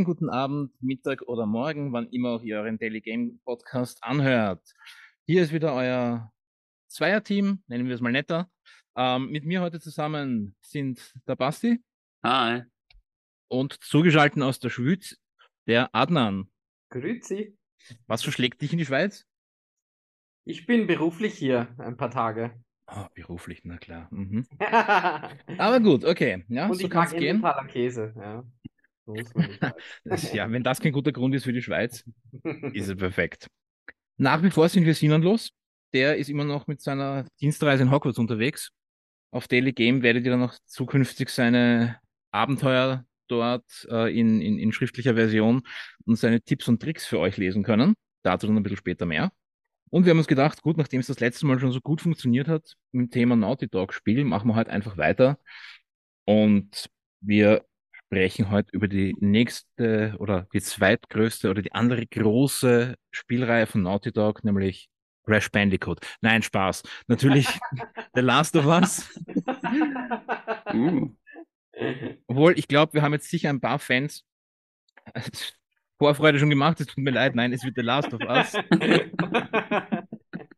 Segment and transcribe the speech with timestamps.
[0.00, 4.02] einen schönen guten Abend, Mittag oder Morgen, wann immer auch ihr euren Daily Game Podcast
[4.02, 4.72] anhört.
[5.26, 6.32] Hier ist wieder euer
[6.88, 8.50] Zweierteam, nennen wir es mal netter.
[8.96, 11.84] Ähm, mit mir heute zusammen sind der Basti.
[12.24, 12.62] Hi.
[13.48, 15.18] Und zugeschaltet aus der Schweiz,
[15.66, 16.50] der Adnan.
[16.88, 17.58] Grüezi.
[18.06, 19.26] Was verschlägt dich in die Schweiz?
[20.44, 22.54] Ich bin beruflich hier ein paar Tage.
[22.86, 24.08] Oh, beruflich, na klar.
[24.10, 24.46] Mhm.
[25.58, 26.42] Aber gut, okay.
[26.48, 27.44] Ja, Und so ich mag gehen.
[27.68, 28.14] Käse.
[28.16, 28.44] Ja.
[30.04, 32.04] Das, ja, wenn das kein guter Grund ist für die Schweiz,
[32.72, 33.48] ist es perfekt.
[34.16, 35.50] Nach wie vor sind wir sinnlos.
[35.92, 38.70] Der ist immer noch mit seiner Dienstreise in Hogwarts unterwegs.
[39.32, 41.98] Auf Daily Game werdet ihr dann noch zukünftig seine
[42.30, 45.62] Abenteuer dort äh, in, in, in schriftlicher Version
[46.04, 47.94] und seine Tipps und Tricks für euch lesen können.
[48.22, 49.32] Dazu dann ein bisschen später mehr.
[49.90, 52.46] Und wir haben uns gedacht, gut, nachdem es das letzte Mal schon so gut funktioniert
[52.46, 55.38] hat mit dem Thema Naughty Dog Spiel, machen wir halt einfach weiter.
[56.24, 56.88] Und
[57.20, 57.64] wir
[58.10, 64.10] sprechen heute über die nächste oder die zweitgrößte oder die andere große Spielreihe von Naughty
[64.10, 64.90] Dog, nämlich
[65.24, 66.00] Crash Bandicoot.
[66.20, 66.82] Nein, Spaß.
[67.06, 67.46] Natürlich
[68.14, 69.08] The Last of Us.
[70.74, 71.10] Uh,
[72.26, 74.24] Obwohl, ich glaube, wir haben jetzt sicher ein paar Fans
[75.96, 76.80] Vorfreude schon gemacht.
[76.80, 77.36] Es tut mir leid.
[77.36, 78.54] Nein, es wird The Last of Us.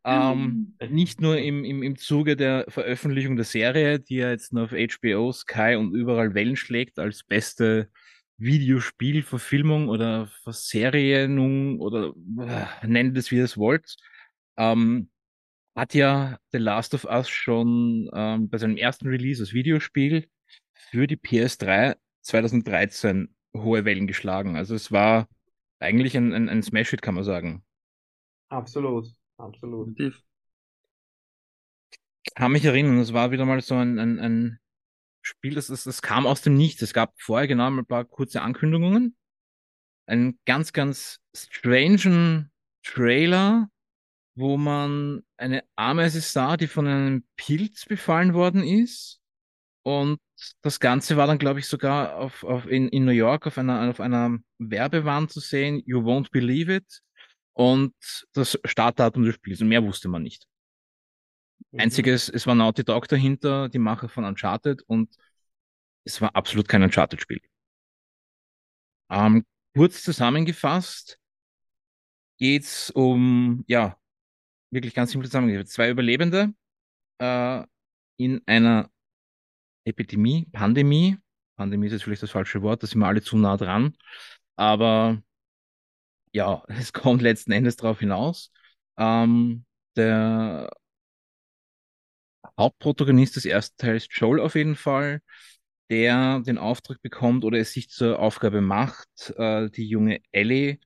[0.05, 4.65] Ähm, nicht nur im, im, im Zuge der Veröffentlichung der Serie, die ja jetzt nur
[4.65, 7.89] auf HBO, Sky und überall Wellen schlägt als beste
[8.39, 13.95] Videospielverfilmung oder Verserienung oder äh, nennt es wie ihr es wollt,
[14.57, 15.09] ähm,
[15.77, 20.29] hat ja The Last of Us schon ähm, bei seinem ersten Release als Videospiel
[20.73, 24.57] für die PS3 2013 hohe Wellen geschlagen.
[24.57, 25.29] Also es war
[25.79, 27.65] eigentlich ein, ein, ein Smash-Hit, kann man sagen.
[28.49, 29.07] Absolut,
[29.43, 29.99] absolut.
[29.99, 30.23] definitiv.
[32.35, 34.59] kann mich erinnern, es war wieder mal so ein, ein, ein
[35.23, 36.83] Spiel, das, das, das kam aus dem Nichts.
[36.83, 39.17] Es gab vorher genau ein paar kurze Ankündigungen.
[40.07, 42.51] Einen ganz, ganz strangen
[42.83, 43.69] Trailer,
[44.35, 49.21] wo man eine Ameise sah, die von einem Pilz befallen worden ist.
[49.85, 50.19] Und
[50.63, 53.89] das Ganze war dann, glaube ich, sogar auf, auf in, in New York auf einer,
[53.89, 55.83] auf einer Werbewand zu sehen.
[55.87, 57.01] You won't believe it.
[57.55, 57.95] Und
[58.33, 59.61] das Startdatum des Spiels.
[59.61, 60.47] Und mehr wusste man nicht.
[61.71, 61.81] Mhm.
[61.81, 65.15] Einziges, es war Naughty Dog dahinter, die Macher von Uncharted und
[66.05, 67.41] es war absolut kein Uncharted-Spiel.
[69.11, 71.19] Ähm, kurz zusammengefasst
[72.39, 73.97] geht's um, ja,
[74.71, 76.55] wirklich ganz simpel zusammengefasst, zwei Überlebende
[77.19, 77.65] äh,
[78.17, 78.91] in einer
[79.85, 81.19] Epidemie, Pandemie.
[81.57, 83.97] Pandemie ist jetzt vielleicht das falsche Wort, da sind wir alle zu nah dran.
[84.57, 85.23] Aber
[86.33, 88.51] ja, es kommt letzten Endes darauf hinaus.
[88.99, 89.65] Ähm,
[89.97, 90.71] der
[92.59, 95.21] Hauptprotagonist des ersten Teils, Joel auf jeden Fall,
[95.91, 100.79] der den Auftrag bekommt oder es sich zur Aufgabe macht, äh, die junge Ellie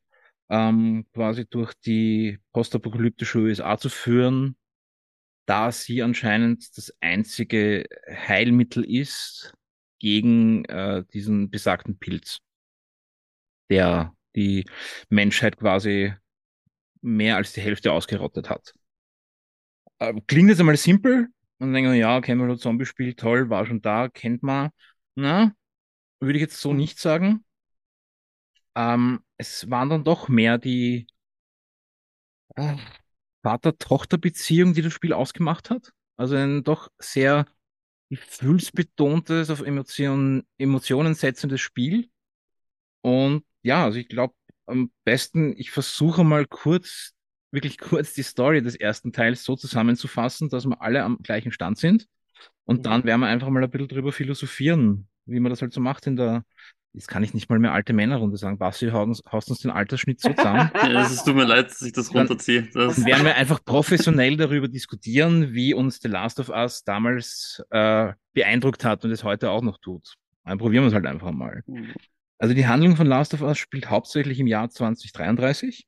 [0.51, 4.57] ähm, quasi durch die postapokalyptische USA zu führen,
[5.47, 9.55] da sie anscheinend das einzige Heilmittel ist
[10.01, 12.41] gegen äh, diesen besagten Pilz,
[13.71, 14.65] der die
[15.09, 16.15] Menschheit quasi
[17.01, 18.75] mehr als die Hälfte ausgerottet hat.
[19.99, 24.09] Äh, klingt jetzt einmal simpel, und denken wir, ja, das Zombie-Spiel, toll, war schon da,
[24.09, 24.71] kennt man.
[25.15, 25.53] Na,
[26.21, 27.45] würde ich jetzt so nicht sagen.
[28.75, 31.07] Ähm, es waren dann doch mehr die
[32.57, 32.77] äh,
[33.43, 35.93] Vater-Tochter-Beziehung, die das Spiel ausgemacht hat.
[36.17, 37.47] Also ein doch sehr
[38.11, 42.11] gefühlsbetontes, auf Emotionen, Emotionen setzendes Spiel.
[43.01, 44.35] Und ja, also ich glaube,
[44.67, 47.13] am besten, ich versuche mal kurz,
[47.53, 51.79] wirklich kurz die Story des ersten Teils so zusammenzufassen, dass wir alle am gleichen Stand
[51.79, 52.07] sind.
[52.65, 52.83] Und Mhm.
[52.83, 56.07] dann werden wir einfach mal ein bisschen drüber philosophieren, wie man das halt so macht
[56.07, 56.45] in der,
[56.93, 60.33] jetzt kann ich nicht mal mehr alte Männerrunde sagen, Basti, haust, uns den Altersschnitt so
[60.33, 60.71] zusammen.
[60.75, 62.63] Ja, es tut mir leid, dass ich das runterziehe.
[62.73, 67.63] Das, Dann werden wir einfach professionell darüber diskutieren, wie uns The Last of Us damals
[67.71, 70.15] äh, beeindruckt hat und es heute auch noch tut.
[70.45, 71.63] Dann probieren wir es halt einfach mal.
[72.39, 75.87] Also die Handlung von Last of Us spielt hauptsächlich im Jahr 2033.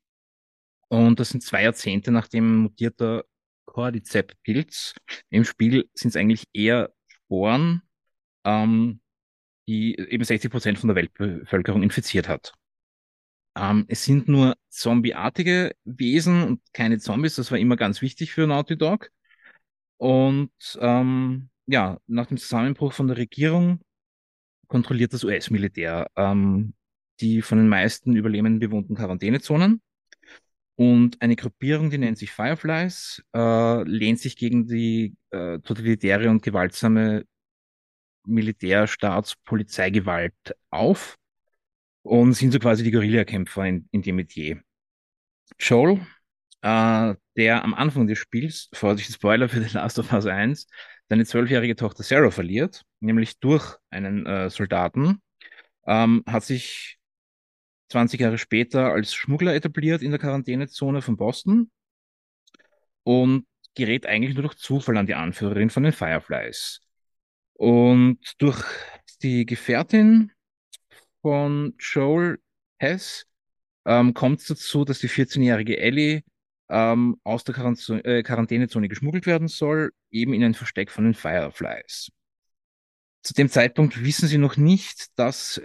[0.88, 3.24] Und das sind zwei Jahrzehnte nachdem ein mutierter
[3.66, 4.94] Cordyceps-Pilz.
[5.30, 7.82] Im Spiel sind es eigentlich eher Sporen,
[8.44, 9.00] ähm,
[9.68, 12.54] die eben 60 Prozent von der Weltbevölkerung infiziert hat.
[13.56, 17.36] Ähm, es sind nur zombieartige Wesen und keine Zombies.
[17.36, 19.10] Das war immer ganz wichtig für Naughty Dog.
[19.98, 23.80] Und ähm, ja, nach dem Zusammenbruch von der Regierung
[24.68, 26.74] kontrolliert das US-Militär ähm,
[27.20, 29.82] die von den meisten Überlebenden bewohnten Quarantänezonen.
[30.76, 36.42] Und eine Gruppierung, die nennt sich Fireflies, äh, lehnt sich gegen die äh, totalitäre und
[36.42, 37.24] gewaltsame
[38.26, 41.16] Militärstaats-Polizeigewalt auf
[42.02, 44.62] und sind so quasi die Guerillakämpfer in, in dem Metier.
[45.58, 46.00] Joel,
[46.62, 50.68] äh, der am Anfang des Spiels, Vorsicht, Spoiler für The Last of Us 1,
[51.08, 55.22] seine zwölfjährige Tochter Sarah verliert, nämlich durch einen äh, Soldaten,
[55.86, 56.98] ähm, hat sich
[57.90, 61.70] 20 Jahre später als Schmuggler etabliert in der Quarantänezone von Boston
[63.04, 66.80] und gerät eigentlich nur durch Zufall an die Anführerin von den Fireflies.
[67.54, 68.62] Und durch
[69.22, 70.32] die Gefährtin
[71.22, 72.38] von Joel
[72.78, 73.26] Hess
[73.86, 76.22] ähm, kommt es dazu, dass die 14-jährige Ellie
[76.68, 82.10] ähm, aus der äh, Quarantänezone geschmuggelt werden soll, eben in ein Versteck von den Fireflies.
[83.22, 85.60] Zu dem Zeitpunkt wissen sie noch nicht, dass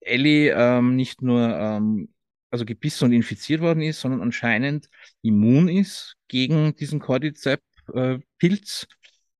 [0.00, 2.08] Ellie ähm, nicht nur ähm,
[2.50, 4.88] also gebissen und infiziert worden ist, sondern anscheinend
[5.22, 8.86] immun ist gegen diesen Cordyceps-Pilz äh,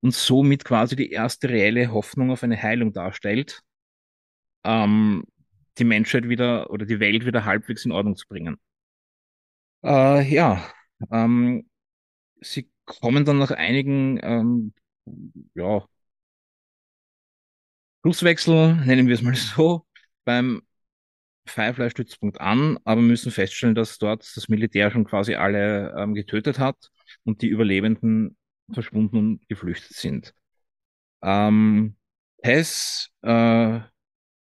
[0.00, 3.61] und somit quasi die erste reelle Hoffnung auf eine Heilung darstellt,
[4.64, 5.25] ähm,
[5.79, 8.59] die Menschheit wieder oder die Welt wieder halbwegs in Ordnung zu bringen.
[9.85, 10.64] Äh, ja,
[11.10, 11.69] ähm,
[12.40, 14.75] sie kommen dann nach einigen ähm,
[15.54, 15.87] ja,
[18.02, 19.87] Kurswechsel, nennen wir es mal so,
[20.25, 20.62] beim
[21.46, 26.90] Firefly-Stützpunkt an, aber müssen feststellen, dass dort das Militär schon quasi alle ähm, getötet hat
[27.25, 28.37] und die Überlebenden
[28.72, 30.34] verschwunden und geflüchtet sind.
[31.22, 31.96] Ähm,
[32.43, 33.81] Tess äh,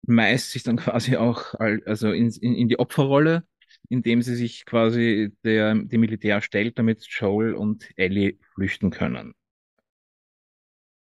[0.02, 3.44] meist sich dann quasi auch also in, in, in die Opferrolle,
[3.92, 9.34] indem sie sich quasi der, dem Militär stellt, damit Joel und Ellie flüchten können.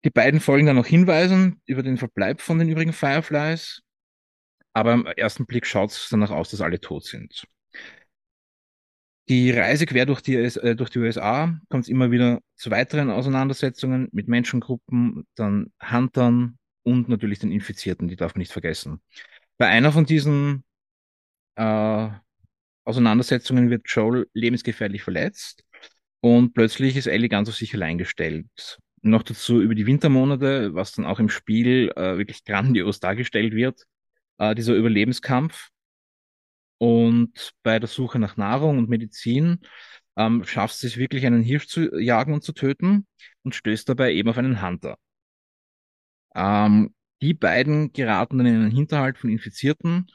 [0.05, 3.81] Die beiden folgen dann noch Hinweisen über den Verbleib von den übrigen Fireflies,
[4.71, 7.45] aber am ersten Blick schaut es danach aus, dass alle tot sind.
[9.27, 14.07] Die Reise quer durch die, äh, durch die USA kommt immer wieder zu weiteren Auseinandersetzungen
[14.13, 19.01] mit Menschengruppen, dann Huntern und natürlich den Infizierten, die darf man nicht vergessen.
[19.57, 20.63] Bei einer von diesen
[21.55, 22.09] äh,
[22.87, 25.63] Auseinandersetzungen wird Joel lebensgefährlich verletzt
[26.21, 28.79] und plötzlich ist Ellie ganz auf sich allein gestellt.
[29.01, 33.83] Noch dazu über die Wintermonate, was dann auch im Spiel äh, wirklich grandios dargestellt wird,
[34.37, 35.67] äh, dieser Überlebenskampf.
[36.77, 39.59] Und bei der Suche nach Nahrung und Medizin
[40.15, 43.05] ähm, schafft es wirklich, einen Hirsch zu jagen und zu töten
[43.43, 44.97] und stößt dabei eben auf einen Hunter.
[46.35, 50.07] Ähm, die beiden geraten dann in einen Hinterhalt von Infizierten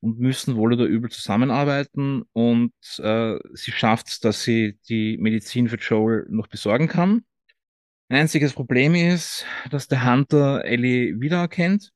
[0.00, 5.68] und müssen wohl oder übel zusammenarbeiten und äh, sie schafft es, dass sie die Medizin
[5.68, 7.24] für Joel noch besorgen kann.
[8.08, 11.92] Ein einziges Problem ist, dass der Hunter Ellie wiedererkennt,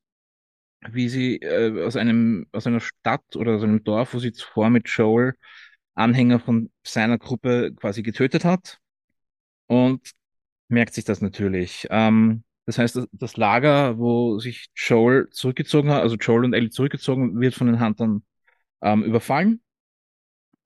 [0.91, 4.71] wie sie äh, aus einem aus einer Stadt oder aus einem Dorf, wo sie zuvor
[4.71, 5.35] mit Joel
[5.95, 8.79] Anhänger von seiner Gruppe quasi getötet hat
[9.67, 10.13] und
[10.69, 11.87] merkt sich das natürlich.
[11.91, 17.41] Ähm, das heißt, das Lager, wo sich Joel zurückgezogen hat, also Joel und Ellie zurückgezogen,
[17.41, 18.23] wird von den Huntern
[18.83, 19.63] ähm, überfallen.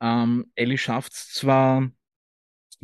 [0.00, 1.90] Ähm, Ellie schafft es zwar,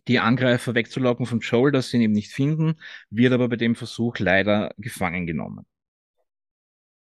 [0.09, 2.75] die Angreifer wegzulocken von Joel, dass sie ihn eben nicht finden,
[3.11, 5.65] wird aber bei dem Versuch leider gefangen genommen.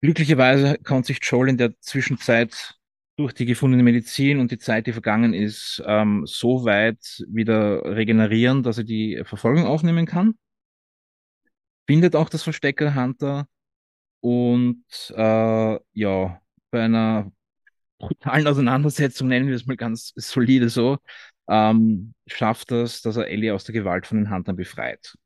[0.01, 2.77] Glücklicherweise konnte sich Joel in der Zwischenzeit
[3.15, 8.63] durch die gefundene Medizin und die Zeit, die vergangen ist, ähm, so weit wieder regenerieren,
[8.63, 10.35] dass er die Verfolgung aufnehmen kann
[11.91, 13.49] findet auch das Versteck der Hunter
[14.21, 17.33] und äh, ja, bei einer
[17.99, 20.99] brutalen Auseinandersetzung, nennen wir es mal ganz solide so,
[21.49, 25.17] ähm, schafft das, dass er Ellie aus der Gewalt von den Huntern befreit.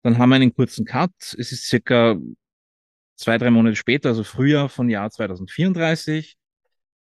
[0.00, 1.12] Dann haben wir einen kurzen Cut.
[1.36, 2.16] Es ist circa
[3.16, 6.38] zwei, drei Monate später, also Frühjahr von Jahr 2034,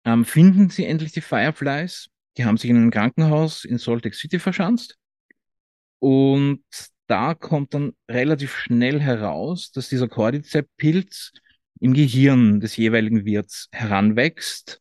[0.05, 2.09] ähm, finden sie endlich die Fireflies.
[2.39, 4.99] Die haben sich in einem Krankenhaus in Salt Lake City verschanzt.
[6.01, 6.65] Und
[7.07, 11.33] da kommt dann relativ schnell heraus, dass dieser Cordyceps-Pilz
[11.81, 14.81] im Gehirn des jeweiligen Wirts heranwächst.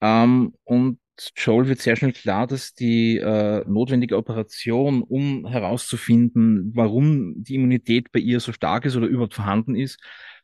[0.00, 0.98] Ähm, und
[1.36, 8.12] Joel wird sehr schnell klar, dass die äh, notwendige Operation, um herauszufinden, warum die Immunität
[8.12, 9.98] bei ihr so stark ist oder überhaupt vorhanden ist,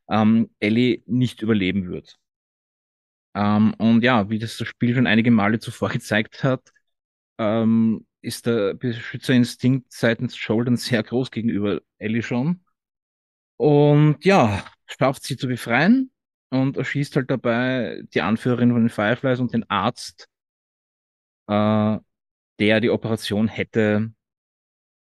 [0.08, 2.18] ähm, Ellie nicht überleben wird.
[3.34, 6.72] Ähm, und ja, wie das das Spiel schon einige Male zuvor gezeigt hat,
[7.42, 12.64] ähm, ist der Beschützerinstinkt seitens Joel sehr groß gegenüber Ellie schon.
[13.56, 16.10] Und ja, schafft sie zu befreien
[16.50, 20.28] und erschießt halt dabei die Anführerin von den Fireflies und den Arzt,
[21.48, 21.98] äh,
[22.58, 24.12] der die Operation hätte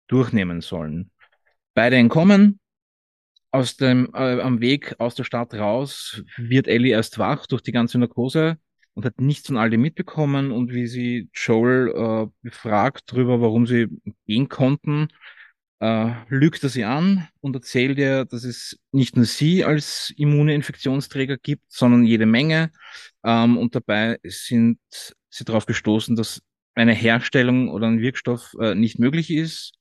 [0.06, 1.10] durchnehmen sollen.
[1.74, 2.60] Beide entkommen.
[3.50, 7.72] Aus dem, äh, am Weg aus der Stadt raus wird Ellie erst wach durch die
[7.72, 8.58] ganze Narkose
[8.98, 13.64] und hat nichts von all dem mitbekommen und wie sie Joel äh, befragt darüber, warum
[13.64, 13.86] sie
[14.26, 15.06] gehen konnten,
[15.78, 20.52] äh, lügt er sie an und erzählt ihr, dass es nicht nur sie als immune
[20.52, 22.72] Infektionsträger gibt, sondern jede Menge.
[23.22, 24.80] Ähm, und dabei sind
[25.30, 26.42] sie darauf gestoßen, dass
[26.74, 29.74] eine Herstellung oder ein Wirkstoff äh, nicht möglich ist.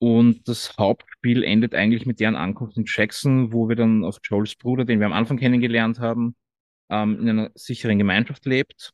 [0.00, 4.56] Und das Hauptspiel endet eigentlich mit deren Ankunft in Jackson, wo wir dann auf Joels
[4.56, 6.34] Bruder, den wir am Anfang kennengelernt haben,
[6.90, 8.92] ähm, in einer sicheren Gemeinschaft lebt.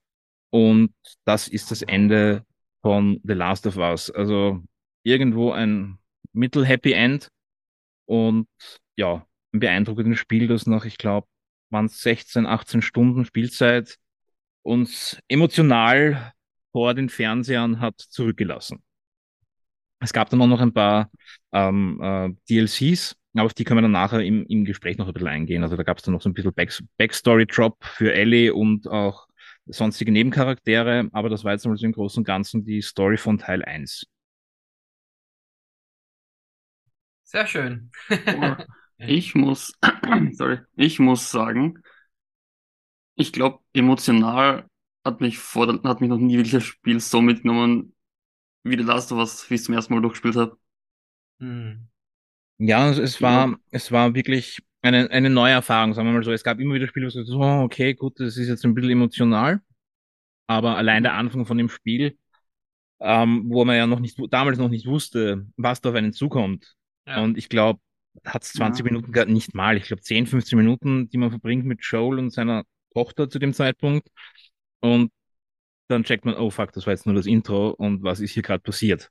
[0.50, 2.44] Und das ist das Ende
[2.82, 4.10] von The Last of Us.
[4.10, 4.62] Also
[5.02, 5.98] irgendwo ein
[6.32, 7.28] Mittel-Happy End
[8.06, 8.48] und
[8.96, 11.26] ja, ein beeindruckendes Spiel, das nach, ich glaube,
[11.70, 13.96] waren 16, 18 Stunden Spielzeit
[14.62, 16.32] uns emotional
[16.72, 18.82] vor den Fernsehern hat zurückgelassen.
[20.00, 21.10] Es gab dann auch noch ein paar
[21.52, 25.12] ähm, äh, DLCs, aber auf die können wir dann nachher im, im Gespräch noch ein
[25.14, 25.62] bisschen eingehen.
[25.62, 29.26] Also da gab es dann noch so ein bisschen Back Backstory-Drop für Ellie und auch
[29.66, 33.38] sonstige Nebencharaktere, aber das war jetzt mal so im Großen und Ganzen die Story von
[33.38, 34.06] Teil 1.
[37.22, 37.90] Sehr schön.
[38.98, 39.72] Ich muss,
[40.32, 41.82] sorry, ich muss sagen,
[43.16, 44.68] ich glaube, emotional
[45.04, 47.93] hat mich vor, hat mich noch nie wirklich das Spiel so mitgenommen,
[48.64, 50.58] wie The Last of Us, wie ich es zum ersten Mal durchgespielt habe.
[51.40, 51.88] Hm.
[52.58, 56.32] Ja, es, es war, es war wirklich eine, eine neue Erfahrung, sagen wir mal so.
[56.32, 58.74] Es gab immer wieder Spiele, wo ich so, oh, okay, gut, das ist jetzt ein
[58.74, 59.60] bisschen emotional,
[60.46, 62.18] aber allein der Anfang von dem Spiel,
[63.00, 66.74] ähm, wo man ja noch nicht, damals noch nicht wusste, was da auf einen zukommt.
[67.06, 67.22] Ja.
[67.22, 67.80] Und ich glaube,
[68.24, 68.92] hat es 20 Ja.
[68.92, 69.76] Minuten gehabt, nicht mal.
[69.76, 73.54] Ich glaube 10, 15 Minuten, die man verbringt mit Joel und seiner Tochter zu dem
[73.54, 74.08] Zeitpunkt.
[74.80, 75.10] Und
[75.88, 78.42] dann checkt man, oh fuck, das war jetzt nur das Intro und was ist hier
[78.42, 79.10] gerade passiert?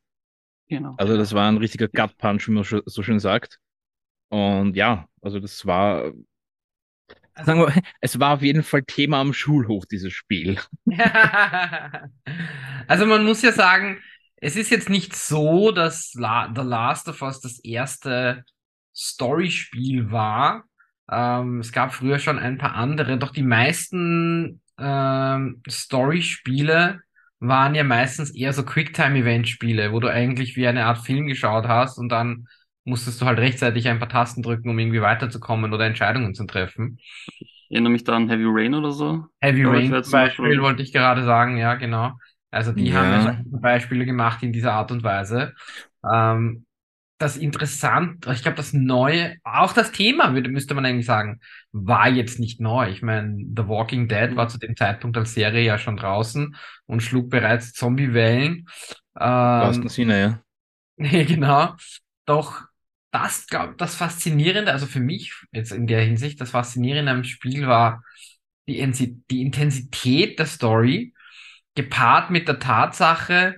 [0.67, 0.95] Genau.
[0.97, 3.59] Also das war ein richtiger Gut Punch, wie man so schön sagt.
[4.29, 6.11] Und ja, also das war,
[7.43, 10.57] sagen wir, es war auf jeden Fall Thema am Schulhof, dieses Spiel.
[12.85, 14.01] Also man muss ja sagen,
[14.35, 18.43] es ist jetzt nicht so, dass La The Last of Us das erste
[18.93, 20.65] Storyspiel war.
[21.09, 27.01] Ähm, es gab früher schon ein paar andere, doch die meisten ähm, Storyspiele
[27.39, 31.97] waren ja meistens eher so Quicktime-Event-Spiele, wo du eigentlich wie eine Art Film geschaut hast
[31.97, 32.47] und dann
[32.85, 36.97] musstest du halt rechtzeitig ein paar Tasten drücken, um irgendwie weiterzukommen oder Entscheidungen zu treffen.
[37.27, 39.25] Ich erinnere mich da an Heavy Rain oder so.
[39.41, 42.13] Heavy Rain zum Beispiel Beispiel- wollte ich gerade sagen, ja, genau.
[42.51, 43.01] Also die Ja.
[43.01, 45.53] haben Beispiele gemacht in dieser Art und Weise.
[46.09, 46.65] Ähm,
[47.23, 51.39] das interessant, ich glaube, das Neue, auch das Thema, würde, müsste man eigentlich sagen,
[51.71, 52.89] war jetzt nicht neu.
[52.89, 57.01] Ich meine, The Walking Dead war zu dem Zeitpunkt als Serie ja schon draußen und
[57.01, 58.67] schlug bereits Zombie-Wellen.
[59.17, 60.39] Ähm, Sinne, ja.
[60.95, 61.75] Nee, genau.
[62.25, 62.61] Doch
[63.11, 67.67] das, glaub, das Faszinierende, also für mich jetzt in der Hinsicht, das Faszinierende am Spiel
[67.67, 68.03] war
[68.67, 71.13] die, die Intensität der Story,
[71.75, 73.55] gepaart mit der Tatsache,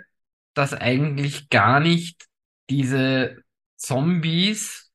[0.53, 2.25] dass eigentlich gar nicht
[2.69, 3.43] diese
[3.85, 4.91] Zombies,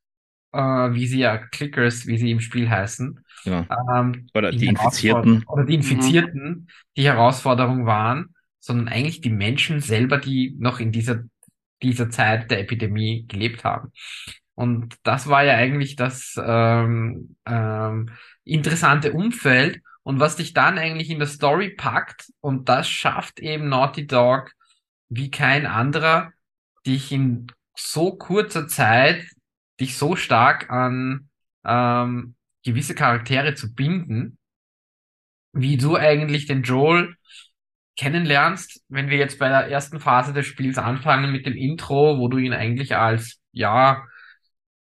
[0.53, 3.65] äh, wie sie ja Clickers, wie sie im Spiel heißen, Genau.
[3.95, 5.45] ähm, Oder die Herausforderung- Infizierten.
[5.49, 11.23] oder die Infizierten die Herausforderung waren, sondern eigentlich die Menschen selber, die noch in dieser,
[11.83, 13.93] dieser Zeit der Epidemie gelebt haben.
[14.55, 18.11] Und das war ja eigentlich das ähm, ähm,
[18.45, 19.81] interessante Umfeld.
[20.03, 24.53] Und was dich dann eigentlich in der Story packt, und das schafft eben Naughty Dog
[25.09, 26.33] wie kein anderer,
[26.87, 27.47] dich in
[27.83, 29.27] so kurzer Zeit,
[29.81, 31.29] dich so stark an
[31.65, 32.35] ähm,
[32.65, 34.39] gewisse Charaktere zu binden,
[35.53, 37.17] wie du eigentlich den Joel
[37.97, 42.29] kennenlernst, wenn wir jetzt bei der ersten Phase des Spiels anfangen mit dem Intro, wo
[42.29, 44.05] du ihn eigentlich als, ja,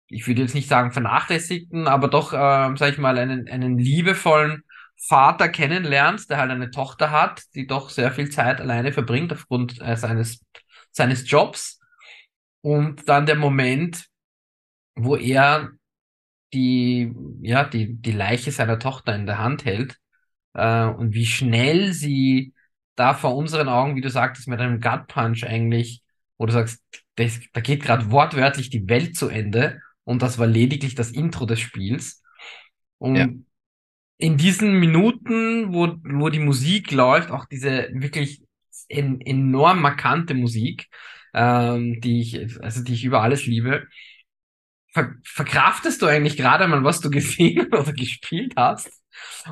[0.06, 4.62] ich würde jetzt nicht sagen vernachlässigten, aber doch, ähm, sag ich mal, einen, einen liebevollen
[4.96, 9.80] Vater kennenlernst, der halt eine Tochter hat, die doch sehr viel Zeit alleine verbringt aufgrund
[9.80, 10.44] äh, seines,
[10.90, 11.79] seines Jobs.
[12.62, 14.06] Und dann der Moment,
[14.96, 15.70] wo er
[16.52, 17.12] die,
[17.42, 19.98] ja, die, die Leiche seiner Tochter in der Hand hält,
[20.54, 22.54] äh, und wie schnell sie
[22.96, 26.02] da vor unseren Augen, wie du sagtest, mit einem Gut Punch eigentlich,
[26.38, 26.82] wo du sagst,
[27.16, 31.46] das, da geht gerade wortwörtlich die Welt zu Ende und das war lediglich das Intro
[31.46, 32.22] des Spiels.
[32.98, 33.26] Und Ja.
[34.18, 38.42] in diesen Minuten, wo, wo die Musik läuft, auch diese wirklich
[38.88, 40.88] en enorm markante Musik,
[41.34, 43.86] ähm, die ich, also die ich über alles liebe,
[44.92, 48.90] ver verkraftest du eigentlich gerade mal, was du gesehen oder gespielt hast.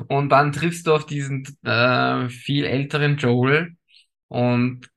[0.07, 3.75] Und dann triffst du auf diesen äh, viel älteren Joel
[4.27, 4.89] und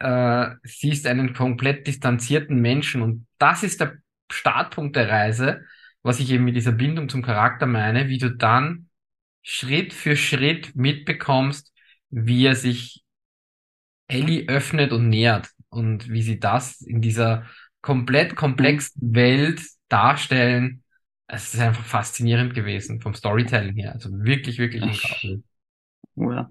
[0.00, 3.02] äh, siehst einen komplett distanzierten Menschen.
[3.02, 3.98] Und das ist der
[4.30, 5.64] Startpunkt der Reise,
[6.02, 8.88] was ich eben mit dieser Bindung zum Charakter meine, wie du dann
[9.42, 11.72] Schritt für Schritt mitbekommst,
[12.10, 13.02] wie er sich
[14.06, 17.44] Ellie öffnet und nähert und wie sie das in dieser
[17.80, 20.82] komplett komplexen Welt darstellen.
[21.26, 23.92] Es ist einfach faszinierend gewesen vom Storytelling her.
[23.92, 25.40] Also wirklich, wirklich unglaublich.
[26.14, 26.50] Oh ja.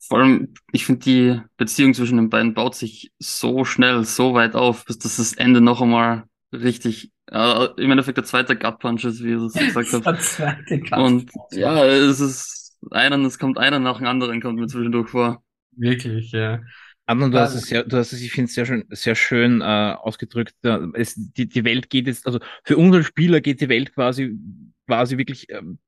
[0.00, 4.54] Vor allem, ich finde, die Beziehung zwischen den beiden baut sich so schnell, so weit
[4.54, 9.04] auf, bis das, das Ende noch einmal richtig, äh, im Endeffekt der zweite Gut Punch
[9.04, 9.52] ist, wie ihr es
[9.82, 10.06] gesagt habt.
[10.06, 14.58] Der zweite Gut Und ja, es ist einer, es kommt einer nach dem anderen, kommt
[14.58, 15.42] mir zwischendurch vor.
[15.72, 16.60] Wirklich, ja.
[17.06, 19.60] Adnan, du hast es sehr, du hast es, ich finde es sehr schön, sehr schön
[19.60, 20.54] äh, ausgedrückt.
[20.94, 24.38] Es, die, die Welt geht jetzt, also für unsere Spieler geht die Welt quasi,
[24.86, 25.78] quasi wirklich ähm,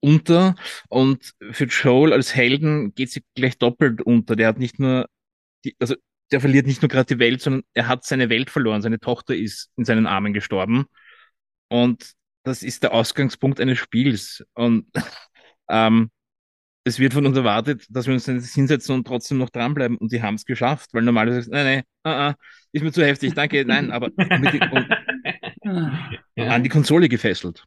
[0.00, 0.54] unter
[0.88, 4.36] und für Joel als Helden geht sie gleich doppelt unter.
[4.36, 5.08] Der hat nicht nur,
[5.64, 5.96] die, also
[6.30, 8.82] der verliert nicht nur gerade die Welt, sondern er hat seine Welt verloren.
[8.82, 10.86] Seine Tochter ist in seinen Armen gestorben
[11.68, 12.12] und
[12.44, 14.86] das ist der Ausgangspunkt eines Spiels und
[15.68, 16.10] ähm,
[16.84, 19.98] es wird von uns erwartet, dass wir uns jetzt hinsetzen und trotzdem noch dranbleiben.
[19.98, 22.34] Und die haben es geschafft, weil normalerweise, nein, nein, ah, ah,
[22.72, 24.10] ist mir zu heftig, danke, nein, aber
[26.36, 26.48] Ja.
[26.48, 27.64] an die Konsole gefesselt.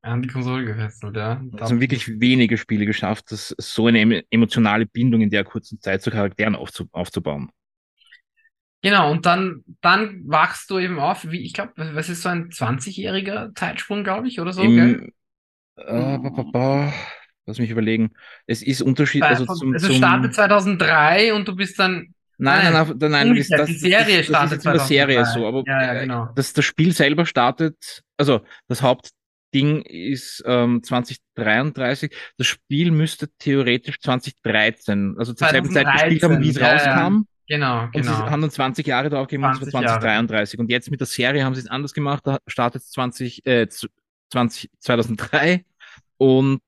[0.00, 1.42] An die Konsole gefesselt, ja.
[1.54, 5.80] Es haben wirklich wenige Spiele geschafft, das, so eine em- emotionale Bindung in der kurzen
[5.80, 7.50] Zeit zu Charakteren aufzu, aufzubauen.
[8.82, 12.50] Genau, und dann, dann wachst du eben auf, wie, ich glaube, was ist so ein
[12.50, 14.72] 20-jähriger Zeitsprung, glaube ich, oder so, gell?
[14.74, 15.12] Im,
[15.76, 16.92] äh, ba, ba, ba,
[17.46, 18.12] lass mich überlegen.
[18.46, 22.94] Es ist Unterschied, also von- zum, also startet 2003 und du bist dann, nein, nein,
[22.98, 25.40] nein, nein, das, das, die Serie das, das startet ist jetzt in der Serie 2003.
[25.40, 26.28] so, aber Ja, ja, äh, genau.
[26.34, 32.14] das, das Spiel selber startet, also das Hauptding ist ähm, 2033.
[32.38, 36.96] Das Spiel müsste theoretisch 2013, also zur selben Zeit gespielt haben, wie es 2013, ja,
[37.02, 37.22] rauskam.
[37.48, 38.30] Genau, Und sie genau.
[38.30, 40.00] haben dann 20 Jahre drauf gegeben, und zwar 20 Jahre.
[40.00, 40.58] 2033.
[40.60, 42.22] Und jetzt mit der Serie haben sie es anders gemacht.
[42.26, 43.66] Da startet es 20, äh,
[44.30, 45.64] 20, 2003
[46.16, 46.62] und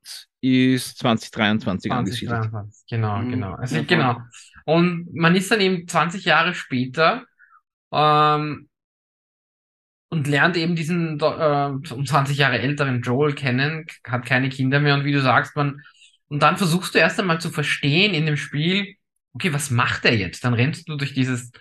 [0.45, 2.43] ist 2023 angesiedelt.
[2.43, 3.29] 2023, genau, Mhm.
[3.31, 3.53] genau.
[3.53, 4.21] Also genau.
[4.65, 7.25] Und man ist dann eben 20 Jahre später
[7.91, 8.69] ähm,
[10.09, 14.95] und lernt eben diesen äh, um 20 Jahre älteren Joel kennen, hat keine Kinder mehr
[14.95, 15.81] und wie du sagst, man
[16.27, 18.95] und dann versuchst du erst einmal zu verstehen in dem Spiel,
[19.33, 20.43] okay, was macht er jetzt?
[20.43, 21.51] Dann rennst du durch dieses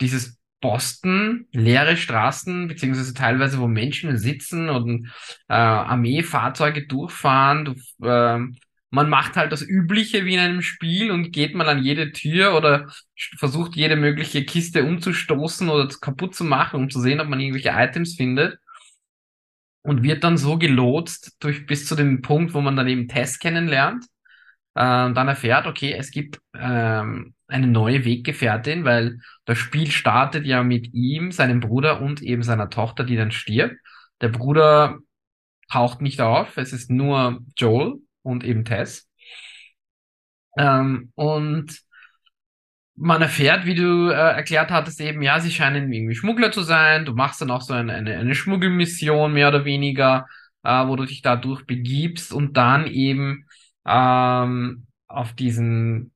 [0.00, 5.06] dieses Boston, leere Straßen, beziehungsweise teilweise, wo Menschen sitzen und
[5.48, 7.64] äh, Armeefahrzeuge durchfahren.
[7.66, 8.56] Du, ähm,
[8.90, 12.56] man macht halt das Übliche wie in einem Spiel und geht mal an jede Tür
[12.56, 12.90] oder
[13.36, 17.70] versucht jede mögliche Kiste umzustoßen oder kaputt zu machen, um zu sehen, ob man irgendwelche
[17.70, 18.58] Items findet.
[19.82, 23.38] Und wird dann so gelotst durch bis zu dem Punkt, wo man dann eben Tess
[23.38, 24.04] kennenlernt.
[24.74, 30.62] Äh, dann erfährt, okay, es gibt ähm, eine neue Weggefährtin, weil das Spiel startet ja
[30.62, 33.76] mit ihm, seinem Bruder und eben seiner Tochter, die dann stirbt.
[34.20, 34.98] Der Bruder
[35.70, 39.08] taucht nicht auf, es ist nur Joel und eben Tess.
[40.58, 41.80] Ähm, und
[42.96, 47.04] man erfährt, wie du äh, erklärt hattest, eben, ja, sie scheinen irgendwie Schmuggler zu sein.
[47.04, 50.26] Du machst dann auch so eine, eine, eine Schmuggelmission, mehr oder weniger,
[50.62, 53.46] äh, wo du dich da durchbegibst und dann eben
[53.86, 56.12] ähm, auf diesen,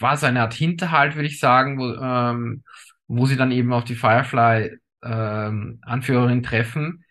[0.00, 2.64] war so eine Art Hinterhalt, würde ich sagen, wo, ähm,
[3.08, 5.80] wo sie dann eben auf die Firefly ähm,
[6.42, 7.04] treffen,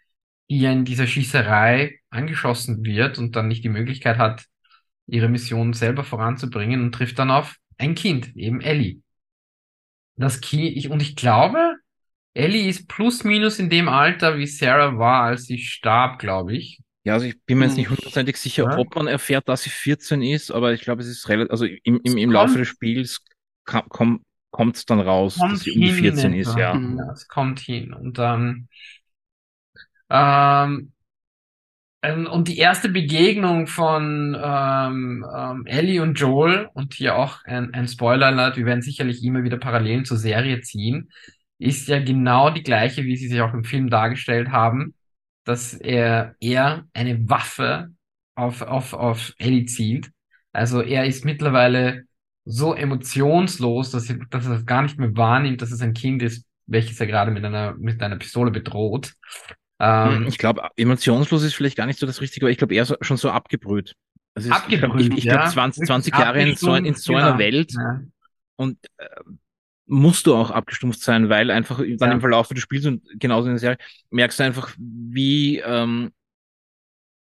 [0.50, 4.46] die ja in dieser Schießerei angeschossen wird und dann nicht die Möglichkeit hat,
[5.08, 9.02] ihre Mission selber voranzubringen und trifft dann auf ein Kind, eben Ellie.
[10.16, 11.76] Das Kind, ich, und ich glaube,
[12.34, 16.80] Ellie ist plus minus in dem Alter, wie Sarah war, als sie starb, glaube ich.
[17.06, 17.78] Ja, also ich bin mir jetzt Hm.
[17.78, 18.78] nicht hundertprozentig sicher, Ja.
[18.80, 22.02] ob man erfährt, dass sie 14 ist, aber ich glaube, es ist relativ, also im,
[22.04, 23.22] im, im Laufe kommt- des Spiels
[23.64, 26.76] kam, komm, kommt es dann raus, dass sie um die 14 in ist, ja.
[26.76, 26.98] Mhm.
[26.98, 27.94] Ja, es kommt hin.
[27.94, 28.68] Und dann,
[30.10, 30.92] ähm,
[32.02, 37.74] ähm, und die erste Begegnung von ähm, ähm, Ellie und Joel, und hier auch ein,
[37.74, 41.10] ein Spoiler-Alert, wir werden sicherlich immer wieder Parallelen zur Serie ziehen,
[41.58, 44.95] ist ja genau die gleiche, wie sie sich auch im Film dargestellt haben,
[45.46, 47.92] dass er, er eine Waffe
[48.36, 50.12] auf, auf, auf Ellie zielt.
[50.52, 52.04] Also er ist mittlerweile
[52.46, 56.46] so emotionslos, dass er, dass er gar nicht mehr wahrnimmt, dass es ein Kind ist,
[56.68, 59.14] welches er gerade mit einer, mit einer Pistole bedroht.
[59.80, 62.86] Ähm, Ich glaube, emotionslos ist vielleicht gar nicht so das Richtige, aber ich glaube eher
[62.86, 63.96] so, schon so abgebrüht.
[64.36, 65.48] Also ich glaube, ich, abgebrüht, ich glaub, ja.
[65.48, 67.40] 20, 20 Wirklich Jahre in so, in so abgestumpft, einer genau.
[67.40, 68.02] Welt Ja.
[68.58, 69.08] und äh,
[69.88, 72.12] musst du auch abgestumpft sein, weil einfach dann Ja.
[72.12, 73.78] im Verlauf des Spiels und genauso in der Serie
[74.10, 76.12] merkst du einfach, wie, ähm,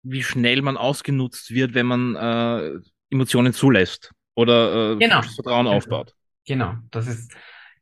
[0.03, 5.21] wie schnell man ausgenutzt wird, wenn man äh, Emotionen zulässt oder äh, Genau.
[5.21, 5.77] Vertrauen Genau.
[5.77, 6.15] aufbaut.
[6.47, 7.31] Genau, das ist,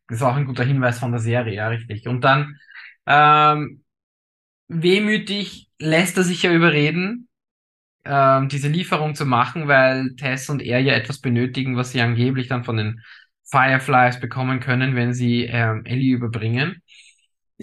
[0.08, 2.08] das ist auch ein guter Hinweis von der Serie, ja, richtig.
[2.08, 2.58] Und dann
[3.06, 3.84] ähm,
[4.68, 7.30] wehmütig lässt er sich ja überreden,
[8.06, 12.48] ähm, diese Lieferung zu machen, weil Tess und er ja etwas benötigen, was sie angeblich
[12.48, 13.02] dann von den
[13.50, 16.82] Fireflies bekommen können, wenn sie ähm, Ellie überbringen.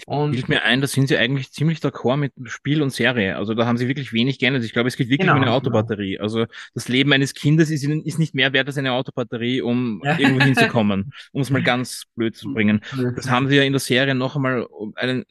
[0.05, 3.37] Und bildet mir ein, da sind sie eigentlich ziemlich d'accord mit Spiel und Serie.
[3.37, 4.63] Also da haben sie wirklich wenig geändert.
[4.65, 5.57] Ich glaube, es geht wirklich genau, um eine genau.
[5.57, 6.13] Autobatterie.
[6.13, 6.23] Genau.
[6.23, 10.43] Also das Leben eines Kindes ist, ist nicht mehr wert als eine Autobatterie, um irgendwo
[10.43, 12.81] hinzukommen, um es mal ganz blöd zu bringen.
[13.15, 15.23] Das haben sie ja in der Serie noch einmal einen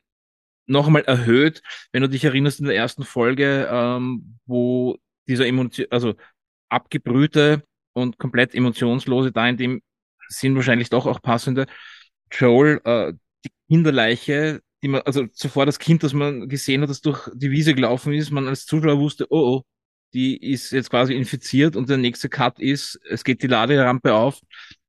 [0.66, 1.60] noch einmal erhöht,
[1.92, 4.96] wenn du dich erinnerst in der ersten Folge, ähm, wo
[5.28, 6.14] dieser Emotion, also
[6.70, 7.62] abgebrühte
[7.92, 9.82] und komplett emotionslose da in dem
[10.28, 11.66] sind wahrscheinlich doch auch passende
[12.30, 13.12] Joel, äh,
[13.44, 17.50] die Kinderleiche, die man, also zuvor das Kind, das man gesehen hat, das durch die
[17.50, 19.62] Wiese gelaufen ist, man als Zuschauer wusste, oh, oh,
[20.12, 24.40] die ist jetzt quasi infiziert und der nächste Cut ist, es geht die Laderampe auf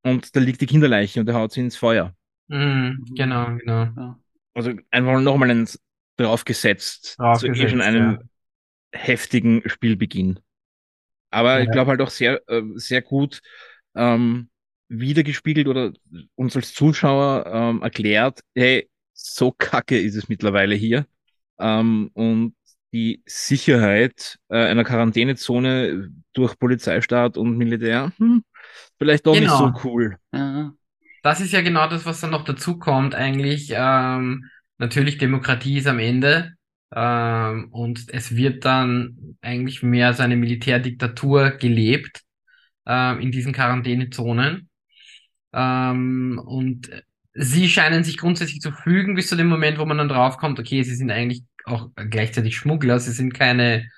[0.03, 2.13] und da liegt die Kinderleiche und der haut sie ins Feuer.
[2.47, 3.83] Mhm, genau, genau.
[3.97, 4.19] Ja.
[4.53, 5.67] Also einfach nochmal einen
[6.17, 8.99] draufgesetzt, draufgesetzt zu eh schon einem ja.
[8.99, 10.39] heftigen Spielbeginn.
[11.31, 11.63] Aber ja.
[11.63, 13.41] ich glaube halt auch sehr, äh, sehr gut
[13.95, 14.49] ähm,
[14.87, 15.93] wiedergespiegelt oder
[16.35, 21.05] uns als Zuschauer ähm, erklärt, hey, so kacke ist es mittlerweile hier.
[21.59, 22.55] Ähm, und
[22.93, 28.43] die Sicherheit äh, einer Quarantänezone durch Polizeistaat und Militär, hm,
[28.97, 29.69] vielleicht doch genau.
[29.69, 30.17] nicht so cool.
[30.33, 30.73] Ja.
[31.21, 33.73] Das ist ja genau das, was dann noch dazu kommt, eigentlich.
[33.75, 34.45] Ähm,
[34.77, 36.53] natürlich, Demokratie ist am Ende.
[36.95, 42.21] Ähm, und es wird dann eigentlich mehr so eine Militärdiktatur gelebt
[42.87, 44.69] äh, in diesen Quarantänezonen.
[45.55, 46.91] Ähm, und
[47.33, 50.83] sie scheinen sich grundsätzlich zu fügen bis zu dem Moment, wo man dann draufkommt, okay,
[50.83, 53.89] sie sind eigentlich auch gleichzeitig Schmuggler, sie sind keine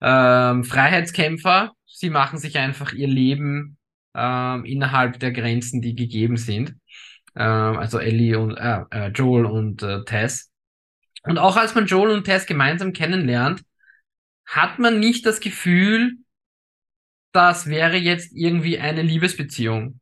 [0.00, 3.78] ähm, Freiheitskämpfer, sie machen sich einfach ihr Leben
[4.14, 6.74] ähm, innerhalb der Grenzen, die gegeben sind.
[7.36, 10.50] Ähm, also Ellie und äh, äh, Joel und äh, Tess.
[11.22, 13.62] Und auch als man Joel und Tess gemeinsam kennenlernt,
[14.44, 16.18] hat man nicht das Gefühl,
[17.32, 20.00] das wäre jetzt irgendwie eine Liebesbeziehung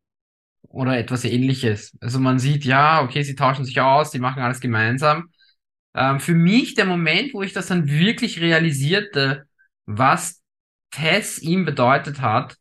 [0.69, 1.97] oder etwas ähnliches.
[2.01, 5.29] Also man sieht, ja, okay, sie tauschen sich aus, sie machen alles gemeinsam.
[5.95, 9.45] Ähm, für mich der Moment, wo ich das dann wirklich realisierte,
[9.85, 10.41] was
[10.91, 12.57] Tess ihm bedeutet hat,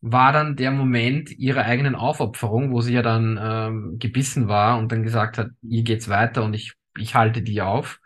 [0.00, 4.92] war dann der Moment ihrer eigenen Aufopferung, wo sie ja dann ähm, gebissen war und
[4.92, 7.98] dann gesagt hat, ihr geht's weiter und ich, ich halte die auf.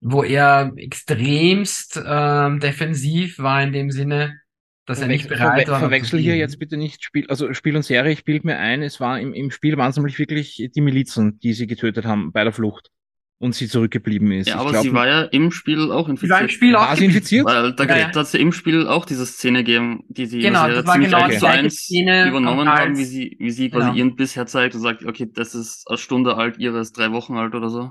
[0.00, 4.41] Wo er extremst ähm, defensiv war in dem Sinne,
[4.86, 5.78] dass er nicht bereit war.
[5.78, 8.12] Verwechsel hier jetzt bitte nicht Spiel, also Spiel und Serie.
[8.12, 11.38] Ich bild mir ein, es war im, im Spiel waren es nämlich wirklich die Milizen,
[11.40, 12.90] die sie getötet haben bei der Flucht
[13.42, 14.48] und sie zurückgeblieben ist.
[14.48, 16.28] Ja, aber glaub, sie war ja im Spiel auch infiziert.
[16.28, 17.44] Sie war im Spiel auch sie infiziert?
[17.44, 18.14] Weil da ja, ja.
[18.14, 21.44] hat sie im Spiel auch diese Szene gegeben, die sie genau, das war genau die
[21.44, 23.96] eins Szene übernommen haben, wie sie, wie sie quasi genau.
[23.96, 27.36] ihren Biss herzeigt und sagt, okay, das ist eine Stunde alt, ihre ist drei Wochen
[27.36, 27.90] alt oder so.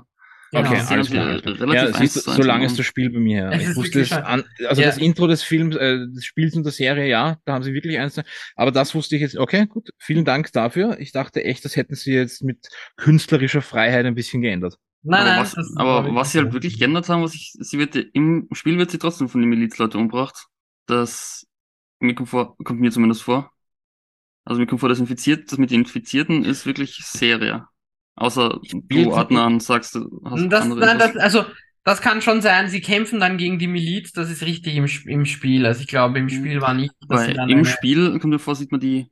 [0.52, 0.70] Genau.
[0.70, 1.28] Okay, alles klar.
[1.28, 3.60] Relativ ja, siehst, so lange ist das Spiel bei mir her.
[3.60, 4.88] Ich wusste es an, also ja.
[4.88, 7.98] das Intro des Films, äh, des Spiels und der Serie, ja, da haben sie wirklich
[7.98, 8.20] eins,
[8.54, 10.98] aber das wusste ich jetzt, okay, gut, vielen Dank dafür.
[11.00, 14.76] Ich dachte echt, das hätten sie jetzt mit künstlerischer Freiheit ein bisschen geändert.
[15.02, 17.96] Nein, aber nein, was, aber was sie halt wirklich geändert haben, was ich, sie wird,
[17.96, 20.48] im Spiel wird sie trotzdem von den Milizleuten umgebracht.
[20.86, 21.46] Das
[21.98, 23.50] mir kommt, vor, kommt mir zumindest vor.
[24.44, 27.66] Also mir kommt vor, das Infiziert, das mit den Infizierten ist wirklich Serie.
[28.14, 31.44] Außer du, Adnan, sagst du, hast das, andere nein, das, also,
[31.84, 35.24] das kann schon sein, sie kämpfen dann gegen die Miliz, das ist richtig im, im
[35.24, 35.66] Spiel.
[35.66, 36.92] Also ich glaube, im Spiel war nicht.
[37.08, 37.64] Dass Weil im eine...
[37.64, 39.06] Spiel, kommt mir vor, sieht man die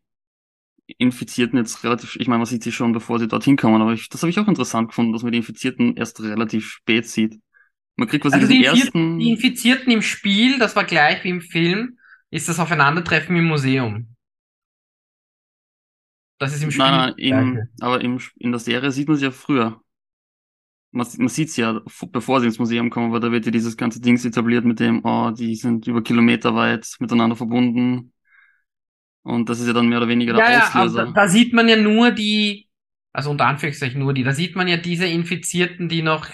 [0.98, 4.08] Infizierten jetzt relativ, ich meine, man sieht sie schon, bevor sie dorthin kommen, aber ich,
[4.08, 7.38] das habe ich auch interessant gefunden, dass man die Infizierten erst relativ spät sieht.
[7.96, 9.18] Man kriegt quasi also die, ersten...
[9.18, 11.98] die Infizierten im Spiel, das war gleich wie im Film,
[12.30, 14.09] ist das Aufeinandertreffen im Museum.
[16.40, 16.84] Das ist im Spiel.
[16.84, 19.82] Nein, nein, im, aber im, in der Serie sieht man sie ja früher.
[20.90, 23.76] Man, man sieht sie ja, bevor sie ins Museum kommen, weil da wird ja dieses
[23.76, 28.14] ganze Ding etabliert mit dem, oh, die sind über Kilometer weit miteinander verbunden.
[29.22, 31.00] Und das ist ja dann mehr oder weniger der ja, Auslöser.
[31.00, 32.68] Ja, da, da sieht man ja nur die,
[33.12, 36.26] also unter Anführungszeichen nur die, da sieht man ja diese Infizierten, die noch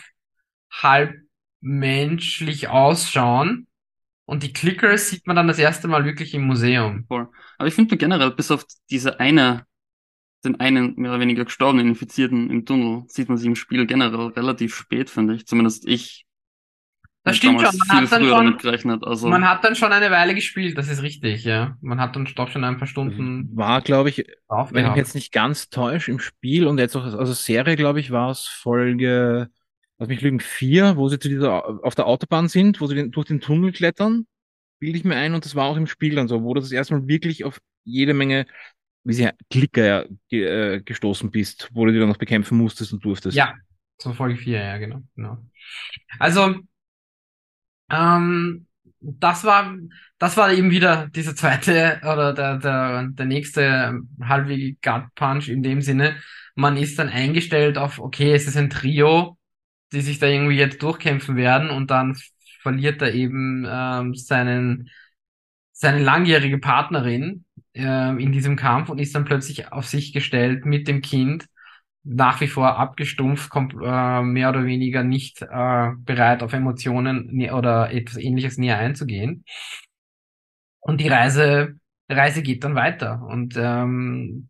[0.71, 1.17] halb
[1.61, 3.67] menschlich ausschauen.
[4.25, 7.07] Und die Clickers sieht man dann das erste Mal wirklich im Museum.
[7.09, 7.29] Voll.
[7.59, 9.67] Aber ich finde generell, bis auf diese eine
[10.47, 14.29] den einen mehr oder weniger gestorbenen Infizierten im Tunnel sieht man sie im Spiel generell
[14.29, 15.47] relativ spät, finde ich.
[15.47, 16.25] Zumindest ich.
[17.25, 17.77] Das stimmt schon.
[17.89, 21.03] Man hat, dann schon gerechnet, also man hat dann schon eine Weile gespielt, das ist
[21.03, 21.77] richtig, ja.
[21.81, 23.49] Man hat dann doch schon ein paar Stunden.
[23.57, 27.03] War, glaube ich, wenn ich mich jetzt nicht ganz täusche, im Spiel und jetzt auch,
[27.03, 29.51] also Serie, glaube ich, war es Folge,
[29.99, 33.11] lass mich lügen, vier, wo sie zu dieser, auf der Autobahn sind, wo sie den,
[33.11, 34.27] durch den Tunnel klettern,
[34.79, 36.71] bilde ich mir ein und das war auch im Spiel dann so, wo du das
[36.71, 38.47] erstmal wirklich auf jede Menge
[39.07, 43.37] wie sie Klicker äh, gestoßen bist, wo du die dann noch bekämpfen musstest und durftest.
[43.37, 43.55] Ja,
[43.99, 45.03] zur Folge 4, ja, genau.
[45.15, 45.39] genau.
[46.19, 46.57] Also,
[47.91, 48.67] ähm,
[49.01, 49.77] das war,
[50.19, 55.63] das war eben wieder dieser zweite oder der, der, der nächste halbwegs Gut Punch in
[55.63, 56.17] dem Sinne.
[56.55, 59.37] Man ist dann eingestellt auf, okay, es ist ein Trio
[59.93, 62.17] die sich da irgendwie jetzt durchkämpfen werden und dann
[62.61, 64.91] verliert er eben ähm, seinen,
[65.73, 67.46] seine langjährige Partnerin
[67.77, 71.47] ähm, in diesem Kampf und ist dann plötzlich auf sich gestellt mit dem Kind,
[72.05, 78.17] nach wie vor abgestumpft, äh, mehr oder weniger nicht äh, bereit auf Emotionen oder etwas
[78.19, 79.45] ähnliches näher einzugehen.
[80.81, 83.23] Und die Reise, Reise geht dann weiter.
[83.23, 84.49] Und ähm,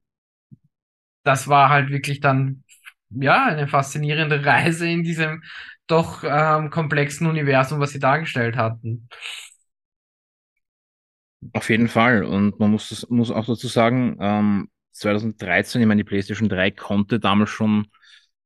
[1.24, 2.62] das war halt wirklich dann
[3.10, 5.42] ja eine faszinierende Reise in diesem
[5.86, 9.08] doch ähm, komplexen Universum, was sie dargestellt hatten.
[11.52, 12.24] Auf jeden Fall.
[12.24, 17.20] Und man muss, muss auch dazu sagen, ähm, 2013, ich meine, die PlayStation 3 konnte
[17.20, 17.86] damals schon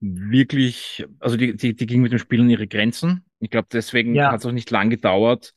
[0.00, 3.24] wirklich, also die, die, die ging mit dem Spiel an ihre Grenzen.
[3.38, 4.32] Ich glaube, deswegen ja.
[4.32, 5.52] hat es auch nicht lang gedauert,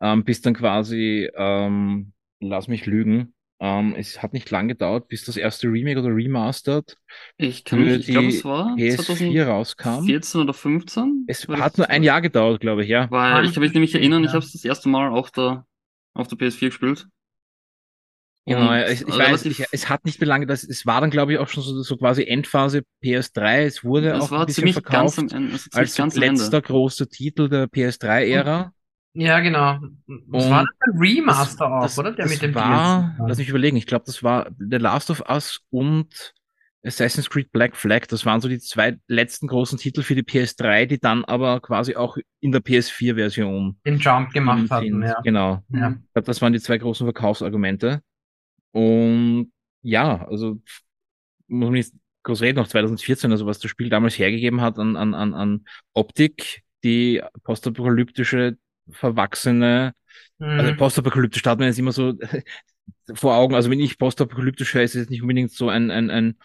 [0.00, 5.24] ähm, bis dann quasi, ähm, lass mich lügen, ähm, es hat nicht lang gedauert, bis
[5.24, 6.96] das erste Remake oder Remastered
[7.36, 10.04] ich kann mich, ich glaube, es war PS4 rauskam.
[10.04, 11.24] 14 oder 15?
[11.26, 13.10] Es hat nur ein Jahr gedauert, glaube ich, ja.
[13.10, 14.28] Weil ich kann mich nämlich erinnern, ja.
[14.28, 15.66] ich habe es das erste Mal auf der,
[16.14, 17.08] auf der PS4 gespielt.
[18.48, 21.34] Genau, ich, ich weiß, ich, es hat nicht mehr lange, das, es war dann, glaube
[21.34, 23.66] ich, auch schon so, so quasi Endphase PS3.
[23.66, 28.72] Es wurde auch ein bisschen verkauft Ende, als letzter großer Titel der PS3-Ära.
[29.12, 29.78] Ja, genau.
[30.06, 32.12] Das und war dann ein Remaster das, auch, das, oder?
[32.12, 35.10] Der das mit dem war, PS lass mich überlegen, ich glaube, das war The Last
[35.10, 36.32] of Us und
[36.88, 38.08] Assassin's Creed Black Flag.
[38.08, 41.94] Das waren so die zwei letzten großen Titel für die PS3, die dann aber quasi
[41.94, 45.02] auch in der PS4-Version den Jump gemacht hatten.
[45.02, 45.20] Ja.
[45.22, 45.62] Genau.
[45.68, 45.90] Ja.
[45.90, 48.02] Ich glaube, das waren die zwei großen Verkaufsargumente.
[48.72, 50.60] Und ja, also
[51.46, 51.92] muss man nicht
[52.24, 55.64] groß reden, noch 2014, also was das Spiel damals hergegeben hat an, an, an, an
[55.94, 58.58] Optik, die postapokalyptische,
[58.90, 59.94] verwachsene,
[60.38, 60.60] also mhm.
[60.60, 62.14] also postapokalyptisch hat man jetzt immer so
[63.14, 66.36] vor Augen, also wenn ich postapokalyptisch höre, ist es nicht unbedingt so ein, ein, ein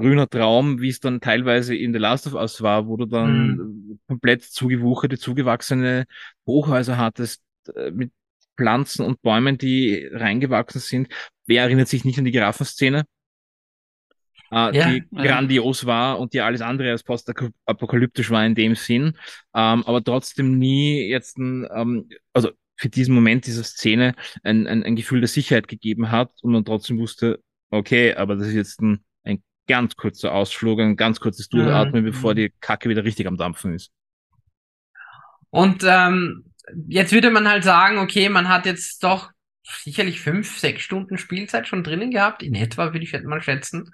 [0.00, 3.56] grüner Traum, wie es dann teilweise in The Last of Us war, wo du dann
[3.56, 4.00] mhm.
[4.08, 6.06] komplett zugewucherte, zugewachsene
[6.46, 7.42] Hochhäuser hattest,
[7.74, 8.12] äh, mit
[8.56, 11.08] Pflanzen und Bäumen, die reingewachsen sind.
[11.46, 13.04] Wer erinnert sich nicht an die Giraffenszene?
[14.52, 15.22] Äh, ja, die ja.
[15.22, 19.16] grandios war und die alles andere als postapokalyptisch war in dem Sinn,
[19.54, 24.82] ähm, aber trotzdem nie jetzt ein, ähm, also für diesen Moment dieser Szene ein, ein,
[24.82, 28.80] ein Gefühl der Sicherheit gegeben hat und man trotzdem wusste, okay, aber das ist jetzt
[28.80, 29.04] ein
[29.70, 32.06] ganz kurzer Ausflug, ein ganz kurzes Durchatmen, mhm.
[32.06, 33.92] bevor die Kacke wieder richtig am Dampfen ist.
[35.50, 36.44] Und ähm,
[36.88, 39.30] jetzt würde man halt sagen, okay, man hat jetzt doch
[39.64, 43.90] sicherlich fünf, sechs Stunden Spielzeit schon drinnen gehabt, in etwa würde ich mal schätzen,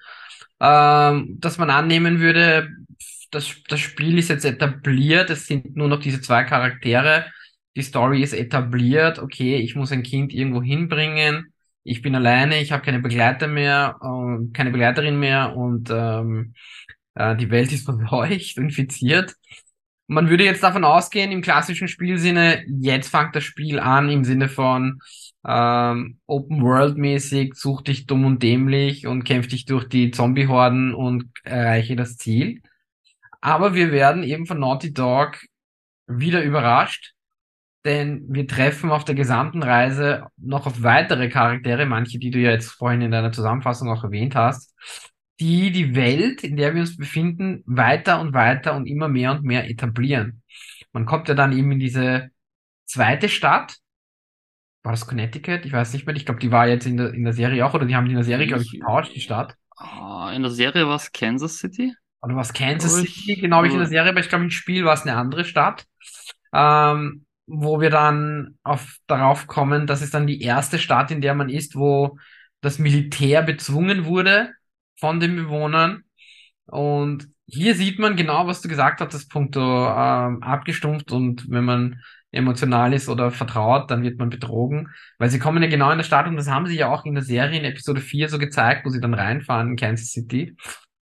[0.61, 2.71] ähm, dass man annehmen würde,
[3.31, 7.27] das, das Spiel ist jetzt etabliert, es sind nur noch diese zwei Charaktere,
[7.77, 11.53] die Story ist etabliert, okay, ich muss ein Kind irgendwo hinbringen,
[11.87, 16.55] ich bin alleine, ich habe keine Begleiter mehr, äh, keine Begleiterin mehr und ähm,
[17.15, 19.35] äh, die Welt ist verseucht, infiziert
[20.09, 24.49] man würde jetzt davon ausgehen, im klassischen Spielsinne, jetzt fängt das Spiel an im Sinne
[24.49, 25.01] von
[25.47, 30.95] ähm, Open World mäßig, such dich dumm und dämlich und kämpf dich durch die Zombie-Horden
[30.95, 32.63] und erreiche das Ziel.
[33.41, 35.39] Aber wir werden eben von Naughty Dog
[36.07, 37.15] wieder überrascht,
[37.87, 42.51] denn wir treffen auf der gesamten Reise noch auf weitere Charaktere, manche, die du ja
[42.51, 44.75] jetzt vorhin in deiner Zusammenfassung auch erwähnt hast,
[45.41, 49.45] die die Welt, in der wir uns befinden, weiter und weiter und immer mehr und
[49.45, 50.43] mehr etablieren.
[50.93, 52.31] Man kommt ja dann eben in diese
[52.87, 53.77] zweite Stadt.
[54.83, 55.65] War das Connecticut?
[55.65, 56.17] Ich weiß nicht mehr.
[56.17, 58.13] Ich glaube, die war jetzt in der, in der Serie auch, oder die haben die
[58.13, 59.57] in der Serie, glaube ich, getauscht, die Stadt.
[59.77, 61.95] Ah, in der Serie war es Kansas City?
[62.23, 63.41] Oder war es Kansas ich, City?
[63.41, 65.85] Genau, wie in der Serie, aber ich glaube, im Spiel war es eine andere Stadt.
[66.53, 71.35] Ähm, wo wir dann auf, darauf kommen, das ist dann die erste Stadt, in der
[71.35, 72.19] man ist, wo
[72.61, 74.53] das Militär bezwungen wurde,
[74.99, 76.03] von den Bewohnern.
[76.67, 81.65] Und hier sieht man genau, was du gesagt hast, das Punkt ähm, abgestumpft und wenn
[81.65, 85.99] man emotional ist oder vertraut, dann wird man betrogen, weil sie kommen ja genau in
[85.99, 88.39] der Stadt und das haben sie ja auch in der Serie in Episode 4 so
[88.39, 90.57] gezeigt, wo sie dann reinfahren in Kansas City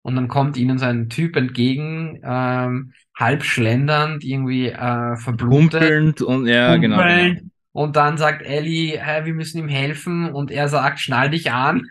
[0.03, 6.23] und dann kommt ihnen so ein Typ entgegen, ähm, halb schlendernd, irgendwie äh, verblutet.
[6.23, 7.41] und ja, genau, genau.
[7.75, 10.31] Und dann sagt Ellie, hey, wir müssen ihm helfen.
[10.31, 11.89] Und er sagt, schnall dich an.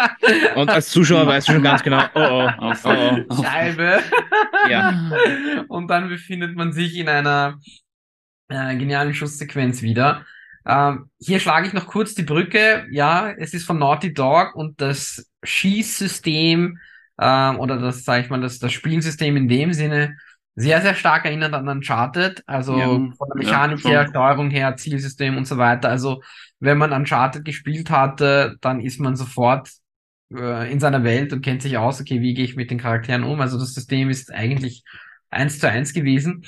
[0.54, 3.42] und als Zuschauer weißt du schon ganz genau, oh oh, oh, oh.
[3.42, 4.00] Scheibe.
[4.70, 5.10] ja.
[5.66, 7.58] Und dann befindet man sich in einer
[8.48, 10.24] äh, genialen Schusssequenz wieder.
[10.66, 12.86] Ähm, hier schlage ich noch kurz die Brücke.
[12.92, 16.78] Ja, es ist von Naughty Dog und das Schießsystem
[17.20, 20.16] ähm, oder das, sag ich mal, das, das Spielsystem in dem Sinne
[20.56, 24.76] sehr, sehr stark erinnert an Uncharted, also ja, von der Mechanik ja, her, Steuerung her,
[24.76, 25.88] Zielsystem und so weiter.
[25.88, 26.22] Also
[26.60, 29.70] wenn man Uncharted gespielt hatte, dann ist man sofort
[30.32, 33.24] äh, in seiner Welt und kennt sich aus, okay, wie gehe ich mit den Charakteren
[33.24, 33.40] um?
[33.40, 34.84] Also das System ist eigentlich
[35.30, 36.44] eins zu eins gewesen.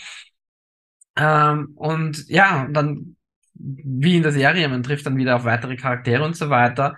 [1.17, 3.17] Ähm, und ja, dann,
[3.55, 6.97] wie in der Serie, man trifft dann wieder auf weitere Charaktere und so weiter.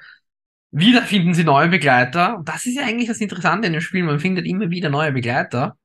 [0.70, 2.36] Wieder finden sie neue Begleiter.
[2.36, 4.02] Und das ist ja eigentlich das Interessante in dem Spiel.
[4.02, 5.78] Man findet immer wieder neue Begleiter.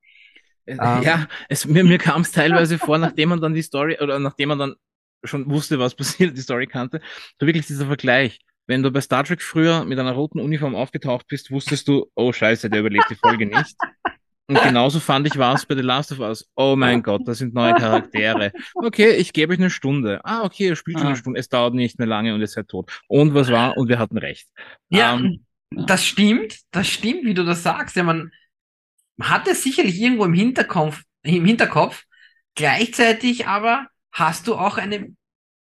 [0.65, 4.19] Äh, ja, es, mir, mir kam es teilweise vor, nachdem man dann die Story oder
[4.19, 4.75] nachdem man dann
[5.23, 7.01] schon wusste, was passiert, die Story kannte,
[7.39, 8.39] so wirklich dieser Vergleich.
[8.65, 12.31] Wenn du bei Star Trek früher mit einer roten Uniform aufgetaucht bist, wusstest du, oh
[12.31, 13.75] scheiße, der überlebt die Folge nicht.
[14.47, 16.49] Und genauso fand ich war es bei The Last of Us.
[16.55, 18.51] Oh mein Gott, das sind neue Charaktere.
[18.75, 20.19] Okay, ich gebe euch eine Stunde.
[20.23, 21.19] Ah, okay, ihr spielt schon eine ah.
[21.19, 21.39] Stunde.
[21.39, 22.91] Es dauert nicht mehr lange und ihr seid tot.
[23.07, 23.77] Und was war?
[23.77, 24.47] Und wir hatten recht.
[24.89, 26.59] Ja, ähm, das stimmt.
[26.71, 27.95] Das stimmt, wie du das sagst.
[27.95, 28.31] Ja, man
[29.21, 32.03] hat es sicherlich irgendwo im Hinterkopf, im Hinterkopf.
[32.55, 35.15] Gleichzeitig aber hast du auch eine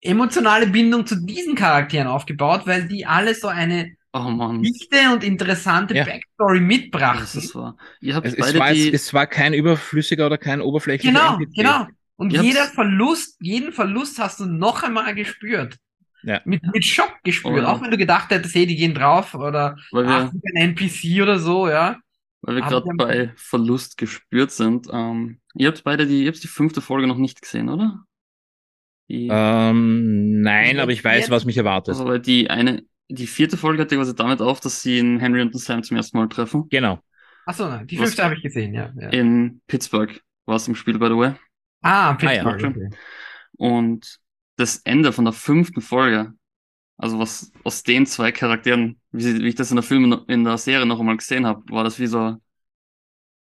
[0.01, 5.95] emotionale Bindung zu diesen Charakteren aufgebaut, weil die alle so eine oh dichte und interessante
[5.95, 6.05] ja.
[6.05, 7.41] Backstory mitbrachten.
[7.41, 8.93] Das ihr habt es, beide es, war, die...
[8.93, 11.55] es war kein überflüssiger oder kein oberflächlicher Genau, NPC.
[11.55, 11.87] genau.
[12.15, 15.77] Und ihr jeder Verlust, jeden Verlust hast du noch einmal gespürt.
[16.23, 16.41] Ja.
[16.43, 17.53] Mit, mit Schock gespürt.
[17.53, 17.67] Oh, ja.
[17.67, 21.69] Auch wenn du gedacht hättest, hey, die gehen drauf oder ach, ein NPC oder so,
[21.69, 21.97] ja.
[22.41, 24.87] Weil wir gerade bei Verlust gespürt sind.
[24.91, 28.05] Ähm, ihr habt beide die, ihr habt die fünfte Folge noch nicht gesehen, oder?
[29.09, 31.95] Ähm, nein, aber ich weiß, jetzt, was mich erwartet.
[31.95, 35.41] Also, weil die eine, die vierte Folge ja quasi damit auf, dass sie in Henry
[35.41, 36.69] und Sam zum ersten Mal treffen.
[36.69, 36.99] Genau.
[37.45, 39.09] Achso, nein, die fünfte habe ich gesehen, ja, ja.
[39.09, 41.33] In Pittsburgh war es im Spiel, by the way.
[41.81, 42.63] Ah, Pittsburgh.
[42.63, 42.69] Ah, ja.
[42.69, 42.89] okay.
[43.57, 44.19] Und
[44.57, 46.33] das Ende von der fünften Folge,
[46.97, 50.57] also was aus den zwei Charakteren, wie, wie ich das in der Film, in der
[50.57, 52.37] Serie noch einmal gesehen habe, war das wie so,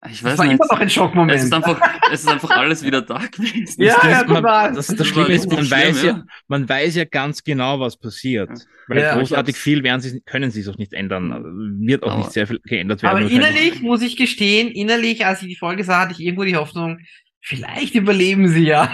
[0.10, 0.56] ich weiß das war nicht.
[0.56, 1.40] immer noch ein Schockmoment.
[1.40, 1.80] Es ist einfach,
[2.12, 3.82] es ist einfach alles wieder da gewesen.
[3.82, 7.06] Ja, das, ja, man, das, das Schlimme ist, man weiß ja, ja, man weiß ja
[7.06, 8.50] ganz genau, was passiert.
[8.88, 11.80] Weil ja, großartig viel werden sie, können sie es auch nicht ändern.
[11.80, 13.24] Wird auch aber, nicht sehr viel geändert werden.
[13.24, 16.58] Aber innerlich, muss ich gestehen, innerlich, als ich die Folge sah, hatte ich irgendwo die
[16.58, 17.00] Hoffnung,
[17.40, 18.94] vielleicht überleben sie ja.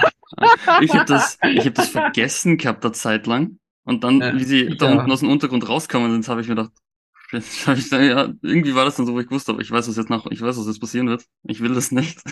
[0.82, 3.58] Ich habe das, ich habe das vergessen gehabt, der Zeit lang.
[3.90, 6.72] Und dann, wie sie da unten aus dem Untergrund rauskommen sind, habe ich mir gedacht,
[7.32, 9.98] ich dann, ja, irgendwie war das dann so, wo ich wusste, aber ich weiß, was
[9.98, 11.26] jetzt nach, ich weiß, was jetzt passieren wird.
[11.48, 12.22] Ich will das nicht.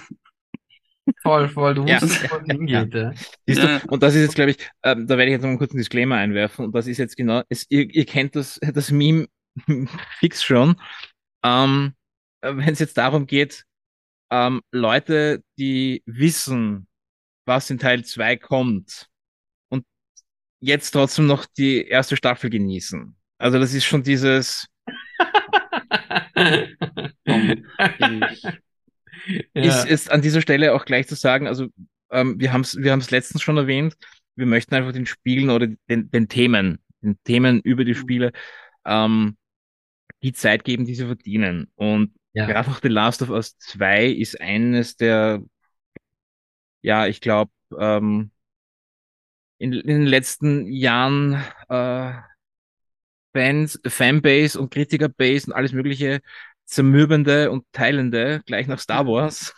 [1.23, 2.31] Voll, voll, du wusstest, ja.
[2.31, 2.93] wo es hingeht.
[2.93, 3.13] Ja.
[3.47, 3.79] Ja.
[3.79, 5.77] Du, und das ist jetzt, glaube ich, ähm, da werde ich jetzt noch einen kurzen
[5.77, 6.65] Disclaimer einwerfen.
[6.65, 9.27] Und das ist jetzt genau, es, ihr, ihr kennt das, das Meme
[10.19, 10.75] fix schon.
[11.45, 11.93] Ähm,
[12.41, 13.63] Wenn es jetzt darum geht,
[14.31, 16.89] ähm, Leute, die wissen,
[17.45, 19.07] was in Teil 2 kommt
[20.59, 23.15] jetzt trotzdem noch die erste Staffel genießen.
[23.37, 24.67] Also das ist schon dieses,
[29.53, 31.67] ist, ist an dieser Stelle auch gleich zu sagen, also
[32.09, 33.95] ähm, wir haben es wir haben's letztens schon erwähnt,
[34.35, 37.97] wir möchten einfach den Spielen oder den, den Themen, den Themen über die mhm.
[37.97, 38.31] Spiele
[38.85, 39.37] ähm,
[40.23, 41.71] die Zeit geben, die sie verdienen.
[41.75, 42.47] Und ja.
[42.47, 45.43] gerade auch The Last of Us 2 ist eines der,
[46.81, 48.31] ja, ich glaube, ähm,
[49.57, 52.13] in, in den letzten Jahren äh,
[53.33, 56.21] Fans, Fanbase und Kritikerbase und alles mögliche
[56.65, 59.07] zermürbende und teilende, gleich nach Star mhm.
[59.09, 59.55] Wars.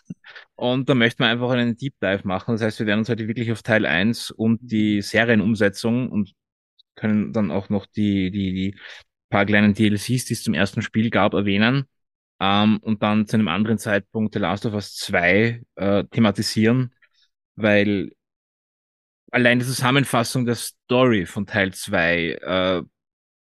[0.55, 2.53] Und da möchten wir einfach einen Deep Dive machen.
[2.53, 6.33] Das heißt, wir werden uns heute wirklich auf Teil 1 und die Serienumsetzung und
[6.95, 8.79] können dann auch noch die, die, die
[9.29, 11.85] paar kleinen DLCs, die es zum ersten Spiel gab, erwähnen.
[12.39, 16.93] Ähm, und dann zu einem anderen Zeitpunkt The Last of Us 2 äh, thematisieren,
[17.55, 18.11] weil
[19.31, 22.83] allein die Zusammenfassung der Story von Teil 2 äh,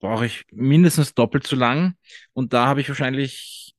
[0.00, 1.94] brauche ich mindestens doppelt so lang.
[2.32, 3.74] Und da habe ich wahrscheinlich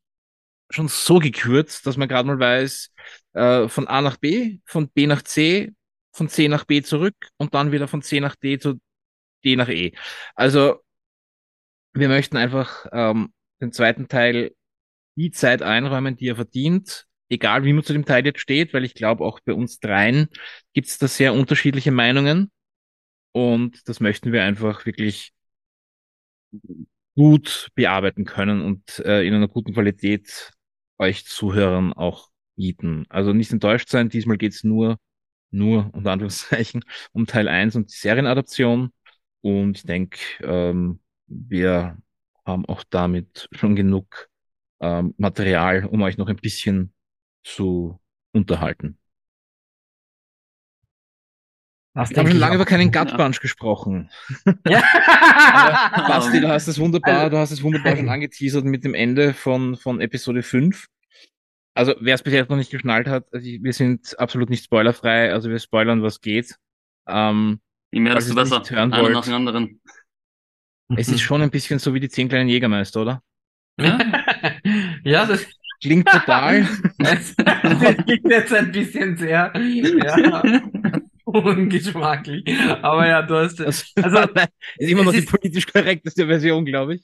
[0.69, 2.91] schon so gekürzt, dass man gerade mal weiß,
[3.33, 5.73] äh, von A nach B, von B nach C,
[6.11, 8.79] von C nach B zurück und dann wieder von C nach D zu
[9.45, 9.93] D nach E.
[10.35, 10.83] Also
[11.93, 14.51] wir möchten einfach ähm, den zweiten Teil
[15.15, 18.85] die Zeit einräumen, die er verdient, egal wie man zu dem Teil jetzt steht, weil
[18.85, 20.29] ich glaube, auch bei uns dreien
[20.73, 22.51] gibt es da sehr unterschiedliche Meinungen.
[23.31, 25.33] Und das möchten wir einfach wirklich
[27.15, 30.51] gut bearbeiten können und äh, in einer guten Qualität
[30.99, 33.05] euch Zuhörern auch bieten.
[33.09, 34.97] Also nicht enttäuscht sein, diesmal geht's nur,
[35.51, 38.91] nur unter Anführungszeichen, um Teil 1 und die Serienadaption.
[39.41, 41.97] Und ich denke, ähm, wir
[42.45, 44.29] haben auch damit schon genug
[44.79, 46.93] ähm, Material, um euch noch ein bisschen
[47.47, 47.99] zu
[48.33, 48.97] unterhalten.
[51.93, 53.41] Das wir haben schon lange über keinen Gut Bunch ja.
[53.41, 54.11] gesprochen.
[54.67, 54.83] Ja.
[56.07, 59.33] Basti, du hast es wunderbar, also, du hast es wunderbar schon angeteasert mit dem Ende
[59.33, 60.85] von, von Episode 5.
[61.73, 65.31] Also, wer es bis jetzt noch nicht geschnallt hat, also wir sind absolut nicht spoilerfrei,
[65.31, 66.55] also wir spoilern, was geht.
[67.07, 68.61] Ähm, Je mehr, desto besser.
[68.67, 69.13] Hören wollt.
[69.13, 69.81] nach dem anderen.
[70.95, 73.23] Es ist schon ein bisschen so wie die zehn kleinen Jägermeister, oder?
[73.79, 73.99] Ja,
[75.03, 75.47] ja das,
[75.81, 76.67] klingt total.
[76.97, 77.35] das
[78.05, 80.43] klingt jetzt ein bisschen sehr ja,
[81.25, 82.43] ungeschmacklich.
[82.81, 83.59] Aber ja, du hast.
[83.59, 84.19] Das Also,
[84.77, 87.03] ist immer noch die politisch korrekteste Version, glaube ich.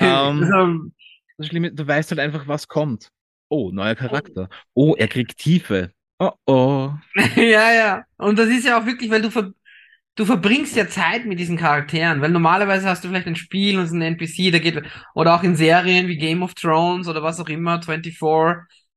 [0.00, 0.90] Ähm, also,
[1.36, 3.10] Das Schlimme, du weißt halt einfach, was kommt.
[3.48, 4.48] Oh, neuer Charakter.
[4.74, 5.92] Oh, er kriegt Tiefe.
[6.18, 6.90] Oh, oh.
[7.36, 8.04] ja, ja.
[8.16, 9.52] Und das ist ja auch wirklich, weil du ver
[10.16, 13.84] du verbringst ja Zeit mit diesen Charakteren, weil normalerweise hast du vielleicht ein Spiel und
[13.84, 14.82] es ist ein NPC, da geht,
[15.14, 18.18] oder auch in Serien wie Game of Thrones oder was auch immer, 24,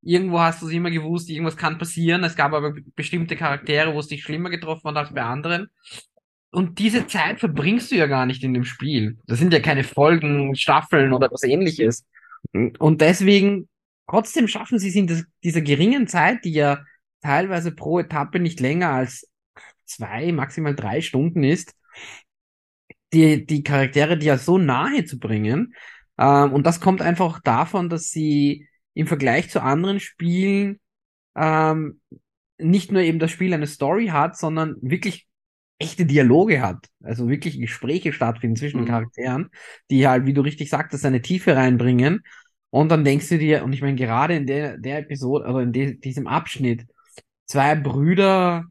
[0.02, 2.24] irgendwo hast du es immer gewusst, irgendwas kann passieren.
[2.24, 5.68] Es gab aber bestimmte Charaktere, wo es dich schlimmer getroffen hat als bei anderen.
[6.52, 9.18] Und diese Zeit verbringst du ja gar nicht in dem Spiel.
[9.26, 12.04] Das sind ja keine Folgen, Staffeln oder was ähnliches.
[12.52, 13.68] Und deswegen,
[14.08, 16.82] trotzdem schaffen sie es in dieser geringen Zeit, die ja
[17.22, 19.29] teilweise pro Etappe nicht länger als
[19.90, 21.74] zwei, maximal drei Stunden ist,
[23.12, 25.74] die, die Charaktere, die ja so nahe zu bringen.
[26.18, 30.78] Ähm, und das kommt einfach davon, dass sie im Vergleich zu anderen Spielen
[31.36, 32.00] ähm,
[32.58, 35.28] nicht nur eben das Spiel eine Story hat, sondern wirklich
[35.78, 36.88] echte Dialoge hat.
[37.02, 38.88] Also wirklich Gespräche stattfinden zwischen den Mhm.
[38.88, 39.50] Charakteren,
[39.90, 42.22] die halt, wie du richtig sagtest, eine Tiefe reinbringen.
[42.70, 45.72] Und dann denkst du dir, und ich meine, gerade in der, der Episode, oder in
[45.72, 46.86] de, diesem Abschnitt,
[47.46, 48.66] zwei Brüder,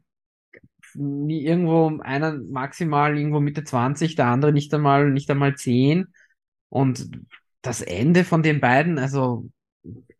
[0.94, 6.06] nie irgendwo, einer maximal irgendwo Mitte 20, der andere nicht einmal, nicht einmal 10.
[6.68, 7.10] Und
[7.62, 9.48] das Ende von den beiden, also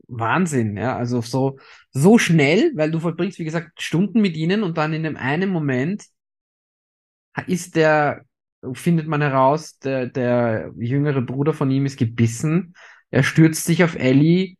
[0.09, 1.59] Wahnsinn, ja, also so,
[1.91, 5.51] so schnell, weil du verbringst, wie gesagt, Stunden mit ihnen und dann in dem einen
[5.51, 6.05] Moment
[7.47, 8.25] ist der,
[8.73, 12.75] findet man heraus, der, der jüngere Bruder von ihm ist gebissen.
[13.11, 14.57] Er stürzt sich auf Ellie.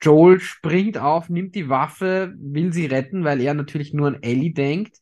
[0.00, 4.52] Joel springt auf, nimmt die Waffe, will sie retten, weil er natürlich nur an Ellie
[4.52, 4.98] denkt.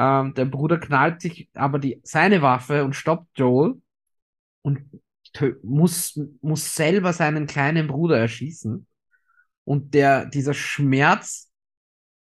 [0.00, 3.74] Ähm, der Bruder knallt sich aber die, seine Waffe und stoppt Joel
[4.62, 4.80] und
[5.62, 8.86] muss, muss selber seinen kleinen Bruder erschießen.
[9.64, 11.50] Und der, dieser Schmerz,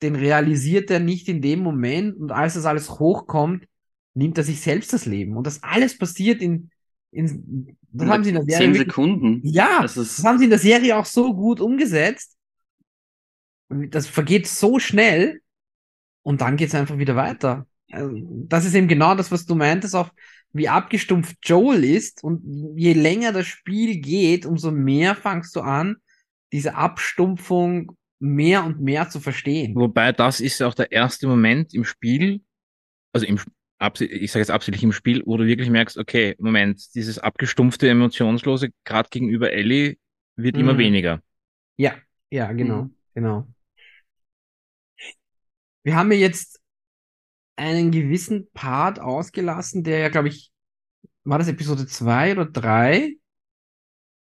[0.01, 2.17] den realisiert er nicht in dem Moment.
[2.17, 3.67] Und als das alles hochkommt,
[4.15, 5.37] nimmt er sich selbst das Leben.
[5.37, 6.71] Und das alles passiert in,
[7.11, 9.43] in das haben sie in der Serie Zehn Sekunden.
[9.43, 12.39] ja, Das das haben sie in der Serie auch so gut umgesetzt.
[13.69, 15.43] Das vergeht so schnell
[16.27, 17.67] und dann geht's einfach wieder weiter.
[17.93, 18.17] Also,
[18.49, 20.11] das ist eben genau das, was du meintest, auch
[20.53, 22.25] wie abgestumpft Joel ist.
[22.25, 22.43] Und
[22.77, 25.97] je länger das Spiel geht, umso mehr fangst du an,
[26.53, 29.75] diese Abstumpfung mehr und mehr zu verstehen.
[29.77, 32.41] Wobei das ist ja auch der erste Moment im Spiel,
[33.13, 33.39] also im,
[34.01, 38.71] ich sage jetzt absichtlich im Spiel, wo du wirklich merkst, okay, Moment, dieses abgestumpfte, emotionslose,
[38.85, 39.97] gerade gegenüber Ellie,
[40.35, 40.79] wird immer Mhm.
[40.79, 41.23] weniger.
[41.77, 41.95] Ja,
[42.31, 42.95] ja, genau, Mhm.
[43.15, 43.47] genau.
[45.87, 46.61] Wir haben ja jetzt
[47.57, 50.53] einen gewissen Part ausgelassen, der ja, glaube ich,
[51.25, 53.15] war das Episode 2 oder 3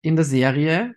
[0.01, 0.95] in der Serie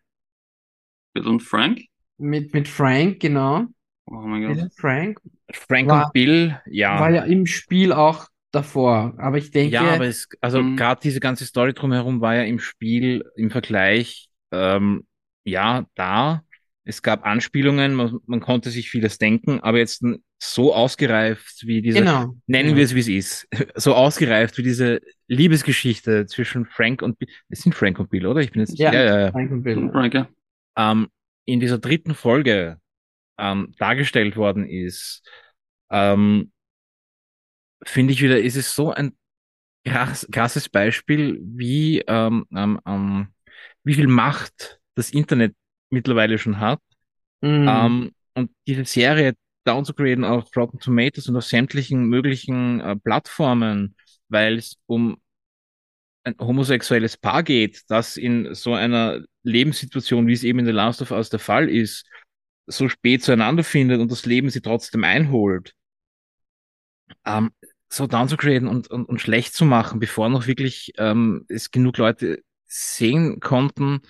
[1.15, 1.81] Bill und Frank?
[2.19, 3.67] mit, mit Frank, genau.
[4.07, 4.65] Oh mein Bill Gott.
[4.65, 5.21] und Frank
[5.53, 7.01] Frank War- und Bill, ja.
[7.01, 9.15] war ja im Spiel auch davor.
[9.19, 10.77] Aber ich denke, Ja, aber es, also Mhm.
[10.77, 15.07] gerade diese ganze Story drumherum war ja im Spiel im Vergleich, ähm,
[15.45, 16.43] ja, da.
[16.85, 20.03] Es gab Anspielungen, man, man konnte sich vieles denken, aber jetzt
[20.43, 22.35] so ausgereift wie diese, genau.
[22.47, 22.77] nennen genau.
[22.79, 27.29] wir es wie es ist, so ausgereift wie diese Liebesgeschichte zwischen Frank und Bill.
[27.51, 28.41] Es sind Frank und Bill, oder?
[28.41, 28.93] Ich bin jetzt, Ja.
[28.93, 29.33] ja, ja, ja.
[29.33, 29.91] Frank und Bill.
[29.93, 30.29] Frank, ja.
[30.77, 31.09] Ähm,
[31.45, 32.79] in dieser dritten Folge
[33.39, 35.29] ähm, dargestellt worden ist,
[35.91, 36.53] ähm,
[37.85, 39.13] finde ich wieder, ist es so ein
[39.85, 43.29] krass, krasses Beispiel, wie, ähm, ähm, ähm,
[43.85, 45.55] wie viel Macht das Internet
[45.91, 46.81] mittlerweile schon hat.
[47.43, 47.67] Mhm.
[47.69, 49.35] Ähm, und diese Serie
[49.65, 53.95] downzugraden auf Rotten Tomatoes und auf sämtlichen möglichen äh, Plattformen,
[54.29, 55.19] weil es um
[56.25, 61.03] ein homosexuelles Paar geht, das in so einer Lebenssituation, wie es eben in The Last
[61.03, 62.07] of Us der Fall ist,
[62.67, 65.75] so spät zueinander findet und das Leben sie trotzdem einholt.
[67.25, 67.51] Ähm,
[67.89, 72.43] so downzugraden und, und, und schlecht zu machen, bevor noch wirklich ähm, es genug Leute
[72.67, 74.01] sehen konnten.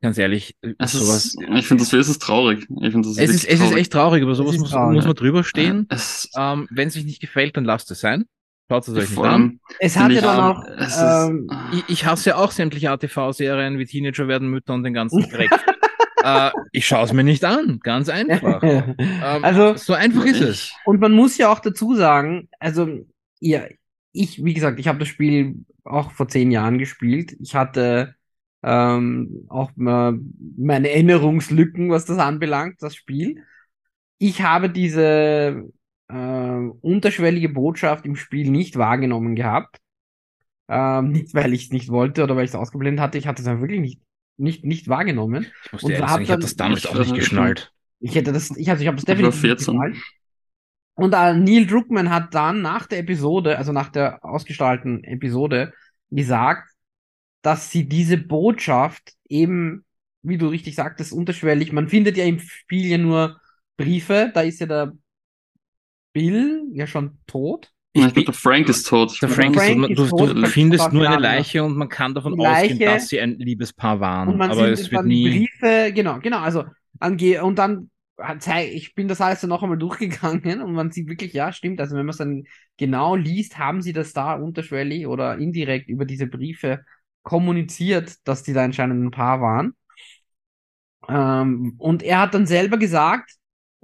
[0.00, 1.24] Ganz ehrlich, Es sowas.
[1.26, 2.60] ist, ich finde das, es ist traurig.
[2.80, 4.96] Ich finde das Es ist, es ist echt traurig, aber sowas muss, traurig.
[4.96, 5.86] muss man drüber stehen.
[5.90, 8.24] Es, Ähm, Wenn es euch nicht gefällt, dann lasst es sein.
[8.70, 9.60] Schaut es euch nicht vor an.
[9.78, 13.84] es hatte ich, dann auch, es ähm, Ich, ich hasse ja auch sämtliche ATV-Serien wie
[13.86, 15.50] Teenager werden Mütter und den ganzen Dreck.
[16.22, 18.62] äh, ich schaue es mir nicht an, ganz einfach.
[19.00, 20.72] Ähm, also, so einfach ist es.
[20.84, 22.88] Und man muss ja auch dazu sagen, also
[23.40, 23.68] ihr,
[24.12, 27.36] ich, wie gesagt, ich habe das Spiel auch vor zehn Jahren gespielt.
[27.40, 28.14] Ich hatte
[28.62, 30.18] ähm, auch mal
[30.56, 33.44] meine Erinnerungslücken, was das anbelangt, das Spiel.
[34.18, 35.70] Ich habe diese
[36.08, 39.78] äh, unterschwellige Botschaft im Spiel nicht wahrgenommen gehabt.
[40.68, 43.16] Ähm, nicht, weil ich es nicht wollte oder weil ich es ausgeblendet hatte.
[43.16, 44.00] Ich hatte es einfach wirklich nicht
[44.38, 45.46] nicht, nicht wahrgenommen.
[45.64, 47.72] Ich muss dir ehrlich sagen, ich habe das damals auch nicht geschnallt.
[48.00, 49.96] Ich hätte das, ich, also ich habe das definitiv nicht geschnallt.
[50.94, 55.72] Und äh, Neil Druckmann hat dann nach der Episode, also nach der ausgestalteten Episode,
[56.10, 56.70] gesagt,
[57.42, 59.84] dass sie diese Botschaft eben,
[60.22, 63.40] wie du richtig sagtest, unterschwellig, man findet ja im Spiel ja nur
[63.76, 64.92] Briefe, da ist ja der
[66.12, 67.70] Bill ja schon tot.
[67.92, 69.20] Ich glaube, der Frank ist tot.
[69.22, 70.30] Der Frank, Frank ist tot.
[70.30, 73.38] Du, du findest nur eine Leiche und man kann davon Leiche, ausgehen, dass sie ein
[73.38, 74.28] Liebespaar waren.
[74.28, 75.46] Und man aber es wird nie.
[75.46, 76.38] Briefe, genau, genau.
[76.38, 76.64] Also
[76.98, 77.90] angehe und dann
[78.72, 81.80] ich bin das alles dann noch einmal durchgegangen und man sieht wirklich, ja, stimmt.
[81.80, 82.44] Also wenn man es dann
[82.76, 86.84] genau liest, haben sie das da unterschwellig oder indirekt über diese Briefe
[87.28, 89.74] kommuniziert, dass die da anscheinend ein Paar waren.
[91.10, 93.32] Ähm, und er hat dann selber gesagt,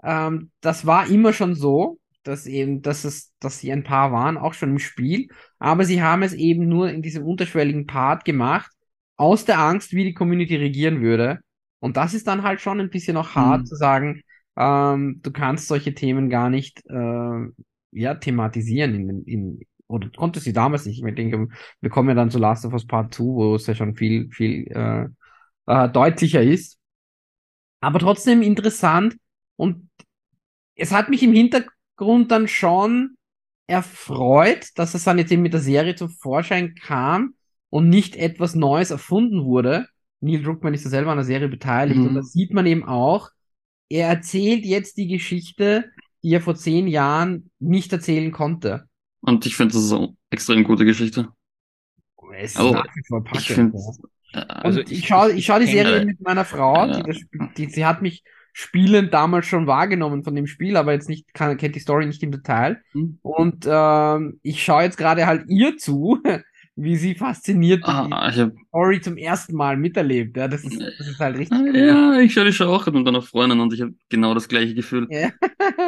[0.03, 4.39] ähm, das war immer schon so, dass eben, dass es, dass sie ein Paar waren,
[4.39, 5.29] auch schon im Spiel.
[5.59, 8.73] Aber sie haben es eben nur in diesem unterschwelligen Part gemacht,
[9.17, 11.41] aus der Angst, wie die Community regieren würde.
[11.81, 13.67] Und das ist dann halt schon ein bisschen auch hart mhm.
[13.67, 14.23] zu sagen,
[14.57, 17.41] ähm, du kannst solche Themen gar nicht äh,
[17.91, 21.03] ja, thematisieren in, in, oder konnte sie damals nicht.
[21.05, 21.49] Ich denke,
[21.81, 24.31] wir kommen ja dann zu Last of Us Part 2, wo es ja schon viel,
[24.31, 25.07] viel äh,
[25.67, 26.79] äh, deutlicher ist.
[27.81, 29.17] Aber trotzdem interessant
[29.57, 29.91] und
[30.75, 33.17] es hat mich im Hintergrund dann schon
[33.67, 37.35] erfreut, dass es dann jetzt eben mit der Serie zum Vorschein kam
[37.71, 39.87] und nicht etwas Neues erfunden wurde.
[40.21, 42.09] Neil Druckmann ist ja selber an der Serie beteiligt mhm.
[42.09, 43.31] und da sieht man eben auch,
[43.89, 45.91] er erzählt jetzt die Geschichte,
[46.23, 48.89] die er vor zehn Jahren nicht erzählen konnte.
[49.27, 51.29] Und ich finde, das ist eine extrem gute Geschichte.
[52.37, 53.75] Es also, vor Ich find,
[54.33, 54.43] ja.
[54.43, 57.19] also ich, ich schaue ich schau die Serie mit meiner Frau, die, das,
[57.57, 61.57] die, sie hat mich spielend damals schon wahrgenommen von dem Spiel, aber jetzt nicht, kann,
[61.57, 62.83] kennt die Story nicht im Detail.
[62.93, 63.19] Mhm.
[63.23, 66.21] Und ähm, ich schaue jetzt gerade halt ihr zu,
[66.77, 68.51] wie sie fasziniert ah, die.
[68.69, 70.37] Story zum ersten Mal miterlebt.
[70.37, 71.57] Ja, das ist, das ist halt richtig.
[71.57, 74.49] Ah, ja, ich schaue die Show auch mit meiner Freundin und ich habe genau das
[74.49, 75.07] gleiche Gefühl.
[75.11, 75.31] Ja.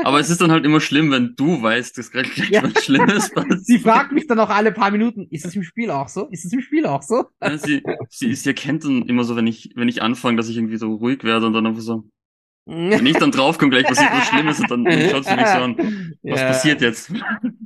[0.04, 2.62] Aber es ist dann halt immer schlimm, wenn du weißt, dass gerade gleich ja.
[2.62, 3.64] was Schlimmes passiert.
[3.64, 6.28] Sie fragt mich dann auch alle paar Minuten, ist das im Spiel auch so?
[6.30, 7.24] Ist das im Spiel auch so?
[7.42, 10.56] Ja, sie, sie, sie erkennt dann immer so, wenn ich, wenn ich anfange, dass ich
[10.56, 12.04] irgendwie so ruhig werde und dann einfach so,
[12.66, 15.58] wenn ich dann draufkomme, gleich passiert was Schlimmes und dann, dann schaut sie mich so
[15.58, 15.76] an,
[16.22, 16.46] was ja.
[16.46, 17.12] passiert jetzt?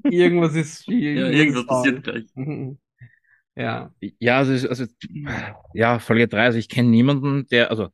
[0.05, 1.19] Irgendwas ist viel.
[1.19, 2.25] Ja, irgendwas passiert gleich.
[3.61, 3.93] Ja.
[4.19, 4.87] Ja, also, also
[5.75, 7.89] ja, Folge 3, also ich kenne niemanden, der, also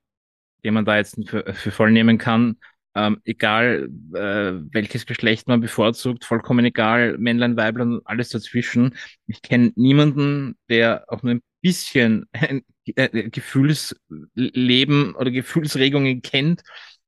[0.65, 2.59] den man da jetzt für, für voll nehmen kann,
[2.95, 8.95] ähm, egal äh, welches Geschlecht man bevorzugt, vollkommen egal, Männlein, Weiblein, alles dazwischen.
[9.27, 12.63] Ich kenne niemanden, der auch nur ein bisschen ein
[12.95, 16.63] äh, Gefühlsleben oder Gefühlsregungen kennt,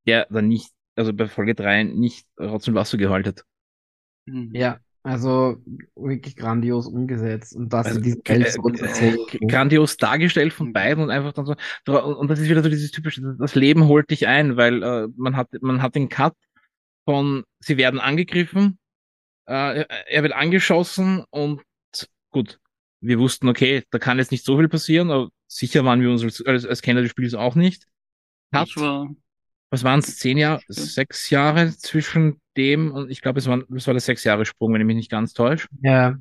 [0.04, 3.34] der dann nicht, also bei Folge 3 nicht Rotz und Wasser gehalten.
[4.52, 5.56] Ja, also
[5.94, 10.72] wirklich grandios umgesetzt und dass also, sie diese Welt so äh, äh, grandios dargestellt von
[10.72, 11.54] beiden und einfach dann so
[11.86, 15.36] und das ist wieder so dieses typische das Leben holt dich ein, weil äh, man
[15.36, 16.34] hat man hat den Cut
[17.04, 18.78] von sie werden angegriffen,
[19.46, 21.62] äh, er wird angeschossen und
[22.30, 22.58] gut,
[23.00, 26.22] wir wussten okay, da kann jetzt nicht so viel passieren, aber sicher waren wir uns
[26.22, 27.86] als, als, als Kenner des Spiels auch nicht.
[28.52, 29.08] Cut, ich war
[29.70, 33.86] was waren es, zehn Jahre, sechs Jahre zwischen dem und ich glaube, es war, es
[33.86, 35.68] war der sechs Jahre Sprung, wenn ich mich nicht ganz täusche.
[35.82, 36.16] Ja.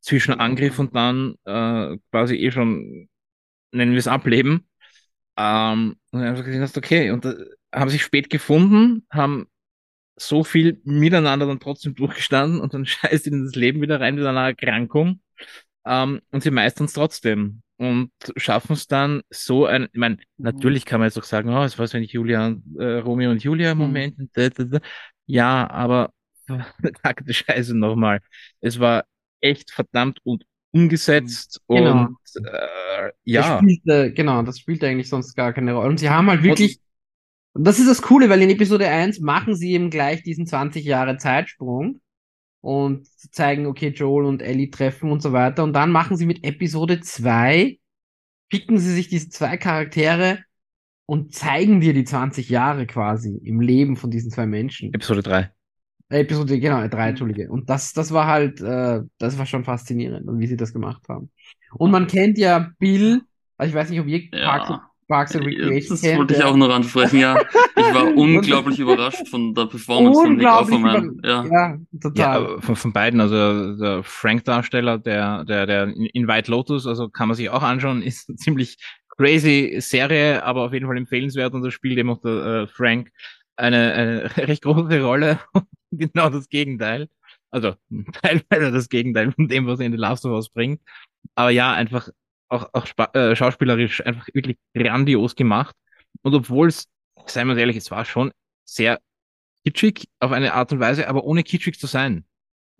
[0.00, 3.08] Zwischen Angriff und dann äh, quasi eh schon,
[3.72, 4.68] nennen wir es Ableben.
[5.36, 7.34] Ähm, und dann haben sie gesagt, okay, und äh,
[7.74, 9.48] haben sich spät gefunden, haben
[10.16, 14.24] so viel miteinander dann trotzdem durchgestanden und dann scheißt ihnen das Leben wieder rein mit
[14.24, 15.20] einer Erkrankung.
[15.84, 20.20] Ähm, und sie meistern es trotzdem und schaffen es dann so ein, ich meine, mhm.
[20.36, 23.42] natürlich kann man jetzt auch sagen, oh, es war so ein Julia, äh, Romeo und
[23.42, 23.80] Julia mhm.
[23.80, 24.18] Moment.
[24.18, 24.80] Mhm.
[25.26, 26.12] Ja, aber
[26.80, 28.20] verdammte Scheiße nochmal.
[28.60, 29.04] Es war
[29.40, 32.08] echt verdammt und umgesetzt genau.
[32.08, 33.42] und äh, ja.
[33.42, 35.88] Das spielte, genau, das spielt eigentlich sonst gar keine Rolle.
[35.88, 36.80] Und sie haben halt wirklich,
[37.52, 40.84] und das ist das Coole, weil in Episode 1 machen sie eben gleich diesen 20
[40.84, 42.00] Jahre Zeitsprung
[42.60, 45.64] und zeigen, okay, Joel und Ellie treffen und so weiter.
[45.64, 47.78] Und dann machen sie mit Episode 2,
[48.48, 50.40] picken sie sich diese zwei Charaktere
[51.06, 54.92] und zeigen dir die 20 Jahre quasi im Leben von diesen zwei Menschen.
[54.92, 55.50] Episode 3.
[56.10, 57.08] Äh, Episode, genau, 3, mhm.
[57.08, 57.50] Entschuldige.
[57.50, 61.30] Und das, das war halt, äh, das war schon faszinierend, wie sie das gemacht haben.
[61.74, 63.22] Und man kennt ja Bill,
[63.56, 64.58] also ich weiß nicht, ob ihr ja.
[64.58, 67.40] Parks, Parks and Recreation Das wollte ich auch noch ansprechen, ja.
[67.76, 71.20] Ich war unglaublich überrascht von der Performance von Nick Offerman.
[71.24, 72.42] Ja, ja total.
[72.42, 77.28] Ja, von, von beiden, also der Frank-Darsteller, der, der, der in White Lotus, also kann
[77.28, 78.76] man sich auch anschauen, ist eine ziemlich
[79.16, 83.10] crazy Serie, aber auf jeden Fall empfehlenswert und das spielt eben auch der äh, Frank
[83.56, 85.40] eine, eine recht große Rolle.
[85.90, 87.08] genau das Gegenteil.
[87.50, 87.74] Also
[88.22, 90.80] teilweise das Gegenteil von dem, was er in The Last of Us bringt.
[91.34, 92.10] Aber ja, einfach
[92.48, 95.74] auch, auch äh, schauspielerisch einfach wirklich grandios gemacht.
[96.22, 96.88] Und obwohl es,
[97.26, 98.32] seien wir ehrlich, es war schon
[98.64, 99.00] sehr
[99.64, 102.24] kitschig auf eine Art und Weise, aber ohne kitschig zu sein.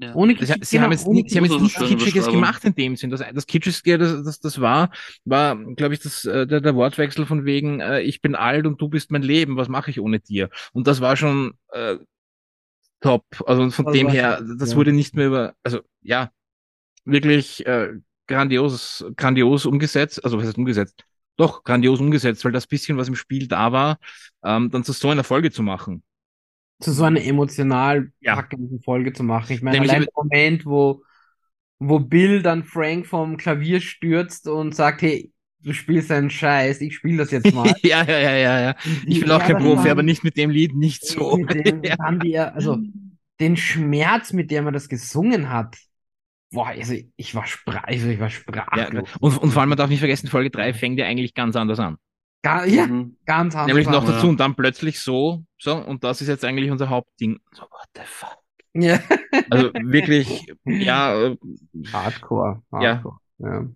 [0.00, 0.14] Ja.
[0.14, 2.94] Ohne Kitschig, sie, genau, haben jetzt, nie, sie haben jetzt nichts Kitschiges gemacht in dem
[2.94, 3.10] Sinn.
[3.10, 4.92] Das, das Kitschigste, das, das, das war,
[5.24, 8.80] war, glaube ich, das, äh, der, der Wortwechsel von wegen, äh, ich bin alt und
[8.80, 10.50] du bist mein Leben, was mache ich ohne dir?
[10.72, 11.96] Und das war schon äh,
[13.00, 13.24] top.
[13.44, 14.76] Also von also dem her, das ja.
[14.76, 16.30] wurde nicht mehr über, also ja,
[17.04, 17.94] wirklich äh,
[18.28, 20.22] grandios, grandios umgesetzt.
[20.24, 21.04] Also was heißt umgesetzt?
[21.36, 23.98] Doch, grandios umgesetzt, weil das bisschen, was im Spiel da war,
[24.44, 26.02] ähm, dann zu so einer Folge zu machen
[26.80, 28.82] zu so einer emotional packenden ja.
[28.84, 29.52] Folge zu machen.
[29.52, 31.02] Ich meine, allein der Moment, wo,
[31.78, 36.94] wo Bill dann Frank vom Klavier stürzt und sagt, hey, du spielst einen Scheiß, ich
[36.94, 37.72] spiele das jetzt mal.
[37.82, 38.74] ja, ja, ja, ja, ja.
[39.06, 41.36] Ich bin auch kein Profi, aber nicht mit dem Lied, nicht so.
[41.36, 41.96] Dem, ja.
[41.98, 42.78] haben die ja, also
[43.40, 45.76] den Schmerz, mit dem er das gesungen hat.
[46.50, 48.88] Boah, also ich war, sprach, also ich war sprachlos.
[48.92, 51.56] Ja, und, und vor allem, man darf nicht vergessen, Folge 3 fängt ja eigentlich ganz
[51.56, 51.98] anders an.
[52.42, 53.16] Gar, ja, mhm.
[53.26, 53.66] ganz anders.
[53.66, 57.38] Nämlich noch dazu und dann plötzlich so, so, und das ist jetzt eigentlich unser Hauptding.
[57.52, 58.38] So, what the fuck?
[58.74, 59.00] Ja.
[59.50, 61.20] Also wirklich, ja.
[61.20, 61.36] Äh,
[61.92, 62.62] Hardcore.
[62.72, 63.16] Hardcore.
[63.38, 63.48] Ja.
[63.48, 63.66] ja.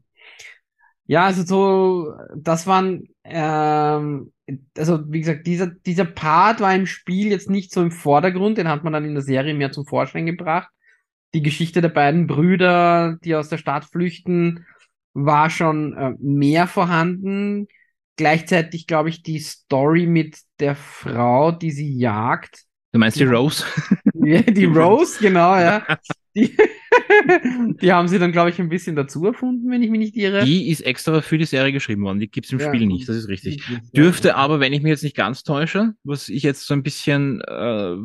[1.06, 4.32] Ja, also so, das waren, ähm,
[4.78, 8.68] also wie gesagt, dieser, dieser Part war im Spiel jetzt nicht so im Vordergrund, den
[8.68, 10.70] hat man dann in der Serie mehr zum Vorschein gebracht.
[11.34, 14.66] Die Geschichte der beiden Brüder, die aus der Stadt flüchten,
[15.14, 17.68] war schon äh, mehr vorhanden
[18.16, 22.64] gleichzeitig, glaube ich, die Story mit der Frau, die sie jagt.
[22.92, 23.64] Du meinst die Rose?
[24.24, 25.84] Ja, die Rose, genau, ja.
[26.34, 26.56] Die,
[27.82, 30.46] die haben sie dann, glaube ich, ein bisschen dazu erfunden, wenn ich mich nicht irre.
[30.46, 32.20] Die ist extra für die Serie geschrieben worden.
[32.20, 32.68] Die gibt es im ja.
[32.68, 33.62] Spiel nicht, das ist richtig.
[33.94, 37.42] Dürfte aber, wenn ich mich jetzt nicht ganz täusche, was ich jetzt so ein bisschen
[37.42, 37.96] äh,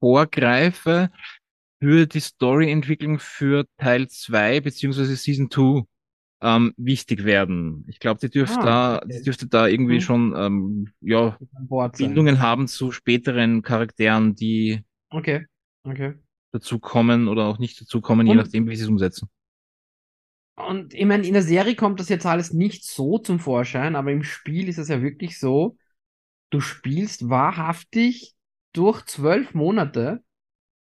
[0.00, 1.10] vorgreife,
[1.86, 5.84] für die Storyentwicklung für Teil 2 beziehungsweise Season 2
[6.40, 7.84] ähm, wichtig werden.
[7.86, 10.00] Ich glaube, die dürfte ah, da, die dürfte da irgendwie mhm.
[10.00, 11.38] schon ähm, ja
[11.96, 15.46] Bindungen haben zu späteren Charakteren, die okay.
[15.84, 16.14] Okay.
[16.50, 19.28] dazu kommen oder auch nicht dazu kommen, je nachdem, wie sie es umsetzen.
[20.56, 24.10] Und ich meine, in der Serie kommt das jetzt alles nicht so zum Vorschein, aber
[24.10, 25.76] im Spiel ist es ja wirklich so,
[26.50, 28.34] du spielst wahrhaftig
[28.72, 30.24] durch zwölf Monate,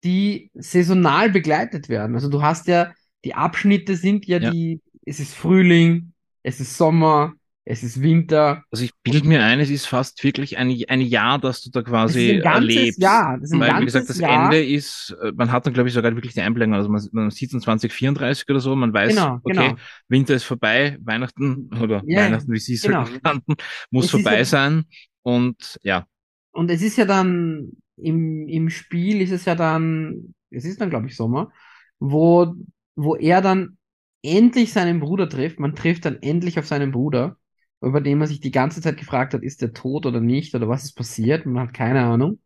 [0.03, 2.15] die saisonal begleitet werden.
[2.15, 2.93] Also du hast ja,
[3.25, 4.51] die Abschnitte sind ja, ja.
[4.51, 7.33] die es ist Frühling, es ist Sommer,
[7.65, 8.63] es ist Winter.
[8.71, 11.81] Also ich bilde mir ein, es ist fast wirklich ein, ein Jahr, das du da
[11.81, 13.01] quasi ein ganzes erlebst.
[13.01, 13.37] Jahr.
[13.37, 14.45] Das ist ein Weil, wie gesagt, das Jahr.
[14.45, 17.31] Ende ist, äh, man hat dann, glaube ich, sogar wirklich die Einblendung, also man, man
[17.31, 19.75] sieht es 2034 oder so, man weiß, genau, okay, genau.
[20.07, 22.99] Winter ist vorbei, Weihnachten oder yeah, Weihnachten, wie sie es genau.
[23.05, 23.53] halt nannten,
[23.91, 24.85] muss es vorbei ja, sein
[25.21, 26.07] und ja.
[26.51, 30.89] Und es ist ja dann, im, im Spiel ist es ja dann, es ist dann,
[30.89, 31.51] glaube ich, Sommer,
[31.99, 32.55] wo,
[32.95, 33.77] wo er dann
[34.23, 35.59] endlich seinen Bruder trifft.
[35.59, 37.37] Man trifft dann endlich auf seinen Bruder,
[37.81, 40.67] über den man sich die ganze Zeit gefragt hat, ist der tot oder nicht oder
[40.67, 41.45] was ist passiert.
[41.45, 42.39] Man hat keine Ahnung.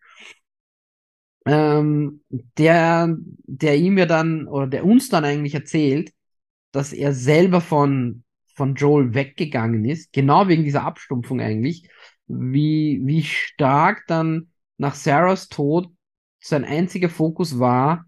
[1.45, 2.21] Ähm,
[2.57, 6.13] der, der ihm ja dann oder der uns dann eigentlich erzählt,
[6.71, 8.23] dass er selber von,
[8.55, 11.89] von Joel weggegangen ist, genau wegen dieser Abstumpfung eigentlich,
[12.27, 14.52] wie, wie stark dann
[14.83, 15.89] nach Sarahs Tod
[16.41, 18.05] sein einziger Fokus war,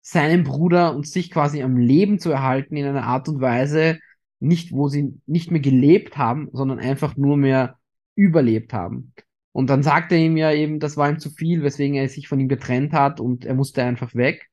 [0.00, 3.98] seinen Bruder und sich quasi am Leben zu erhalten in einer Art und Weise,
[4.40, 7.78] nicht, wo sie nicht mehr gelebt haben, sondern einfach nur mehr
[8.14, 9.12] überlebt haben.
[9.52, 12.28] Und dann sagt er ihm ja eben, das war ihm zu viel, weswegen er sich
[12.28, 14.50] von ihm getrennt hat und er musste einfach weg.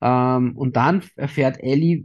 [0.00, 2.04] Ähm, und dann erfährt Ellie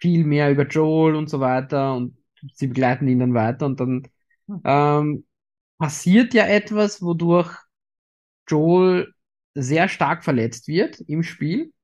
[0.00, 2.16] viel mehr über Joel und so weiter und
[2.54, 4.08] sie begleiten ihn dann weiter und dann
[4.64, 5.24] ähm,
[5.84, 7.54] passiert ja etwas, wodurch
[8.48, 9.12] Joel
[9.54, 11.74] sehr stark verletzt wird im Spiel.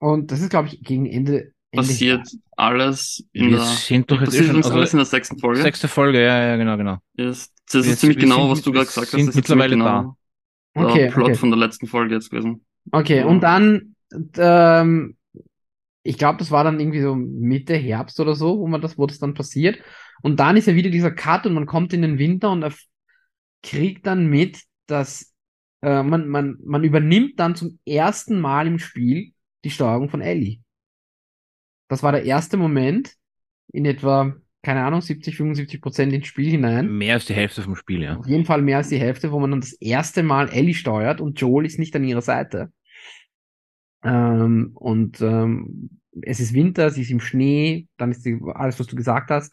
[0.00, 1.52] Und das ist, glaube ich, gegen Ende.
[1.70, 3.64] Ende Passiert alles in wir der.
[3.64, 5.62] Sind doch jetzt schon, also alles in der sechsten Folge.
[5.62, 6.98] Sechste Folge, ja, ja, genau, genau.
[7.16, 7.52] Yes.
[7.70, 9.14] Das ist ziemlich genau, sind, was du gerade gesagt hast.
[9.14, 10.16] Das ist mittlerweile genau da.
[10.74, 11.34] Okay, der Plot okay.
[11.36, 12.66] von der letzten Folge jetzt gewesen.
[12.90, 13.26] Okay, ja.
[13.26, 13.94] und dann,
[14.36, 15.16] ähm,
[16.02, 19.06] ich glaube, das war dann irgendwie so Mitte Herbst oder so, wo man das, wo
[19.06, 19.78] das dann passiert.
[20.22, 22.72] Und dann ist ja wieder dieser Cut und man kommt in den Winter und er
[23.62, 25.34] kriegt dann mit, dass
[25.82, 29.32] äh, man, man, man übernimmt dann zum ersten Mal im Spiel
[29.64, 30.60] die Steuerung von Ellie.
[31.88, 33.14] Das war der erste Moment
[33.72, 36.96] in etwa, keine Ahnung, 70, 75 Prozent ins Spiel hinein.
[36.96, 38.16] Mehr als die Hälfte vom Spiel, ja.
[38.16, 41.20] Auf jeden Fall mehr als die Hälfte, wo man dann das erste Mal Ellie steuert
[41.20, 42.72] und Joel ist nicht an ihrer Seite.
[44.04, 48.86] Ähm, und ähm, es ist Winter, sie ist im Schnee, dann ist die, alles, was
[48.86, 49.52] du gesagt hast,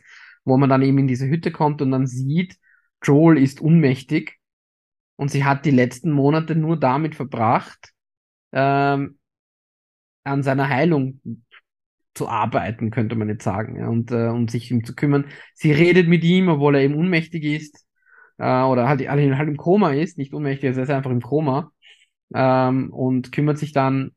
[0.50, 2.58] wo man dann eben in diese Hütte kommt und dann sieht,
[3.04, 4.38] Joel ist unmächtig
[5.16, 7.94] und sie hat die letzten Monate nur damit verbracht,
[8.52, 9.20] ähm,
[10.24, 11.22] an seiner Heilung
[12.14, 15.26] zu arbeiten, könnte man jetzt sagen, ja, und äh, um sich um zu kümmern.
[15.54, 17.86] Sie redet mit ihm, obwohl er eben ohnmächtig ist,
[18.38, 21.22] äh, oder halt, halt, halt im Koma ist, nicht ohnmächtig, also er ist einfach im
[21.22, 21.72] Koma,
[22.34, 24.12] ähm, und kümmert sich dann,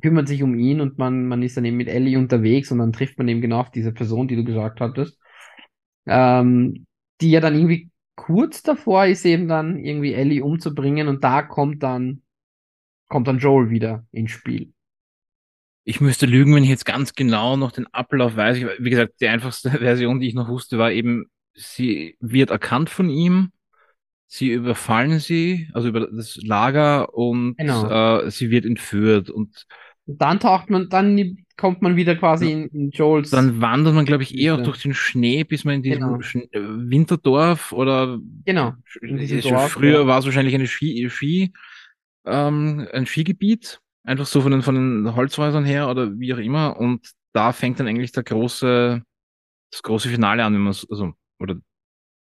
[0.00, 2.92] kümmert sich um ihn und man, man ist dann eben mit Ellie unterwegs und dann
[2.92, 5.18] trifft man eben genau auf diese Person, die du gesagt hattest,
[6.06, 6.86] ähm,
[7.20, 11.82] die ja dann irgendwie kurz davor ist, eben dann irgendwie Ellie umzubringen und da kommt
[11.82, 12.22] dann,
[13.08, 14.72] kommt dann Joel wieder ins Spiel.
[15.84, 18.56] Ich müsste lügen, wenn ich jetzt ganz genau noch den Ablauf weiß.
[18.56, 22.88] Ich, wie gesagt, die einfachste Version, die ich noch wusste, war eben, sie wird erkannt
[22.88, 23.52] von ihm,
[24.34, 28.20] sie überfallen sie, also über das Lager und Genau.
[28.24, 29.66] äh, sie wird entführt und
[30.06, 33.28] Und dann taucht man, dann kommt man wieder quasi in, in Joels.
[33.30, 36.18] dann wandert man, glaube ich, eher durch den Schnee, bis man in diesem Genau.
[36.18, 38.72] Äh, Winterdorf oder Genau,
[39.02, 40.06] in diesem es- Dorf, früher ja.
[40.06, 41.52] war es wahrscheinlich eine Ski, Ski
[42.24, 46.78] ähm, ein Skigebiet, einfach so von den, von den Holzhäusern her oder wie auch immer.
[46.78, 49.02] Und da fängt dann eigentlich der große,
[49.70, 51.56] das große Finale an, wenn man also, oder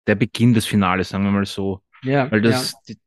[0.06, 1.80] der Beginn des Finales, sagen wir mal so.
[2.06, 2.98] Ja, Weil das, die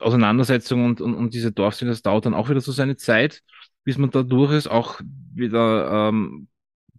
[0.00, 3.42] Auseinandersetzung und, und, und diese Dorfszene, das dauert dann auch wieder so seine Zeit,
[3.84, 5.00] bis man da durch ist, auch
[5.34, 6.48] wieder, ähm,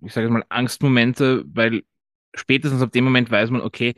[0.01, 1.83] ich sage jetzt mal, Angstmomente, weil
[2.35, 3.95] spätestens ab dem Moment weiß man, okay,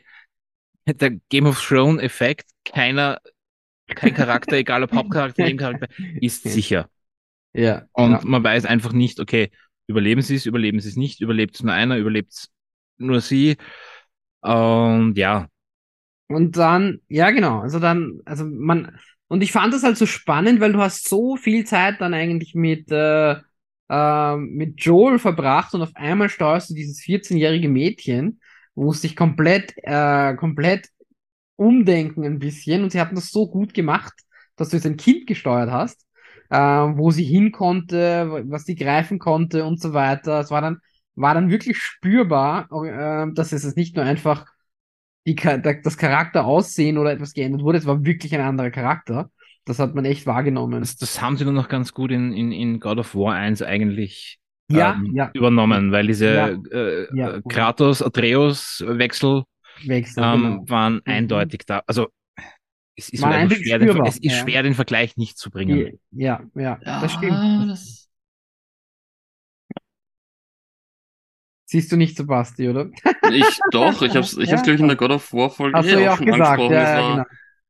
[0.87, 3.19] der Game of Thrones Effekt, keiner,
[3.95, 5.87] kein Charakter, egal ob Hauptcharakter, Nebencharakter,
[6.19, 6.51] ist Ja.
[6.51, 6.89] sicher.
[7.53, 7.61] ja.
[7.63, 8.25] ja, Und ja.
[8.25, 9.51] man weiß einfach nicht, okay,
[9.87, 12.49] überleben sie es, überleben sie es nicht, überlebt es nur einer, überlebt es
[12.97, 13.57] nur sie.
[14.41, 15.47] Und ja,
[16.33, 20.59] Und dann, ja genau, also dann, also man, und ich fand das halt so spannend,
[20.59, 23.35] weil du hast so viel Zeit dann eigentlich mit, äh,
[23.89, 28.39] äh, mit Joel verbracht und auf einmal steuerst du dieses 14-jährige Mädchen,
[28.75, 30.89] wo es dich komplett, äh, komplett
[31.55, 34.13] umdenken ein bisschen und sie hatten das so gut gemacht,
[34.55, 36.05] dass du jetzt ein Kind gesteuert hast,
[36.49, 40.39] äh, wo sie hin konnte, was sie greifen konnte und so weiter.
[40.39, 40.77] Es war dann,
[41.15, 44.45] war dann wirklich spürbar, äh, dass es nicht nur einfach
[45.27, 49.29] die, das Charakter aussehen oder etwas geändert wurde, es war wirklich ein anderer Charakter.
[49.65, 50.79] Das hat man echt wahrgenommen.
[50.79, 53.61] das, das haben sie dann noch ganz gut in, in, in God of War 1
[53.61, 54.39] eigentlich
[54.71, 55.29] Ja, ähm, ja.
[55.33, 56.47] übernommen, weil diese Ja.
[56.47, 57.35] äh, Ja.
[57.35, 59.43] äh, Kratos-Atreus-Wechsel
[59.85, 60.63] Wechsel, ähm, genau.
[60.69, 61.81] waren eindeutig da.
[61.85, 62.07] Also
[62.95, 65.99] es ist schwer, den, es ist schwer, den Vergleich nicht zu bringen.
[66.11, 67.69] Ja, ja, das stimmt.
[67.69, 68.00] das,
[71.71, 72.89] Siehst du nicht so, Basti, oder?
[73.31, 74.53] ich doch, ich hab's, ich Ja.
[74.57, 76.59] hab's glaube ich in der God of War Folge Hast eh auch auch schon gesagt,
[76.59, 76.73] angesprochen.
[76.73, 77.25] ja, das, ja, war,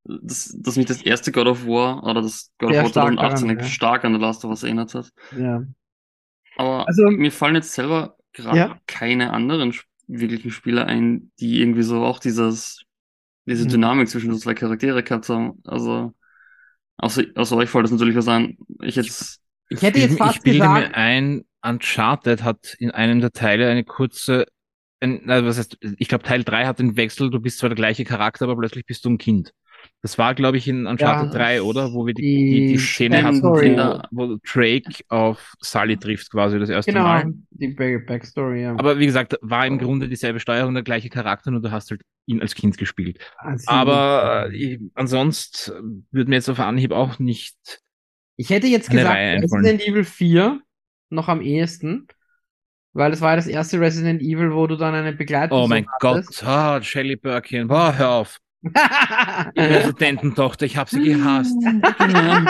[0.05, 0.19] genau.
[0.23, 3.05] dass, dass mich das erste God of War oder das God Sehr of War stark
[3.15, 3.69] 2018 daran, ja.
[3.69, 5.11] stark an The Last of Us erinnert hat.
[5.37, 5.63] Ja.
[6.57, 8.79] Aber Also- mir fallen jetzt selber gerade Ja.
[8.87, 9.73] keine anderen
[10.07, 12.81] wirklichen Spieler ein, die irgendwie so auch dieses,
[13.45, 13.69] diese Mhm.
[13.69, 15.61] Dynamik zwischen den zwei Charaktere gehabt haben.
[15.63, 16.13] Also,
[16.97, 18.57] außer, außer euch fällt das natürlich was an.
[18.81, 19.39] Ich jetzt,
[19.69, 23.69] Ich hätte jetzt Ich fast bilde gesagt, mir ein, Uncharted hat in einem der Teile
[23.69, 24.45] eine kurze,
[24.99, 27.75] ein, na, was heißt, ich glaube Teil 3 hat den Wechsel, du bist zwar der
[27.75, 29.53] gleiche Charakter, aber plötzlich bist du ein Kind.
[30.01, 31.93] Das war, glaube ich, in Uncharted Ja, 3, oder?
[31.93, 33.75] Wo wir die, die, die Szene hatten, Backstory.
[34.11, 37.33] wo, Drake auf Sully trifft, quasi das erste genau, Mal.
[37.51, 38.71] die Back Backstory, ja.
[38.73, 42.01] Aber wie gesagt, war im Grunde dieselbe Steuerung, der gleiche Charakter, nur du hast halt
[42.25, 43.19] ihn als Kind gespielt.
[43.37, 47.55] Also, Aber äh, ansonsten würde mir jetzt auf Anhieb auch nicht.
[48.37, 49.43] Ich hätte jetzt gesagt.
[49.43, 50.61] Resident Evil 4
[51.11, 52.07] noch am ehesten,
[52.93, 55.85] weil das war ja das erste Resident Evil, wo du dann eine Begleitung Oh mein
[55.87, 56.39] hattest.
[56.39, 58.39] Gott, ah, Shelley Birkin, boah, hör auf.
[59.55, 61.57] Präsidententochter, ich hab sie gehasst.
[61.61, 62.45] Genau.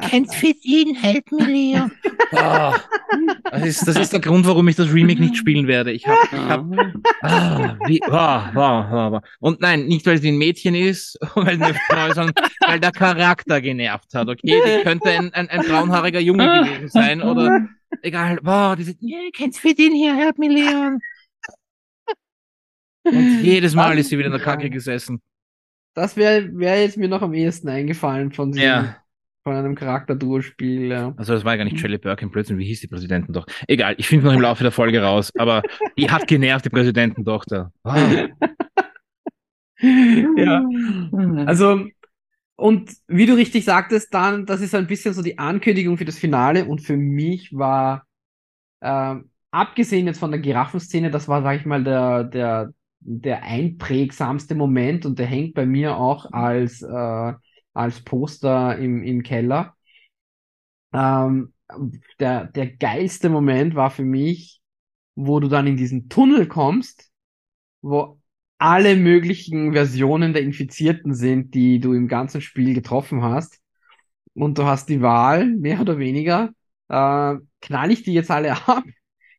[0.00, 1.90] can't fit in, help me, Leo.
[2.32, 2.74] Ah,
[3.50, 5.92] das, ist, das ist der Grund, warum ich das Remake nicht spielen werde.
[5.92, 6.64] Ich hab, ich hab,
[7.22, 9.22] ah, wie, wow, wow, wow, wow.
[9.38, 12.34] Und nein, nicht weil sie ein Mädchen ist, weil, eine Frau sondern
[12.66, 14.60] weil der Charakter genervt hat, okay?
[14.66, 17.68] Die könnte ein, ein, ein braunhaariger Junge gewesen sein oder
[18.02, 21.00] egal, wow, diese, yeah, can't fit in here, help me, Leon.
[23.04, 25.20] Und jedes Mal ist sie wieder in der Kacke gesessen.
[25.94, 28.96] Das wäre wär jetzt mir noch am ehesten eingefallen von, diesem, Ja.
[29.42, 30.86] von einem Charakter-Duo-Spiel.
[30.90, 31.14] Ja.
[31.16, 33.46] Also das war ja gar nicht Shelley Birkin, plötzlich, wie hieß die Präsidentin doch?
[33.68, 35.62] Egal, ich finde noch im Laufe der Folge raus, aber
[35.98, 37.72] die hat genervt, die Präsidententochter.
[37.84, 37.98] Ah.
[40.36, 40.64] ja.
[41.46, 41.86] Also,
[42.56, 46.18] und wie du richtig sagtest, dann, das ist ein bisschen so die Ankündigung für das
[46.18, 48.06] Finale und für mich war,
[48.80, 52.72] ähm, abgesehen jetzt von der Giraffenszene, das war, sag ich mal, der, der,
[53.04, 57.32] der einprägsamste Moment und der hängt bei mir auch als, äh,
[57.74, 59.74] als Poster im, im Keller.
[60.92, 61.52] Ähm,
[62.20, 64.60] der, der geilste Moment war für mich,
[65.14, 67.10] wo du dann in diesen Tunnel kommst,
[67.80, 68.20] wo
[68.58, 73.58] alle möglichen Versionen der Infizierten sind, die du im ganzen Spiel getroffen hast.
[74.34, 76.50] Und du hast die Wahl, mehr oder weniger,
[76.88, 78.84] äh, knall ich die jetzt alle ab,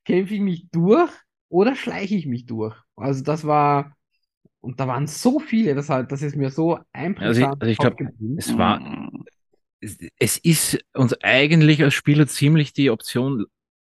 [0.03, 1.11] kämpfe ich mich durch
[1.54, 2.76] oder schleiche ich mich durch?
[2.95, 3.95] Also das war,
[4.62, 6.80] und da waren so viele, das, halt, das ist mir so
[7.18, 8.82] Also ich, einprägsam also ich im Kopf glaube, es war,
[9.82, 13.45] es, es ist uns eigentlich als Spieler ziemlich die Option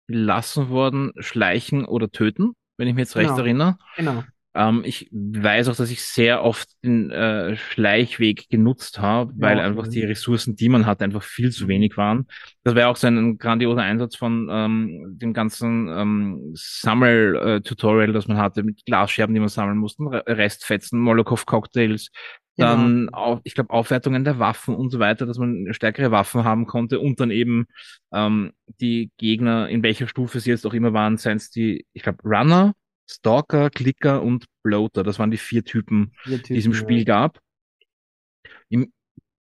[0.07, 3.37] gelassen worden, schleichen oder töten, wenn ich mich jetzt recht Genau.
[3.37, 3.77] erinnere.
[3.95, 4.23] Genau.
[4.53, 9.61] Ähm, ich weiß auch, dass ich sehr oft den äh, Schleichweg genutzt habe, weil Ja,
[9.61, 12.27] einfach die Ressourcen, die man hat, einfach viel zu wenig waren.
[12.63, 18.27] Das wäre auch so ein, ein grandioser Einsatz von ähm, dem ganzen ähm, Sammel-Tutorial, das
[18.27, 22.09] man hatte, mit Glasscherben, die man sammeln musste, Re- Restfetzen, Molokow-Cocktails,
[22.57, 22.91] Genau.
[22.91, 26.67] dann auch, ich glaube, Aufwertungen der Waffen und so weiter, dass man stärkere Waffen haben
[26.67, 27.65] konnte und dann eben
[28.13, 32.03] ähm, die Gegner, in welcher Stufe sie jetzt auch immer waren, seien es die, ich
[32.03, 32.73] glaube, Runner,
[33.11, 35.03] Stalker, Clicker und Bloater.
[35.03, 37.03] Das waren die vier Typen, Vier die es im Typen, Spiel ja.
[37.05, 37.39] gab.
[38.69, 38.91] Im,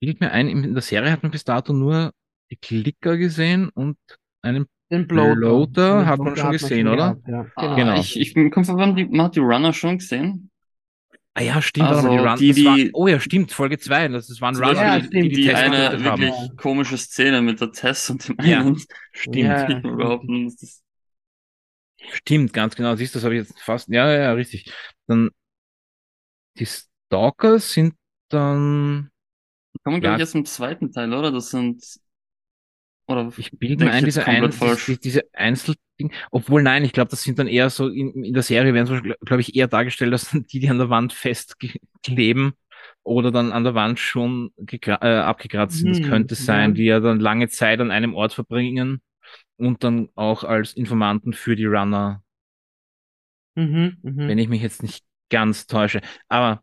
[0.01, 2.13] bildet mir ein, in der Serie hat man bis dato nur
[2.51, 3.99] die Clicker gesehen und
[4.43, 5.35] einen Den Bloater.
[5.37, 7.15] Bloater Den hat man schon hat gesehen, oder?
[7.17, 7.47] gehabt, ja.
[7.57, 7.77] ah, Genau.
[7.77, 8.01] Genau.
[8.01, 10.51] Ich, ich bin verwirrt, die, man hat die Runner schon gesehen.
[11.35, 11.89] Ah ja, stimmt.
[11.89, 14.09] Also, die- das war, die- oh ja, stimmt, Folge 2.
[14.09, 16.23] Das, das waren Runner, Ja, die, die, die die eine getötet haben.
[16.23, 18.61] wirklich komische Szene mit der Tess und dem Ja.
[18.61, 18.77] einen.
[19.13, 19.37] Stimmt.
[19.37, 19.69] Ja.
[19.69, 20.83] Ich behaupten, dass das
[22.01, 22.95] Stimmt, ganz genau.
[22.97, 23.89] Siehst du, das habe ich jetzt fast.
[23.89, 24.73] Ja, ja, ja, richtig.
[25.07, 25.31] Dann
[26.59, 27.95] die Stalker sind
[28.29, 29.11] dann.
[29.85, 30.17] kommen, glaube Ja.
[30.17, 31.33] ich, erst im zweiten Teil, oder?
[31.33, 31.83] Das sind.
[33.07, 35.79] Oder Ich bilde mir ein, jetzt diese, ein, diese, diese Einzelding.
[36.33, 38.97] Obwohl, nein, ich glaube, das sind dann eher so in, in der Serie werden so,
[39.25, 42.55] glaube ich, eher dargestellt, dass die, die an der Wand festkleben
[43.05, 45.91] oder dann an der Wand schon äh, abgekratzt sind.
[45.91, 49.01] Das Mhm, könnte sein, die ja dann lange Zeit an einem Ort verbringen
[49.59, 52.23] und dann auch als Informanten für die Runner
[53.55, 54.29] Mhm, mhm.
[54.29, 56.01] wenn ich mich jetzt nicht ganz täusche.
[56.29, 56.63] Aber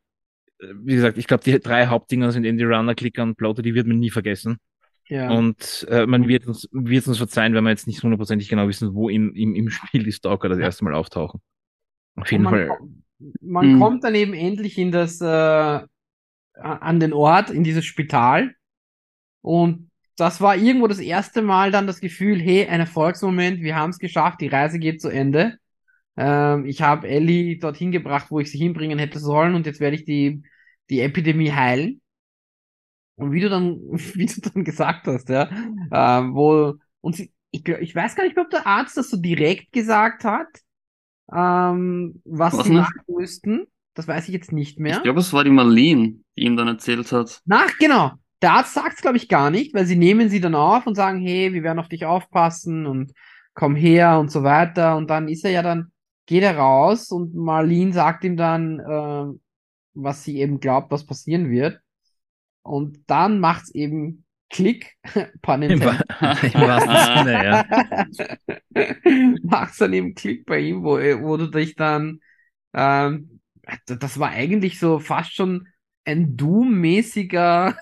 [0.60, 3.62] äh, wie gesagt, ich glaube, die drei Hauptdinger sind eben die Runner, Clicker und Bloater,
[3.62, 4.58] die wird man nie vergessen.
[5.08, 5.30] Ja.
[5.32, 8.94] Und äh, man wird uns, wird uns verzeihen, wenn wir jetzt nicht hundertprozentig genau wissen,
[8.96, 11.42] wo im, im, im Spiel die Stalker das erste Mal auftauchen.
[12.16, 12.68] Auf jeden man, Fall.
[12.70, 12.90] ko-
[13.42, 13.80] man Mhm.
[13.80, 15.86] kommt dann eben endlich in das, äh,
[16.54, 18.56] an den Ort, in dieses Spital.
[19.42, 23.90] Und das war irgendwo das erste Mal dann das Gefühl, hey, ein Erfolgsmoment, wir haben
[23.90, 25.58] es geschafft, die Reise geht zu Ende.
[26.18, 29.98] Ähm, ich habe Ellie dorthin gebracht, wo ich sie hinbringen hätte sollen, und jetzt werde
[29.98, 30.44] ich die,
[30.90, 32.02] die Epidemie heilen.
[33.16, 35.50] Und wie du dann, wie du dann gesagt hast, ja,
[35.92, 39.18] ähm, wo, und sie, ich, ich weiß gar nicht mehr, ob der Arzt das so
[39.18, 40.48] direkt gesagt hat,
[41.34, 42.82] ähm, was Was sie nicht?
[42.82, 43.68] machen müssten.
[43.94, 44.98] Das weiß ich jetzt nicht mehr.
[44.98, 47.42] ich glaube, es war die Marlene, die ihm dann erzählt hat.
[47.46, 48.12] Nach, genau.
[48.42, 50.96] Der Arzt sagt es, glaube ich, gar nicht, weil sie nehmen sie dann auf und
[50.96, 53.14] sagen, hey, wir werden auf dich aufpassen und
[53.54, 54.98] komm her und so weiter.
[54.98, 55.92] Und dann ist er ja dann,
[56.26, 59.40] geht er raus und Marlene sagt ihm dann, äh,
[59.94, 61.80] was sie eben glaubt, was passieren wird.
[62.62, 64.96] Und dann macht's eben Klick,
[65.42, 66.02] pun intended.
[66.20, 67.66] im wahrsten Sinne, ja.
[69.44, 72.20] macht's dann eben Klick bei ihm, wo, wo du dich dann,
[72.74, 73.40] ähm,
[73.88, 75.68] das war eigentlich so fast schon
[76.04, 77.76] ein Doom-mäßiger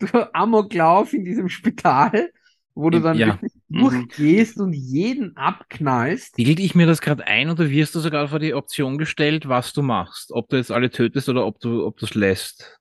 [0.32, 2.30] Amoklauf in diesem Spital,
[2.74, 3.26] wo du dann ja.
[3.28, 3.80] wirklich Mhm.
[3.80, 6.36] durchgehst und jeden abknallst.
[6.36, 9.72] Bilde ich mir das gerade ein oder wirst du sogar vor die Option gestellt, was
[9.72, 10.30] du machst?
[10.32, 12.78] Ob du jetzt alle tötest oder ob du, ob du es lässt?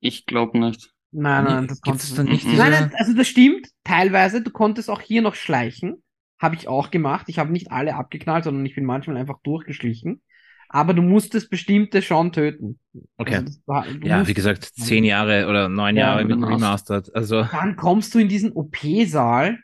[0.00, 0.90] Ich glaube nicht.
[1.10, 2.56] Nein, nein, das konntest dann du nicht Mhm.
[2.56, 4.42] Nein, nein, also das stimmt, teilweise.
[4.42, 6.02] Du konntest auch hier noch schleichen.
[6.38, 7.24] Habe ich auch gemacht.
[7.28, 10.22] Ich habe nicht alle abgeknallt, sondern ich bin manchmal einfach durchgeschlichen.
[10.68, 12.78] Aber du musstest bestimmte schon töten.
[13.16, 13.36] Okay.
[13.36, 17.08] Also war, Ja, wie gesagt, zehn Jahre oder neun Ja, Jahre mit Remastered.
[17.08, 17.14] Remastered.
[17.16, 19.58] Also, Dann kommst du in diesen OP-Saal,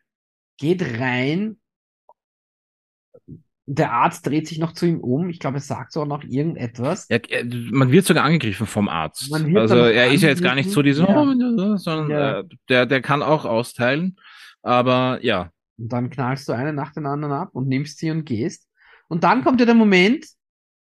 [0.58, 1.58] geht rein.
[3.66, 5.30] Der Arzt dreht sich noch zu ihm um.
[5.30, 7.06] Ich glaube, er sagt so noch irgendetwas.
[7.08, 9.32] ja, äh, man wird sogar angegriffen vom Arzt.
[9.32, 12.40] Also, er ist ja jetzt gar nicht so dieser, oh, sondern Ja.
[12.40, 14.16] äh, der, der kann auch austeilen.
[14.62, 18.24] Aber ja, Und dann knallst du eine nach den anderen ab und nimmst sie und
[18.26, 18.68] gehst.
[19.08, 20.26] Und dann kommt ja der Moment,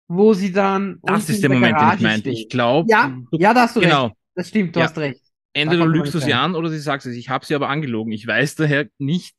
[0.07, 2.29] wo sie dann das ist der Moment, den ich Garage meinte.
[2.29, 2.37] steht.
[2.37, 3.89] Ich glaube, Ja, ja, da hast du recht.
[3.91, 4.11] genau.
[4.35, 4.85] Das stimmt, du Ja.
[4.85, 5.21] hast recht.
[5.53, 7.15] Entweder kommt lügst du sie an oder sie sagt es.
[7.15, 8.11] Ich habe sie aber angelogen.
[8.13, 9.35] Ich weiß daher nicht,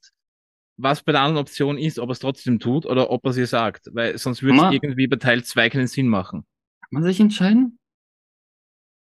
[0.77, 3.47] was bei der anderen Option ist, ob er es trotzdem tut oder ob er sie
[3.47, 3.89] sagt.
[3.93, 6.45] Weil sonst würde es irgendwie bei Teil 2 keinen Sinn machen.
[6.83, 7.79] Kann man sich entscheiden?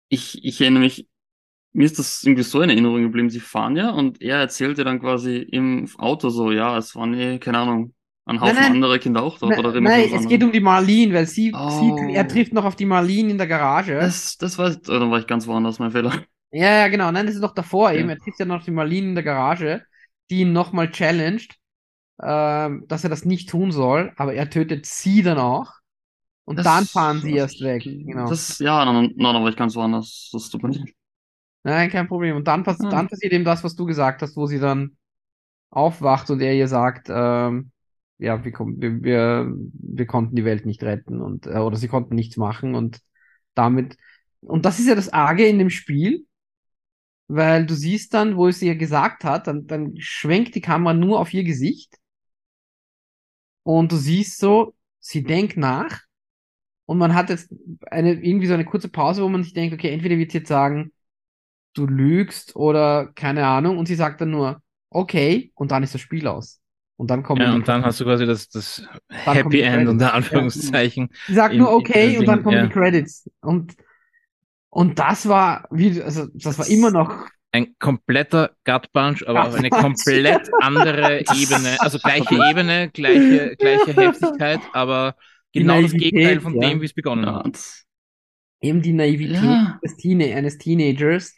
[0.10, 1.08] Ich, ich erinnere mich,
[1.74, 3.30] mir ist das irgendwie so in Erinnerung geblieben.
[3.30, 7.40] Sie fahren ja und er erzählte dann quasi im Auto so, ja, es waren eh,
[7.40, 7.94] keine Ahnung,
[8.32, 8.74] ein Haufen Nein, nein.
[8.76, 9.58] andere Kinder auch dort.
[9.58, 11.70] Ne- Nein, was es geht um die Marlene, weil sie, Oh.
[11.98, 13.96] sie, er trifft noch auf die Marlene in der Garage.
[13.96, 16.14] Das, das war, oh, dann war ich ganz woanders, mein Fehler.
[16.52, 17.12] Ja, ja, genau.
[17.12, 18.10] Nein, das ist noch davor eben.
[18.10, 18.16] Ja.
[18.16, 19.84] Er trifft ja noch die Marlene in der Garage,
[20.30, 21.56] die ihn nochmal challenged,
[22.22, 25.72] ähm, dass er das nicht tun soll, aber er tötet sie dann auch.
[26.44, 27.84] Und Das- dann fahren sie erst weg.
[27.84, 28.28] Genau.
[28.28, 30.30] Das, ja, dann, dann, dann war ich ganz woanders.
[30.34, 30.90] Das tut mir leid.
[31.64, 32.36] Nein, kein Problem.
[32.36, 32.90] Und dann, pass Ah.
[32.90, 34.98] dann passiert eben das, was du gesagt hast, wo sie dann
[35.70, 37.72] aufwacht und er ihr sagt, ähm,
[38.22, 38.54] ja, wir,
[39.04, 43.02] wir, wir konnten die Welt nicht retten und äh, oder sie konnten nichts machen und
[43.56, 43.98] damit
[44.42, 46.26] und das ist ja das Arge in dem Spiel,
[47.28, 51.20] weil du siehst dann, wo es ihr gesagt hat, dann, dann schwenkt die Kamera nur
[51.20, 51.96] auf ihr Gesicht
[53.64, 56.02] und du siehst so, sie denkt nach
[56.86, 57.54] und man hat jetzt
[57.90, 60.50] eine irgendwie so eine kurze Pause, wo man sich denkt, okay, entweder wird sie jetzt
[60.50, 60.94] sagen,
[61.76, 66.02] du lügst oder keine Ahnung und sie sagt dann nur, okay und dann ist das
[66.02, 66.61] Spiel aus.
[67.02, 70.14] Und dann kommen Ja, die und dann hast du quasi das, das Happy End unter.
[70.14, 71.10] Anführungszeichen.
[71.28, 72.68] Sagt in- nur okay und dann kommen ja.
[72.68, 73.28] die Credits.
[73.42, 73.74] Und,
[74.70, 79.56] und das war, wie, also, das war immer noch, Ein kompletter Gut Punch, aber auf
[79.56, 81.76] eine komplett andere Ebene.
[81.80, 85.16] Also gleiche Ebene, gleiche, gleiche Heftigkeit, aber
[85.54, 86.70] genau das Gegenteil von ja.
[86.70, 87.58] dem, wie es begonnen Ja, hat.
[88.62, 89.80] eben die Naivität Ja.
[89.84, 91.34] des Teenie eines Teenagers,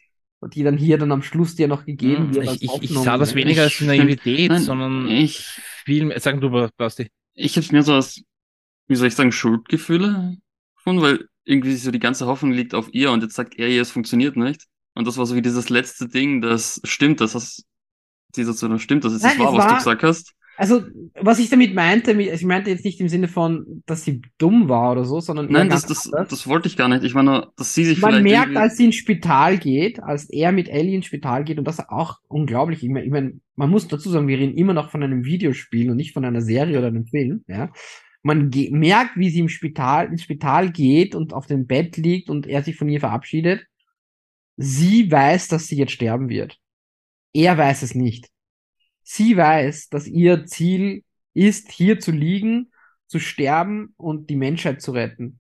[0.48, 2.46] die dann hier dann am Schluss dir noch gegeben wird.
[2.46, 3.04] Ich, ich, ich Hoffnung.
[3.04, 5.39] sah das weniger als Ich Naivität, Nein, sondern ich-
[5.86, 6.20] viel mehr.
[6.20, 7.10] Sag du, Basti.
[7.34, 8.22] ich habe mir so als,
[8.88, 10.38] wie soll ich sagen, Schuldgefühle
[10.76, 13.82] gefunden, weil irgendwie so die ganze Hoffnung liegt auf ihr und jetzt sagt er ihr,
[13.82, 14.64] es funktioniert nicht.
[14.96, 17.66] Und das war so wie dieses letzte Ding, das stimmt, das hast,
[18.36, 20.34] dieser so, das stimmt, das ist das Nein, wahr, es was du war- gesagt hast.
[20.56, 20.84] Also,
[21.16, 24.70] was ich damit meinte, mit- ich meinte jetzt nicht im Sinne von, dass sie dumm
[24.70, 27.04] war oder so, sondern Nein, das, das, das wollte ich gar nicht.
[27.04, 30.01] Ich meine nur, dass sie sich Man vielleicht merkt, irgendwie- als sie ins Spital geht,
[30.04, 32.84] als er mit Ellie ins Spital geht, und das ist auch unglaublich.
[32.84, 35.89] Ich meine, ich mein, man muss dazu sagen, wir reden immer noch von einem Videospiel
[35.89, 37.72] und nicht von einer Serie oder einem Film, ja.
[38.26, 42.47] Man merkt, wie sie im Spital, ins Spital geht und auf dem Bett liegt und
[42.47, 43.66] er sich von ihr verabschiedet.
[44.56, 46.58] Sie weiß, dass sie jetzt sterben wird.
[47.34, 48.30] Er weiß es nicht.
[49.04, 52.72] Sie weiß, dass ihr Ziel ist, hier zu liegen,
[53.08, 55.39] zu sterben und die Menschheit zu retten.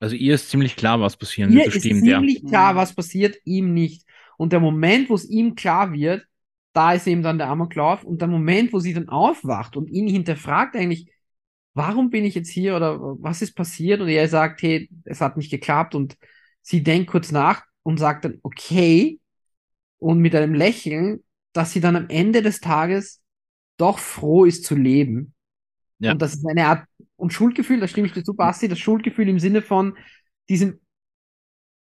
[0.00, 1.68] Also ihr ist ziemlich klar, was passieren Ihr wird.
[1.68, 2.18] Das ist stimmt, ja.
[2.18, 2.76] ziemlich klar, Mhm.
[2.76, 4.04] was passiert, ihm nicht.
[4.36, 6.24] Und der Moment, wo es ihm klar wird,
[6.72, 8.02] da ist eben dann der Amoklauf.
[8.04, 11.10] Und der Moment, wo sie dann aufwacht und ihn hinterfragt eigentlich,
[11.74, 14.00] warum bin ich jetzt hier oder was ist passiert?
[14.00, 15.94] Und er sagt, hey, es hat nicht geklappt.
[15.94, 16.16] Und
[16.62, 19.20] sie denkt kurz nach und sagt dann, okay.
[19.98, 21.22] Und mit einem Lächeln,
[21.52, 23.22] dass sie dann am Ende des Tages
[23.78, 25.34] doch froh ist zu leben.
[25.98, 26.12] Ja.
[26.12, 26.86] Und das ist eine Art,
[27.16, 29.96] und Schuldgefühl, da stimme ich dir zu, Basti, das Schuldgefühl im Sinne von
[30.48, 30.80] diesem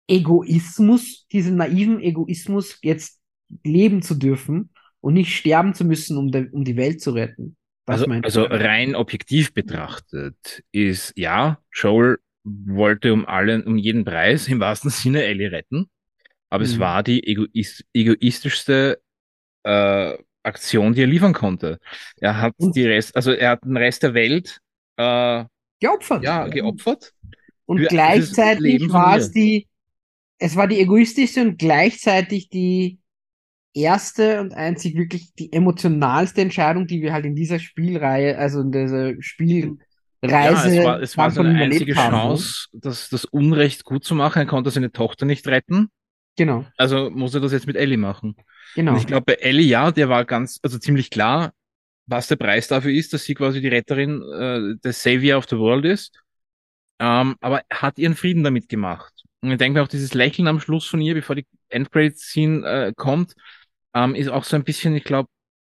[0.09, 3.21] Egoismus, diesem naiven Egoismus, jetzt
[3.65, 7.57] leben zu dürfen und nicht sterben zu müssen, um, de, um die Welt zu retten.
[7.87, 14.49] Das Also, also rein objektiv betrachtet ist, ja, Joel wollte um allen, um jeden Preis
[14.49, 15.89] im wahrsten Sinne Ellie retten,
[16.51, 16.81] aber es Mhm.
[16.81, 19.01] war die egoist, egoistischste
[19.65, 21.79] äh, Aktion, die er liefern konnte.
[22.21, 24.59] Er hat Und- die Rest, also er hat den Rest der Welt
[24.97, 25.45] äh,
[25.81, 26.23] geopfert.
[26.23, 27.13] ja, geopfert.
[27.67, 29.69] Und gleichzeitig war es die,
[30.39, 32.99] es war die egoistischste und gleichzeitig die
[33.73, 38.73] erste und einzig wirklich die emotionalste Entscheidung, die wir halt in dieser Spielreihe, also in
[38.73, 39.79] dieser Spielreise
[40.23, 42.19] Ja, es war, es war seine einzige haben, ne?
[42.19, 44.41] Chance, das, das Unrecht gut zu machen.
[44.41, 45.91] Er konnte seine Tochter nicht retten,
[46.37, 48.37] Genau, also muss er das jetzt mit Ellie machen.
[48.75, 48.93] genau.
[48.93, 51.53] Und ich glaube, bei Ellie, ja, der war ganz, also ziemlich klar,
[52.07, 55.57] was der Preis dafür ist, dass sie quasi die Retterin, äh, der Savior of the
[55.57, 56.19] World ist.
[56.99, 59.13] Ähm, aber er hat ihren Frieden damit gemacht.
[59.41, 62.93] Und ich denke mir auch, dieses Lächeln am Schluss von ihr, bevor die Endcredit-Scene äh,
[62.95, 63.35] kommt,
[63.95, 65.29] ähm, ist auch so ein bisschen, ich glaube,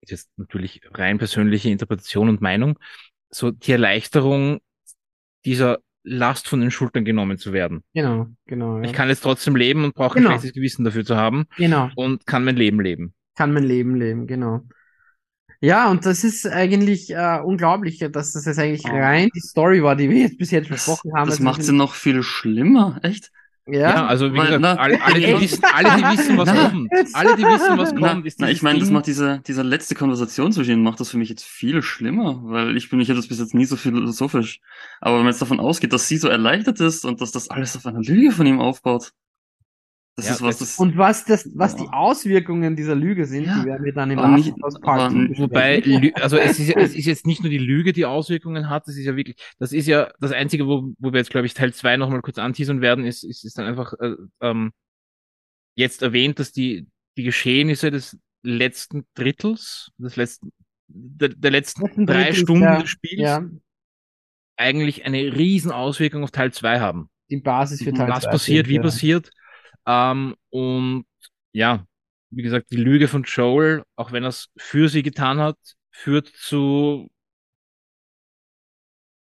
[0.02, 2.78] ist jetzt natürlich rein persönliche Interpretation und Meinung,
[3.30, 4.60] so die Erleichterung
[5.44, 7.82] dieser Last von den Schultern genommen zu werden.
[7.94, 8.78] Genau, genau.
[8.78, 8.84] Ja.
[8.84, 10.30] Ich kann jetzt trotzdem leben und brauche Genau.
[10.30, 11.90] ein schlechtes Gewissen dafür zu haben genau.
[11.96, 13.14] und kann mein Leben leben.
[13.36, 14.60] Kann mein Leben leben, genau.
[15.60, 18.90] Ja, und das ist eigentlich äh, unglaublich, dass das jetzt eigentlich Oh.
[18.94, 21.26] rein die Story war, die wir jetzt bis jetzt Das, besprochen haben.
[21.26, 23.30] das Also macht sie noch viel schlimmer, echt?
[23.66, 26.68] Ja, ja, also wie gesagt, na, alle, alle, die wissen, alle, die wissen, was na,
[26.68, 26.90] kommt.
[27.14, 29.94] Alle, die wissen, was Na, kommt, ist na, ich meine, das macht diese, diese letzte
[29.94, 33.16] Konversation zwischen ihnen macht das für mich jetzt viel schlimmer, weil ich bin, ich habe
[33.16, 34.60] das bis jetzt nie so philosophisch.
[35.00, 37.74] Aber wenn man jetzt davon ausgeht, dass sie so erleichtert ist und dass das alles
[37.74, 39.12] auf einer Lüge von ihm aufbaut,
[40.16, 41.94] das Ja, ist was, das- und was das, was die Boah.
[41.94, 45.36] Auswirkungen dieser Lüge sind, Ja, die werden wir dann 2 besprechen.
[45.38, 45.82] Wobei,
[46.20, 48.96] also es ist, ja, es ist jetzt nicht nur die Lüge, die Auswirkungen hat, das
[48.96, 51.74] ist ja wirklich, das ist ja das Einzige, wo, wo wir jetzt, glaube ich, Teil
[51.74, 54.72] 2 nochmal kurz anteasern werden, ist, ist, ist dann einfach äh, ähm,
[55.74, 56.86] jetzt erwähnt, dass die,
[57.16, 60.52] die Geschehnisse des letzten Drittels, des letzten,
[60.86, 63.44] der, der letzten Letzten drei Drittels, Stunden ja, des Spiels ja,
[64.56, 67.10] eigentlich eine riesen Auswirkung auf Teil 2 haben.
[67.30, 68.82] die Basis für Teil was zwei passiert, wie ja.
[68.82, 69.30] passiert.
[69.86, 71.04] Ähm, und
[71.52, 71.86] ja,
[72.30, 75.56] wie gesagt, die Lüge von Joel, auch wenn er es für sie getan hat,
[75.90, 77.10] führt zu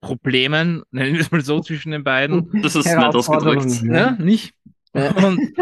[0.01, 2.51] Problemen, nennen wir es mal so, zwischen den beiden.
[2.63, 3.83] das ist nett ausgedrückt.
[3.83, 4.55] Ja, nicht?
[4.95, 5.11] Ja.
[5.27, 5.53] Und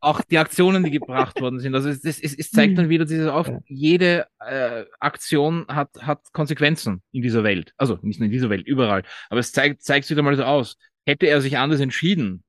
[0.00, 1.74] auch die Aktionen, die gebracht worden sind.
[1.74, 7.02] Also es, es, es zeigt dann wieder dieses auf, jede äh, Aktion hat, hat Konsequenzen
[7.10, 7.72] in dieser Welt.
[7.76, 9.02] Also nicht nur in dieser Welt, überall.
[9.30, 10.76] Aber es zeigt, zeigt wieder mal so aus.
[11.06, 12.43] Hätte er sich anders entschieden,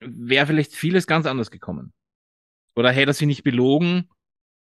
[0.00, 1.92] wäre vielleicht vieles ganz anders gekommen.
[2.76, 4.08] Oder hätte er sie nicht belogen,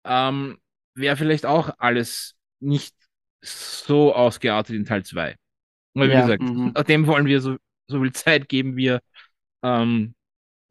[0.05, 0.57] ähm,
[0.95, 2.95] wäre vielleicht auch alles nicht
[3.41, 5.35] so ausgeartet in Teil 2.
[5.93, 6.21] Weil, wie Ja.
[6.21, 6.73] gesagt, Mhm.
[6.87, 8.97] dem wollen wir so, so viel Zeit geben, wie
[9.63, 10.15] ähm,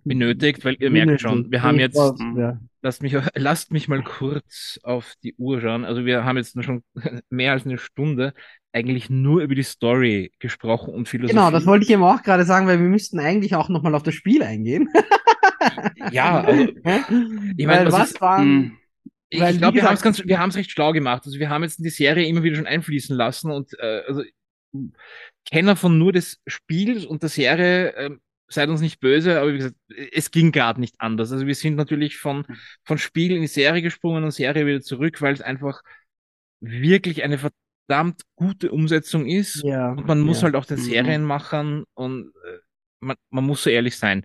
[0.05, 1.99] benötigt, weil ihr merkt schon, wir haben jetzt,
[2.37, 2.59] Ja.
[2.83, 5.85] lasst mich, lasst mich mal kurz auf die Uhr schauen.
[5.85, 6.85] Also wir haben jetzt schon
[7.31, 8.35] mehr als eine Stunde
[8.73, 11.35] eigentlich nur über die Story gesprochen und Philosophie.
[11.35, 14.03] Genau, das wollte ich eben auch gerade sagen, weil wir müssten eigentlich auch nochmal auf
[14.03, 14.89] das Spiel eingehen.
[16.13, 16.69] Ja, also,
[17.57, 18.79] ich meine, was was ist- waren, Hm.
[19.31, 21.25] Ich, ich glaube, wir haben es ganz, wir haben es recht schlau gemacht.
[21.27, 24.23] Also wir haben jetzt die Serie immer wieder schon einfließen lassen und äh, also
[25.51, 29.59] Kenner von nur des Spiels und der Serie, ähm, seid uns nicht böse, aber wie
[29.59, 29.77] gesagt,
[30.13, 31.31] es ging gerade nicht anders.
[31.33, 32.47] Also wir sind natürlich von
[32.85, 35.83] von Spiel in die Serie gesprungen und Serie wieder zurück, weil es einfach
[36.61, 37.39] wirklich eine
[37.89, 39.65] verdammt gute Umsetzung ist.
[39.65, 40.45] ja, Und man muss ja.
[40.45, 40.83] halt auch den Mhm.
[40.83, 42.59] Serienmachern und äh,
[43.01, 44.25] man, man muss so ehrlich sein.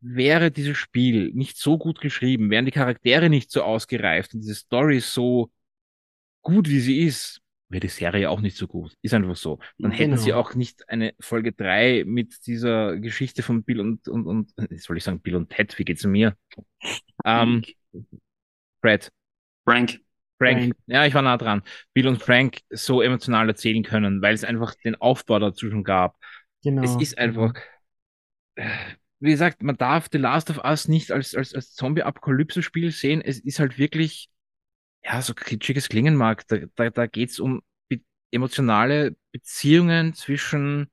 [0.00, 4.54] Wäre dieses Spiel nicht so gut geschrieben, wären die Charaktere nicht so ausgereift und diese
[4.54, 5.50] Story so
[6.42, 8.94] gut, wie sie ist, wäre die Serie auch nicht so gut.
[9.02, 9.58] Ist einfach so.
[9.78, 10.22] Dann hätten Genau.
[10.22, 14.76] sie auch nicht eine Folge drei mit dieser Geschichte von Bill und, und, und, äh,
[14.78, 16.36] soll ich sagen, Bill und Ted, wie geht's mir?
[17.24, 17.62] Ähm,
[18.82, 19.10] Fred.
[19.64, 20.00] Frank.
[20.38, 20.74] Frank, Frank.
[20.86, 21.62] ja, ich war nah dran.
[21.94, 26.16] Bill und Frank so emotional erzählen können, weil es einfach den Aufbau dazu schon gab.
[26.62, 26.82] Genau.
[26.82, 27.54] Es ist einfach,
[28.56, 28.68] äh,
[29.20, 33.22] wie gesagt, man darf The Last of Us nicht als, als, als Zombie-Apokalypse-Spiel sehen.
[33.22, 34.28] Es ist halt wirklich,
[35.04, 40.90] ja, so kitschig es klingen mag, da, da, da geht's um be emotionale Beziehungen zwischen,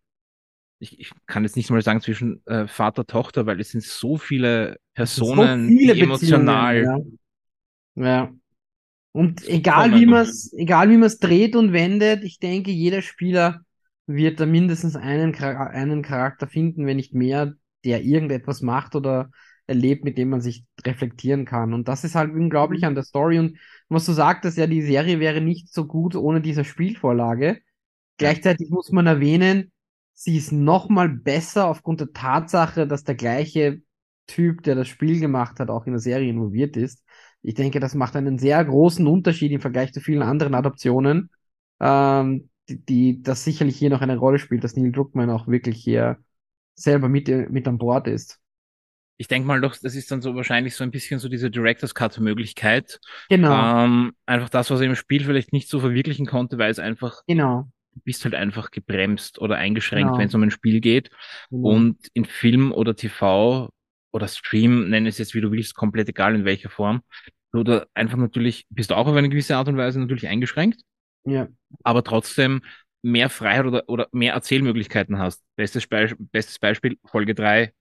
[0.79, 4.17] ich, ich kann jetzt nicht mal sagen zwischen äh, Vater, Tochter, weil es sind so
[4.17, 6.83] viele Personen, so viele die emotional,
[7.95, 8.05] ja.
[8.05, 8.33] ja.
[9.13, 13.01] Und egal wie man es, egal wie man es dreht und wendet, ich denke, jeder
[13.01, 13.61] Spieler
[14.07, 17.53] wird da mindestens einen, einen Charakter finden, wenn nicht mehr,
[17.85, 19.29] der irgendetwas macht oder
[19.67, 21.73] erlebt, mit dem man sich reflektieren kann.
[21.73, 23.39] Und das ist halt unglaublich an der Story.
[23.39, 23.57] Und
[23.87, 27.59] was du sagtest, ja, die Serie wäre nicht so gut ohne diese Spielvorlage.
[28.17, 29.71] Gleichzeitig muss man erwähnen,
[30.13, 33.81] sie ist noch mal besser aufgrund der Tatsache, dass der gleiche
[34.27, 37.03] Typ, der das Spiel gemacht hat, auch in der Serie involviert ist.
[37.43, 41.29] Ich denke, das macht einen sehr großen Unterschied im Vergleich zu vielen anderen Adaptionen,
[41.79, 45.83] ähm, die, die das sicherlich hier noch eine Rolle spielt, dass Neil Druckmann auch wirklich
[45.83, 46.17] hier
[46.75, 48.39] selber mit, mit an Bord ist.
[49.17, 51.93] Ich denke mal doch, das ist dann so wahrscheinlich so ein bisschen so diese Director's
[51.93, 52.99] Cut Möglichkeit.
[53.29, 56.79] Genau, Ähm, einfach das, was er im Spiel vielleicht nicht so verwirklichen konnte, weil es
[56.79, 60.19] einfach, genau, du bist halt einfach gebremst oder eingeschränkt, Genau.
[60.19, 61.11] wenn es um ein Spiel geht.
[61.51, 61.69] genau.
[61.69, 63.69] Und in Film oder TV
[64.13, 67.01] oder Stream, nenn es jetzt wie du willst, komplett egal in welcher Form.
[67.51, 70.81] Oder einfach natürlich, bist du auch auf eine gewisse Art und Weise natürlich eingeschränkt,
[71.25, 71.47] ja,
[71.83, 72.61] aber trotzdem
[73.03, 75.43] mehr Freiheit oder, oder mehr Erzählmöglichkeiten hast.
[75.55, 77.73] Bestes, Beisp bestes Beispiel, Folge 3.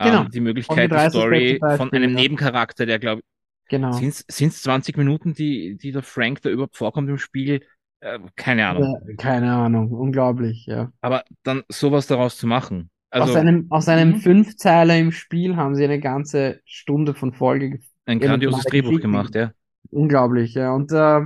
[0.00, 0.22] Genau.
[0.22, 2.20] Ähm, die Möglichkeit, die Story Beispiel, von einem ja.
[2.20, 3.22] Nebencharakter, der glaube
[3.68, 3.92] genau.
[3.92, 7.64] sind es 20 Minuten, die, die der Frank da überhaupt vorkommt im Spiel?
[8.00, 9.00] Äh, keine Ahnung.
[9.08, 10.92] Ja, keine Ahnung, unglaublich, ja.
[11.00, 12.90] Aber dann sowas daraus zu machen.
[13.10, 14.20] Also aus einem, aus einem Mhm.
[14.20, 19.02] Fünfzeiler im Spiel haben sie eine ganze Stunde von Folge ein grandioses Drehbuch Geschichte.
[19.02, 19.52] gemacht, ja.
[19.90, 20.72] Unglaublich, ja.
[20.72, 21.20] Und äh,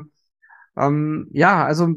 [0.76, 1.94] ähm, ja, also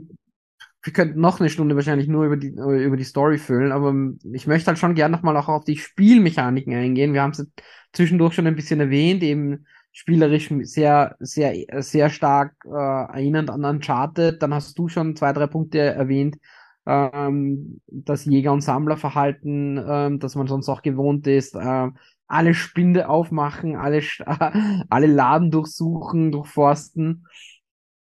[0.84, 4.20] wir könnten noch eine Stunde wahrscheinlich nur über die, über die Story füllen, aber ähm,
[4.34, 7.14] ich möchte halt schon gern nochmal auch auf die Spielmechaniken eingehen.
[7.14, 7.48] Wir haben es
[7.94, 14.42] zwischendurch schon ein bisschen erwähnt, eben spielerisch sehr, sehr, sehr stark äh, erinnernd an Uncharted.
[14.42, 16.38] Dann hast du schon zwei, drei Punkte erwähnt.
[16.86, 21.56] Ähm, das Jäger- und Sammlerverhalten, ähm, das man sonst auch gewohnt ist.
[21.56, 21.98] Ähm,
[22.28, 24.02] alle Spinde aufmachen, alle,
[24.90, 27.28] alle Laden durchsuchen, durchforsten.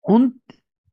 [0.00, 0.40] Und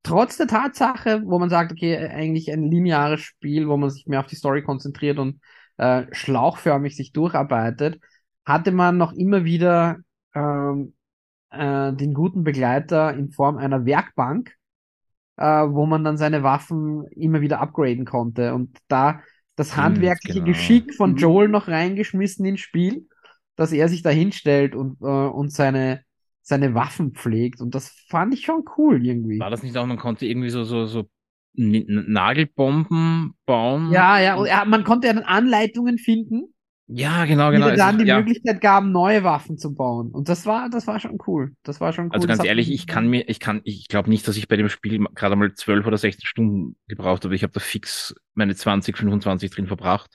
[0.04, 4.20] trotz der Tatsache, wo man sagt, okay, eigentlich ein lineares Spiel, wo man sich mehr
[4.20, 5.42] auf die Story konzentriert und
[5.78, 8.00] äh, schlauchförmig sich durcharbeitet,
[8.46, 9.98] hatte man noch immer wieder
[10.34, 10.94] ähm,
[11.52, 14.56] äh, den guten Begleiter in Form einer Werkbank,
[15.42, 18.54] äh, wo man dann seine Waffen immer wieder upgraden konnte.
[18.54, 19.22] Und da
[19.56, 20.44] das handwerkliche genau.
[20.44, 21.18] Geschick von Mhm.
[21.18, 23.08] Joel noch reingeschmissen ins Spiel,
[23.56, 26.04] dass er sich da hinstellt und, äh, und seine,
[26.42, 27.62] seine Waffen pflegt.
[27.62, 29.40] Und das fand ich schon cool irgendwie.
[29.40, 31.10] War das nicht auch, man konnte irgendwie so, so, so
[31.58, 34.08] N- Nagelbomben bauen?
[34.08, 36.54] Ja, ja, und ja, man konnte ja dann Anleitungen finden,
[36.94, 37.68] Ja, genau, die genau.
[37.68, 38.18] dir Es dann die ja.
[38.18, 40.12] Möglichkeit gaben, neue Waffen zu bauen.
[40.12, 41.54] Und das war, das war schon cool.
[41.64, 42.12] Das war schon cool.
[42.14, 44.70] Also ganz ehrlich, ich kann mir, ich kann, ich glaube nicht, dass ich bei dem
[44.70, 47.34] Spiel gerade mal 12 oder 16 Stunden gebraucht habe.
[47.36, 50.12] Ich habe da fix meine 20, 25 drin verbracht.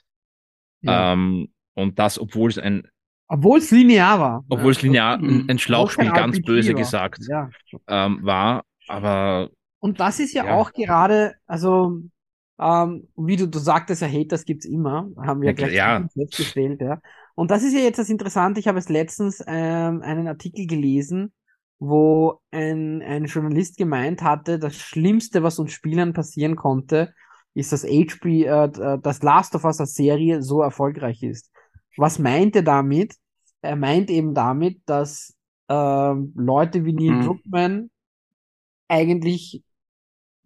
[0.81, 1.13] Ja.
[1.13, 2.87] Ähm, und das, obwohl es ein
[3.27, 4.45] Obwohl es linear war.
[4.49, 6.79] obwohl es linear ein, ein es Schlauchspiel ganz böse war.
[6.79, 7.49] gesagt Ja.
[7.87, 9.49] ähm, war, aber
[9.79, 10.53] Und das ist ja, Ja.
[10.55, 12.01] auch gerade, also,
[12.59, 16.09] ähm, wie du, du sagtest, ja, Haters gibt's immer, haben wir Ja, gleich ja.
[16.13, 16.99] festgestellt, ja.
[17.35, 21.33] Und das ist ja jetzt das Interessante, ich habe es letztens ähm, einen Artikel gelesen,
[21.79, 27.13] wo ein, ein Journalist gemeint hatte, das Schlimmste, was uns Spielern passieren konnte,
[27.53, 31.51] ist, dass HP, äh, d- das Last of Us als Serie so erfolgreich ist.
[31.95, 33.15] Was meint er damit?
[33.61, 35.35] Er meint eben damit, dass
[35.69, 37.19] ähm, Leute wie Neil Mhm.
[37.19, 37.89] Druckmann
[38.87, 39.63] eigentlich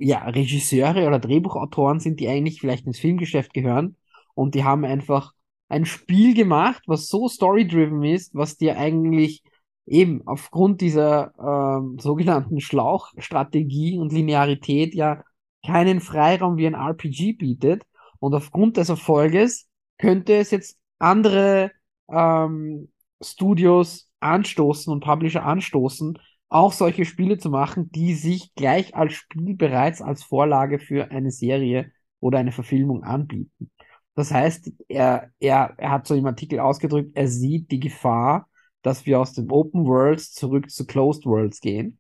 [0.02, 3.96] ja, Regisseure oder Drehbuchautoren sind, die eigentlich vielleicht ins Filmgeschäft gehören
[4.34, 5.34] und die haben einfach
[5.70, 9.44] ein Spiel gemacht, was so story-driven ist, was dir eigentlich
[9.86, 15.24] eben aufgrund dieser ähm, sogenannten Schlauchstrategie und Linearität ja
[15.66, 17.84] keinen Freiraum wie ein RPG bietet.
[18.20, 19.68] Und aufgrund des Erfolges
[19.98, 21.72] könnte es jetzt andere
[22.10, 22.90] ähm,
[23.22, 26.18] Studios anstoßen und Publisher anstoßen,
[26.52, 31.32] auch solche Spiele zu machen, die sich gleich als Spiel bereits als Vorlage für eine
[31.32, 33.72] Serie oder eine Verfilmung anbieten.
[34.16, 38.50] Das heißt, er, er, er hat so im Artikel ausgedrückt, er sieht die Gefahr,
[38.82, 42.00] dass wir aus dem Open Worlds zurück zu Closed Worlds gehen.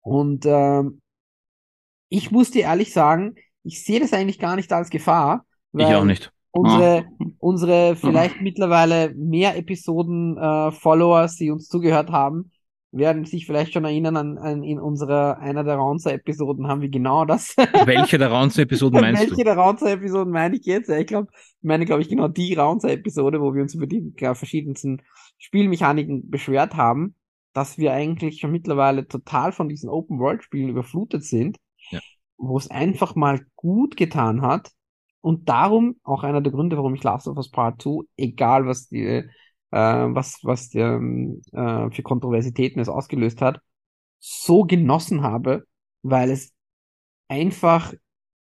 [0.00, 1.02] Und ähm,
[2.08, 5.44] ich muss dir ehrlich sagen, ich sehe das eigentlich gar nicht als Gefahr,
[5.74, 6.32] ich auch nicht.
[6.52, 7.04] unsere,
[7.38, 12.50] unsere vielleicht mittlerweile mehr Episoden äh, Followers, die uns zugehört haben,
[12.90, 17.24] werden sich vielleicht schon erinnern an, an in unserer einer der Raunzer-Episoden haben wir genau
[17.26, 17.54] das.
[17.84, 19.44] Welche der Raunze-Episoden meinst Welche du?
[19.44, 20.88] der Raunzer-Episoden meine ich jetzt?
[20.88, 24.12] Ja, ich glaube, ich meine, glaube ich, genau die Raunzer-Episode, wo wir uns über die
[24.16, 25.02] äh, verschiedensten
[25.36, 27.14] Spielmechaniken beschwert haben,
[27.52, 31.58] dass wir eigentlich schon mittlerweile total von diesen Open-World-Spielen überflutet sind,
[31.90, 32.00] Ja.
[32.36, 34.70] wo es einfach mal gut getan hat.
[35.20, 38.88] Und darum auch einer der Gründe, warum ich Last of Us Part 2, egal was
[38.88, 39.24] die,
[39.70, 43.60] äh, was, was ähm, äh, für Kontroversitäten es ausgelöst hat,
[44.18, 45.64] so genossen habe,
[46.02, 46.52] weil es
[47.28, 47.92] einfach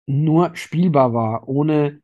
[0.06, 2.00] nur spielbar war, ohne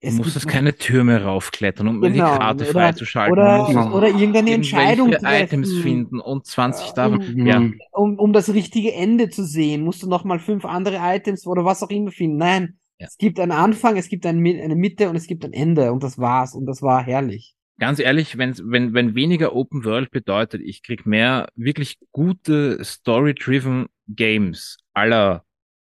[0.00, 3.32] Du es musstest gibt- keine Türme raufklettern, um Genau, die Karte oder- freizuschalten.
[3.32, 5.62] oder, Du musst oder irgendeine Entscheidung irgendwelche treffen.
[5.64, 7.18] Items finden und 20 Äh, davon.
[7.20, 7.78] um- Ja, Mhm.
[7.92, 11.64] um, um das richtige Ende zu sehen, musst du noch mal fünf andere Items oder
[11.64, 12.36] was auch immer finden.
[12.36, 13.08] Nein, Ja.
[13.08, 15.92] es gibt einen Anfang, es gibt ein, Mi- eine Mitte und es gibt ein Ende
[15.92, 17.56] und das war's und das war herrlich.
[17.78, 23.86] Ganz ehrlich, wenn, wenn, wenn weniger Open World bedeutet, ich krieg mehr wirklich gute Story-driven
[24.08, 25.44] Games aller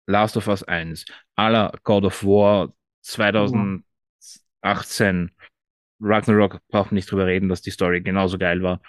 [0.07, 1.05] Last of Us 1,
[1.35, 3.83] aller God of War 2018,
[6.01, 8.81] Ragnarok braucht nicht drüber reden, dass die Story genauso geil war.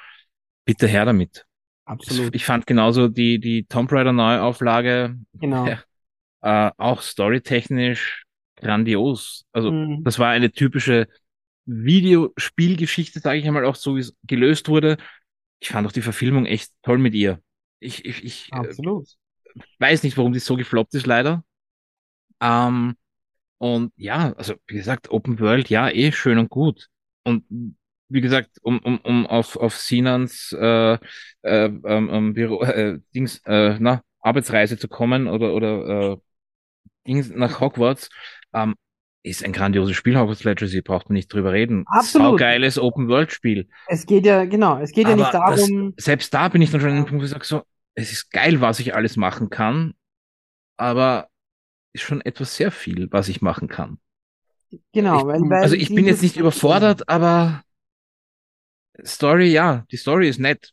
[0.65, 1.47] Bitte her damit.
[1.85, 2.35] Absolut.
[2.35, 5.69] Ich fand genauso die, die Tomb Raider Neuauflage Genau.
[6.43, 8.27] Äh, auch storytechnisch
[8.57, 9.47] grandios.
[9.53, 10.05] Also Mhm.
[10.05, 11.09] das war eine typische
[11.67, 14.97] Videospielgeschichte, sage ich einmal, auch so wie es gelöst wurde.
[15.61, 17.41] Ich fand auch die Verfilmung echt toll mit ihr.
[17.81, 19.09] Ich, ich, ich äh, Absolut.
[19.79, 21.45] weiß nicht, warum die so gefloppt ist, leider.
[22.41, 22.97] Ähm,
[23.59, 26.89] und ja, also wie gesagt, Open World, ja, eh schön und gut.
[27.23, 27.45] Und
[28.09, 30.99] wie gesagt, um, um, um auf, auf Sinans äh, äh,
[31.43, 36.17] ähm, ähm, Büro, äh, Dings, äh, na, Arbeitsreise zu kommen oder, oder äh,
[37.07, 38.09] Dings nach Hogwarts,
[38.53, 38.75] ähm,
[39.25, 41.85] ist ein grandioses Spiel, Hogwarts Legacy, braucht man nicht drüber reden.
[41.87, 42.39] Absolut.
[42.39, 43.69] geiles Open World Spiel.
[43.89, 46.71] Es geht ja, genau, es geht ja nicht Aber das, darum, selbst da bin ich
[46.71, 47.63] dann schon an dem Punkt, wo ich sage, so,
[47.95, 49.95] es ist geil, was ich alles machen kann,
[50.77, 51.29] aber
[51.95, 53.99] ist schon etwas sehr viel, was ich machen kann.
[54.93, 57.63] genau, ich, weil, weil also ich bin jetzt nicht überfordert, aber
[59.03, 60.73] Story, ja, die Story ist nett.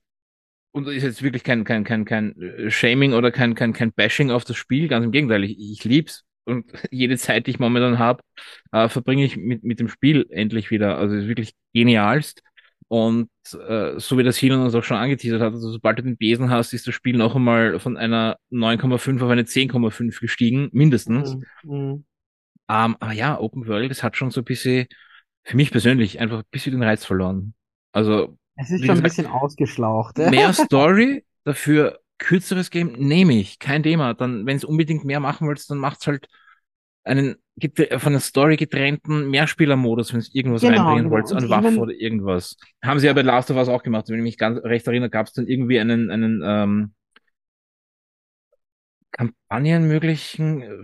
[0.73, 4.31] Und ist jetzt wirklich kein, kein, kein, kein äh, Shaming oder kein, kein, kein Bashing
[4.31, 6.25] auf das Spiel, ganz im Gegenteil, ich, ich lieb's.
[6.45, 8.23] Und jede Zeit, die ich momentan habe,
[8.71, 10.97] äh, verbringe ich mit, mit dem Spiel endlich wieder.
[10.97, 12.41] Also es ist wirklich genialst.
[12.87, 13.29] Und
[13.67, 16.49] äh, so wie das Hilan uns auch schon angeteasert hat, also sobald du den Besen
[16.49, 21.37] hast, ist das Spiel noch einmal von einer 9,5 auf eine 10,5 gestiegen, mindestens.
[21.37, 21.43] Mhm.
[21.63, 22.05] Mhm.
[22.69, 24.87] Ähm, aber ja, Open World, das hat schon so ein bisschen,
[25.43, 27.53] für mich persönlich, einfach ein bisschen den Reiz verloren.
[27.93, 30.17] Also Es ist schon ein gesagt, bisschen ausgeschlaucht.
[30.17, 34.13] mehr Story, dafür kürzeres Game, nehme ich, kein Thema.
[34.13, 36.27] Dann, wenn es unbedingt mehr machen willst, dann macht's halt
[37.03, 37.35] einen
[37.97, 41.15] von der Story getrennten Mehrspielermodus, wenn es irgendwas Genau, reinbringen genau.
[41.15, 42.55] wollt, an Waffen oder irgendwas.
[42.83, 44.07] Haben sie ja bei Last of Us auch gemacht.
[44.07, 46.93] Wenn ich mich ganz recht erinnere, gab es dann irgendwie einen, einen ähm,
[49.11, 50.83] kampagnenmöglichen äh,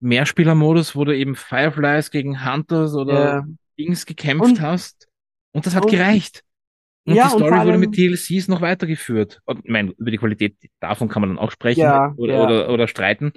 [0.00, 3.44] Mehrspielermodus, wo du eben Fireflies gegen Hunters oder Ja.
[3.78, 5.08] Dings gekämpft Und- hast.
[5.52, 6.42] Und das hat und- gereicht.
[7.06, 9.40] Und Ja, die Story vor wurde allem- mit DLCs noch weitergeführt.
[9.44, 12.44] Und ich meine, über die Qualität davon kann man dann auch sprechen Ja, oder, ja.
[12.44, 13.32] oder, oder streiten,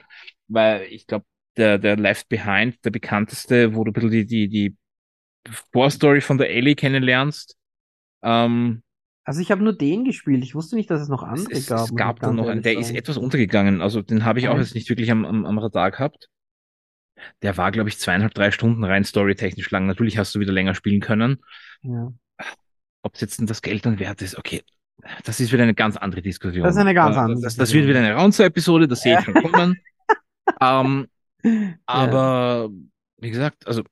[0.47, 1.25] weil ich glaube,
[1.57, 4.75] der, der Left Behind, der bekannteste, wo du ein bisschen die, die, die
[5.73, 7.55] Vorstory von der Ellie kennenlernst,
[8.23, 8.83] Ähm,
[9.25, 10.43] Also ich habe nur den gespielt.
[10.43, 11.85] Ich wusste nicht, dass es noch andere es, gab.
[11.89, 13.81] es gab dann noch einen, der ist etwas untergegangen.
[13.81, 14.61] Also den habe ich auch Okay.
[14.61, 16.29] jetzt nicht wirklich am, am, am Radar gehabt.
[17.41, 19.87] Der war, glaube ich, zweieinhalb, drei Stunden rein storytechnisch lang.
[19.87, 21.41] Natürlich hast du wieder länger spielen können.
[21.81, 22.11] Ja.
[23.07, 24.63] Ob es jetzt das Geld dann wert ist, okay.
[25.23, 26.65] Das ist wieder eine ganz andere Diskussion.
[26.65, 29.33] Das ist eine ganz andere Das, das wird wieder eine Raunzer-Episode, das sehe ich schon
[29.35, 29.77] kommen.
[30.59, 31.07] ähm,
[31.85, 32.69] aber
[33.17, 33.83] wie gesagt, also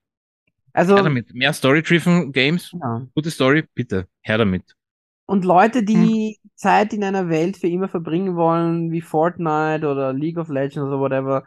[0.73, 1.33] Also, her damit.
[1.33, 3.07] Mehr Story-driven Games, ja.
[3.15, 4.75] gute Story, bitte, her damit.
[5.27, 10.37] Und Leute, die Zeit in einer Welt für immer verbringen wollen, wie Fortnite oder League
[10.37, 11.45] of Legends oder whatever,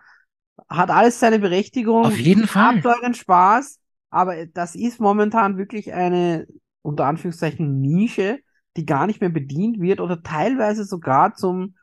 [0.70, 2.06] hat alles seine Berechtigung.
[2.06, 2.76] Auf jeden Fall.
[2.76, 3.78] Habt euren Spaß,
[4.10, 6.46] aber das ist momentan wirklich eine,
[6.82, 8.40] unter Anführungszeichen, Nische,
[8.76, 11.76] die gar nicht mehr bedient wird oder teilweise sogar zum,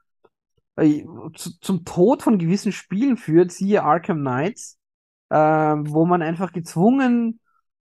[0.77, 1.03] äh,
[1.35, 4.80] zu, zum Tod von gewissen Spielen führt, siehe Arkham Knights,
[5.30, 7.39] äh, wo man einfach gezwungen,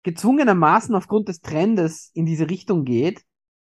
[0.04, 3.24] gezwungenermaßen aufgrund des Trendes in diese Richtung geht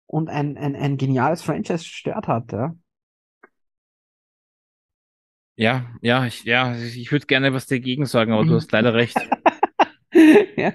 [0.08, 2.76] und ein, ein, ein geniales Franchise zerstört hat, ja.
[5.58, 9.18] Ja, ja, ich, ja, ich würde gerne was dagegen sagen, aber du hast leider recht.
[10.56, 10.74] ja.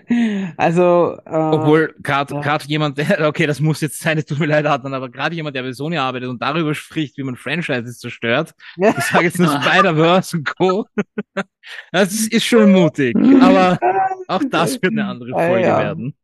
[0.56, 2.40] Also, äh, Obwohl gerade ja.
[2.40, 5.34] gerade jemand, der, okay, das muss jetzt sein, es tut mir leid, Adnan, aber gerade
[5.34, 8.94] jemand, der bei Sony arbeitet und darüber spricht, wie man Franchises zerstört, ja.
[8.98, 10.86] ich sage jetzt nur Spider-Verse und Co.
[11.92, 13.78] Das ist, ist schon mutig, aber
[14.28, 15.78] auch das wird eine andere Ah, Folge ja.
[15.78, 16.14] werden.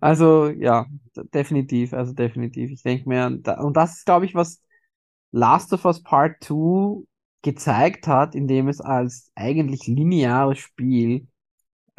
[0.00, 0.86] Also, ja,
[1.32, 2.70] definitiv, also definitiv.
[2.70, 4.60] Ich denke mir, und das ist, glaube ich, was
[5.30, 7.04] Last of Us Part 2
[7.44, 11.28] gezeigt hat, indem es als eigentlich lineares Spiel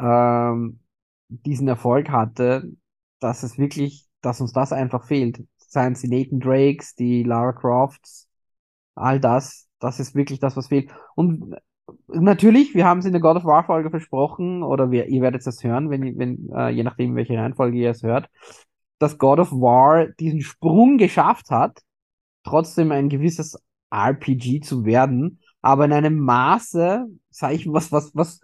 [0.00, 0.80] ähm,
[1.28, 2.72] diesen Erfolg hatte,
[3.20, 5.44] dass es wirklich, dass uns das einfach fehlt.
[5.56, 8.28] Seien es die Nathan Drakes, die Lara Crofts,
[8.96, 10.90] all das, das ist wirklich das, was fehlt.
[11.14, 11.54] Und
[12.08, 15.46] natürlich, wir haben es in der God of War Folge versprochen, oder wir, ihr werdet
[15.46, 18.28] das hören, wenn, wenn äh, je nachdem, welche Reihenfolge ihr es hört,
[18.98, 21.82] dass God of War diesen Sprung geschafft hat,
[22.42, 23.56] trotzdem ein gewisses
[23.90, 28.40] RPG zu werden, aber in einem Maße, sage ich, was, was, was,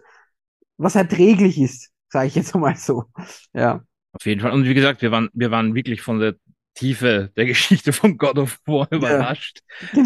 [0.77, 3.05] was erträglich ist, sage ich jetzt mal so.
[3.53, 3.83] Ja.
[4.11, 4.51] Auf jeden Fall.
[4.51, 6.35] Und wie gesagt, wir waren, wir waren wirklich von der
[6.75, 9.59] Tiefe der Geschichte von God of War überrascht.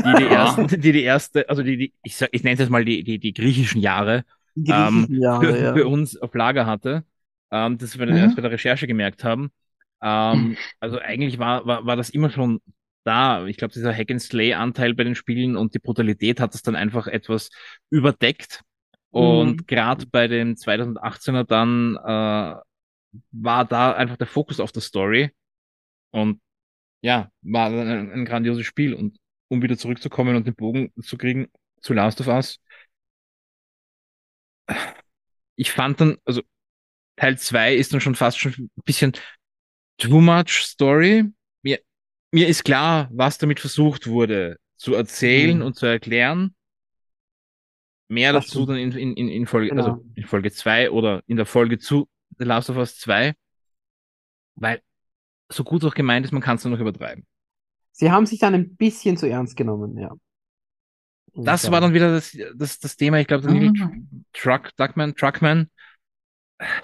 [0.03, 0.29] Die die Ja.
[0.29, 3.03] ersten, die die erste, also die, die ich sag, ich nenne es jetzt mal die,
[3.03, 5.73] die, die griechischen Jahre Die ähm, Jahre, für, ja.
[5.73, 7.05] für uns auf Lager hatte,
[7.51, 8.17] ähm, das wir Mhm.
[8.17, 9.51] erst bei der Recherche gemerkt haben.
[10.01, 12.61] Ähm, also eigentlich war, war, war das immer schon
[13.07, 13.45] da.
[13.47, 17.49] Ich glaube, dieser Hack-and-Slay-Anteil bei den Spielen und die Brutalität hat das dann einfach etwas
[17.91, 18.63] überdeckt.
[19.11, 19.67] Und Mhm.
[19.67, 22.55] gerade bei dem 2018er dann äh,
[23.31, 25.31] war da einfach der Fokus auf der Story.
[26.11, 26.41] Und
[27.01, 28.93] ja, war dann ein, ein grandioses Spiel.
[28.93, 29.17] Und
[29.49, 31.47] um wieder zurückzukommen und den Bogen zu kriegen
[31.81, 32.59] zu Last of Us,
[35.55, 36.41] ich fand dann, also
[37.17, 39.13] Teil 2 ist dann schon fast schon ein bisschen
[39.99, 41.25] too much Story.
[42.31, 45.63] Mir, ist klar, was damit versucht wurde zu erzählen Mhm.
[45.65, 46.53] und zu erklären.
[48.09, 49.83] Mehr Das dazu dann in, in, in, in Folge, Genau.
[49.83, 53.33] also in Folge 2 oder in der Folge zu The Last of Us 2.
[54.55, 54.81] Weil
[55.49, 57.25] so gut auch gemeint ist, man kann es nur noch übertreiben.
[57.91, 60.13] Sie haben sich dann ein bisschen zu ernst genommen, ja.
[61.33, 63.71] Das war dann wieder das, das, das Thema, ich glaube, der Neil
[64.33, 65.69] Truck, Duckman, Truckman,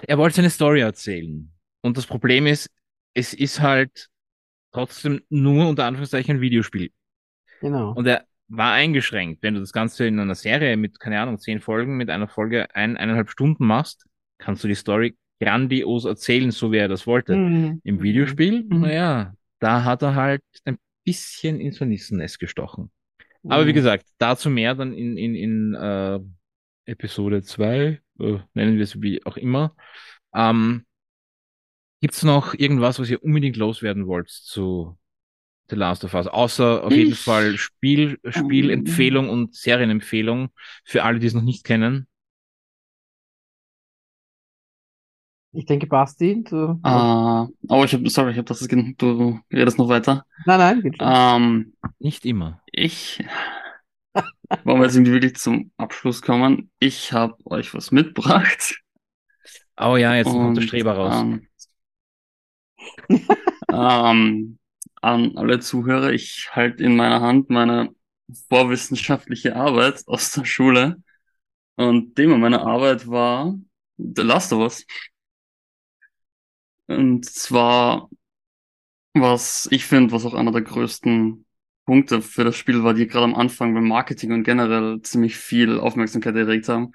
[0.02, 1.52] er wollte seine Story erzählen.
[1.80, 2.70] Und das Problem ist,
[3.14, 4.08] es ist halt
[4.74, 6.90] trotzdem nur unter Anführungszeichen ein Videospiel.
[7.60, 7.92] Genau.
[7.92, 9.42] Und er war eingeschränkt.
[9.42, 12.74] Wenn du das Ganze in einer Serie mit, keine Ahnung, zehn Folgen, mit einer Folge
[12.74, 14.06] ein, eineinhalb Stunden machst,
[14.38, 17.36] kannst du die Story grandios erzählen, so wie er das wollte.
[17.36, 17.80] Mhm.
[17.84, 18.80] Im Videospiel, Mhm.
[18.80, 22.90] naja, da hat er halt ein bisschen ins Hornissennest gestochen.
[23.48, 23.74] Aber wie Mhm.
[23.74, 26.20] gesagt, dazu mehr dann in, in, in äh,
[26.86, 29.74] Episode 2, äh, nennen wir es wie auch immer.
[30.34, 30.84] Ähm,
[32.04, 34.98] gibt's noch irgendwas, was ihr unbedingt loswerden wollt zu
[35.70, 36.26] The Last of Us?
[36.26, 40.50] Außer auf jeden Ich- Fall Spiel, Spielempfehlung und Serienempfehlung
[40.84, 42.06] für alle, die es noch nicht kennen.
[45.52, 46.78] Ich denke, Basti, du.
[46.82, 50.26] Ah, oh, ich habe, sorry, ich habe das, gen- du redest noch weiter.
[50.44, 51.08] Nein, nein, geht schon.
[51.10, 52.60] Ähm, Nicht immer.
[52.70, 53.24] ich,
[54.64, 56.70] wollen wir jetzt irgendwie wirklich zum Abschluss kommen?
[56.80, 58.82] Ich habe euch was mitgebracht.
[59.80, 61.22] Oh ja, jetzt kommt der Streber raus.
[61.22, 61.46] Ähm,
[63.72, 64.58] ähm,
[65.02, 67.90] an alle Zuhörer, ich halte in meiner Hand meine
[68.48, 71.02] vorwissenschaftliche Arbeit aus der Schule.
[71.76, 73.54] Und Thema meiner Arbeit war
[73.98, 74.86] The Last of Us.
[76.86, 78.08] Und zwar,
[79.14, 81.44] was ich finde, was auch einer der größten
[81.86, 85.78] Punkte für das Spiel war, die gerade am Anfang beim Marketing und generell ziemlich viel
[85.78, 86.92] Aufmerksamkeit erregt haben,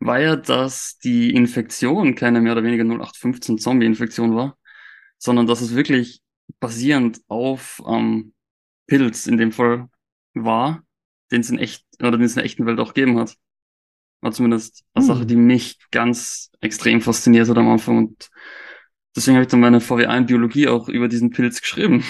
[0.00, 4.56] war ja, dass die Infektion keine mehr oder weniger 0815 Zombie-Infektion war,
[5.18, 6.22] sondern dass es wirklich
[6.60, 8.34] basierend auf ähm,
[8.86, 9.88] Pilz in dem Fall
[10.34, 10.84] war,
[11.32, 13.36] den es in echt oder den es in der echten Welt auch gegeben hat.
[14.22, 15.06] War zumindest eine Hm.
[15.06, 18.30] Sache, die mich ganz extrem fasziniert hat am Anfang und
[19.16, 22.04] deswegen habe ich dann meine VWA in Biologie auch über diesen Pilz geschrieben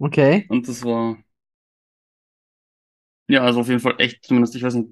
[0.00, 0.48] Okay.
[0.48, 1.18] und das war
[3.28, 4.90] ja also auf jeden Fall echt zumindest ich weiß nicht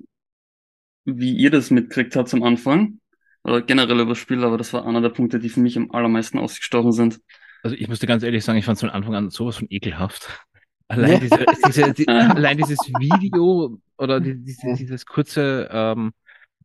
[1.05, 3.01] wie ihr das mitkriegt habt am Anfang
[3.44, 5.90] oder generell über das Spiel, aber das war einer der Punkte, die für mich am
[5.90, 7.20] allermeisten ausgestochen sind.
[7.62, 10.28] Also ich musste ganz ehrlich sagen, ich fand es von Anfang an sowas von ekelhaft.
[10.89, 16.12] Allein, diese, diese, die, allein dieses Video oder die, diese, dieses kurze, ähm,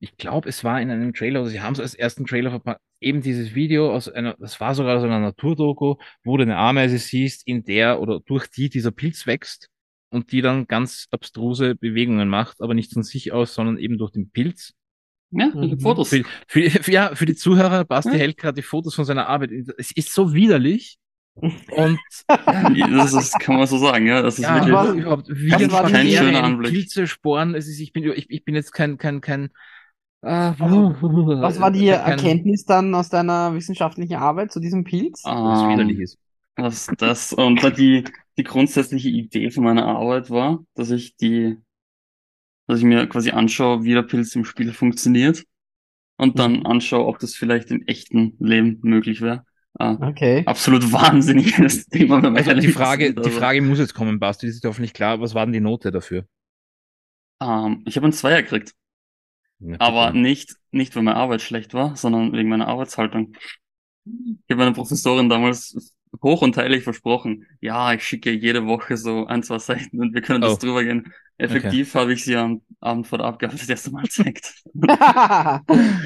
[0.01, 2.81] ich glaube, es war in einem Trailer, oder sie haben es als ersten Trailer verpackt,
[2.99, 5.95] eben dieses Video aus einer, das war sogar aus einer Naturdoku,
[6.25, 9.69] wo du eine Ameise siehst, in der oder durch die dieser Pilz wächst
[10.09, 14.11] und die dann ganz abstruse Bewegungen macht, aber nicht von sich aus, sondern eben durch
[14.11, 14.73] den Pilz.
[15.31, 15.79] Ja, Mhm.
[15.79, 16.09] Fotos.
[16.09, 16.23] Für,
[16.69, 18.15] für, ja, für die Zuhörer, Basti Ja.
[18.17, 19.51] hält gerade die Fotos von seiner Arbeit.
[19.77, 20.97] Es ist so widerlich.
[21.35, 24.21] Und Das ist, kann man so sagen, ja.
[24.21, 24.73] Das ist ja, wirklich.
[24.73, 26.71] was- überhaupt was Viren, war kein schöner Anblick.
[26.73, 27.53] Pilze, Sporen.
[27.55, 29.49] Es ist, ich bin, ich, ich bin jetzt kein, kein, kein.
[30.23, 30.29] Äh,
[30.59, 35.21] Was war die kein, Erkenntnis dann aus deiner wissenschaftlichen Arbeit zu diesem Pilz?
[35.23, 36.17] Was Ähm, widerlich ist.
[36.55, 38.03] was das und da die,
[38.37, 41.57] die grundsätzliche Idee von meiner Arbeit war, dass ich die,
[42.67, 45.43] dass ich mir quasi anschaue, wie der Pilz im Spiel funktioniert
[46.17, 46.65] und dann Mhm.
[46.65, 49.45] anschaue, ob das vielleicht im echten Leben möglich wäre.
[49.79, 50.45] Äh, Okay.
[50.45, 54.19] absolut wahnsinniges Thema, wenn man Also die Frage, ist, die aber, Frage muss jetzt kommen,
[54.19, 55.19] Basti, das ist hoffentlich klar.
[55.21, 56.25] Was war denn die Note dafür?
[57.41, 58.73] Ähm, ich habe einen Zweier gekriegt,
[59.59, 63.35] Na, aber nicht, nicht, weil meine Arbeit schlecht war, sondern wegen meiner Arbeitshaltung.
[64.05, 69.25] Ich habe meiner Professorin damals hoch und heilig versprochen, ja, ich schicke jede Woche so
[69.27, 70.59] ein, zwei Seiten und wir können das Oh.
[70.59, 71.13] drüber gehen.
[71.37, 74.53] Effektiv habe ich sie am Abend vor der Abgabe das erste Mal gezeigt.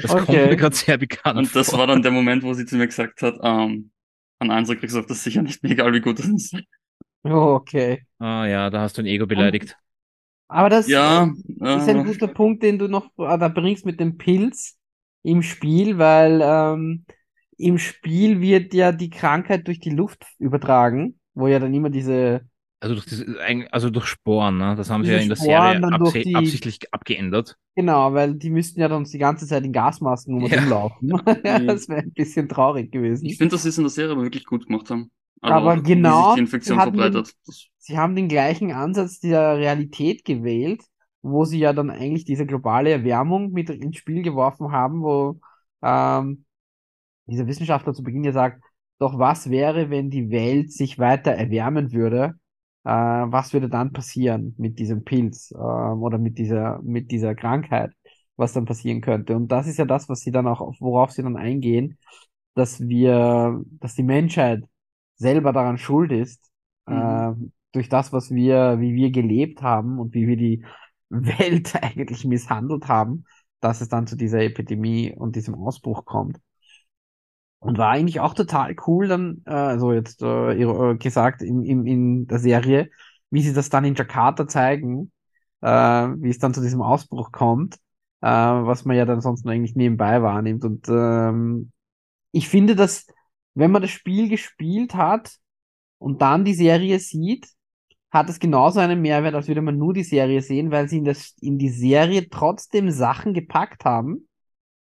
[0.00, 0.56] Das kommt mir okay.
[0.56, 1.78] gerade sehr bekannt Und das vor.
[1.78, 3.92] war dann der Moment, wo sie zu mir gesagt hat, ähm,
[4.38, 6.54] an Einser kriegst du auf das sicher nicht, mir egal wie gut das ist.
[7.24, 8.04] Oh, okay.
[8.18, 9.76] Ah ja, da hast du ein Ego beleidigt.
[10.48, 11.30] Aber das Ja,
[11.72, 14.78] ist ein äh, guter Punkt, den du noch äh, da bringst mit dem Pilz
[15.22, 17.04] im Spiel, weil ähm,
[17.58, 22.42] im Spiel wird ja die Krankheit durch die Luft übertragen, wo ja dann immer diese,
[22.82, 24.74] Also durch diese, ein- also durch Sporen, ne?
[24.74, 27.56] Das haben sie ja in der Sporen Serie absi die- absichtlich abgeändert.
[27.76, 30.58] genau, weil die müssten ja dann die ganze Zeit in Gasmasken um Ja.
[30.58, 31.08] rumlaufen.
[31.66, 33.26] Das wäre ein bisschen traurig gewesen.
[33.26, 35.12] ich finde, dass sie es in der Serie aber wirklich gut gemacht haben.
[35.40, 37.34] Also, Aber wie genau, sich die Infektion sie hatten den- verbreitet.
[37.46, 40.82] Das, Sie haben den gleichen Ansatz der Realität gewählt,
[41.22, 45.40] wo sie ja dann eigentlich diese globale Erwärmung mit ins Spiel geworfen haben, wo
[45.82, 46.44] ähm,
[47.26, 48.62] dieser Wissenschaftler zu Beginn ja sagt,
[48.98, 52.34] doch was wäre, wenn die Welt sich weiter erwärmen würde?
[52.84, 57.92] Äh, was würde dann passieren mit diesem Pilz ähm, oder mit dieser, mit dieser Krankheit?
[58.36, 59.36] Was dann passieren könnte?
[59.36, 61.98] Und das ist ja das, was sie dann auch, worauf sie dann eingehen,
[62.54, 64.64] dass wir, dass die Menschheit
[65.16, 66.50] selber daran schuld ist,
[66.86, 67.26] Mhm.
[67.30, 70.64] ähm, durch das, was wir, wie wir gelebt haben und wie wir die
[71.08, 73.24] Welt eigentlich misshandelt haben,
[73.60, 76.38] dass es dann zu dieser Epidemie und diesem Ausbruch kommt.
[77.62, 81.86] Und war eigentlich auch total cool dann, äh, also jetzt äh, äh, gesagt in, in,
[81.86, 82.90] in der Serie,
[83.30, 85.12] wie sie das dann in Jakarta zeigen,
[85.60, 87.76] äh, wie es dann zu diesem Ausbruch kommt,
[88.20, 90.64] äh, was man ja dann sonst nur eigentlich nebenbei wahrnimmt.
[90.64, 91.70] Und ähm,
[92.32, 93.06] ich finde, dass
[93.54, 95.36] wenn man das Spiel gespielt hat
[95.98, 97.46] und dann die Serie sieht,
[98.10, 101.04] hat es genauso einen Mehrwert, als würde man nur die Serie sehen, weil sie in,
[101.04, 104.28] das, in die Serie trotzdem Sachen gepackt haben,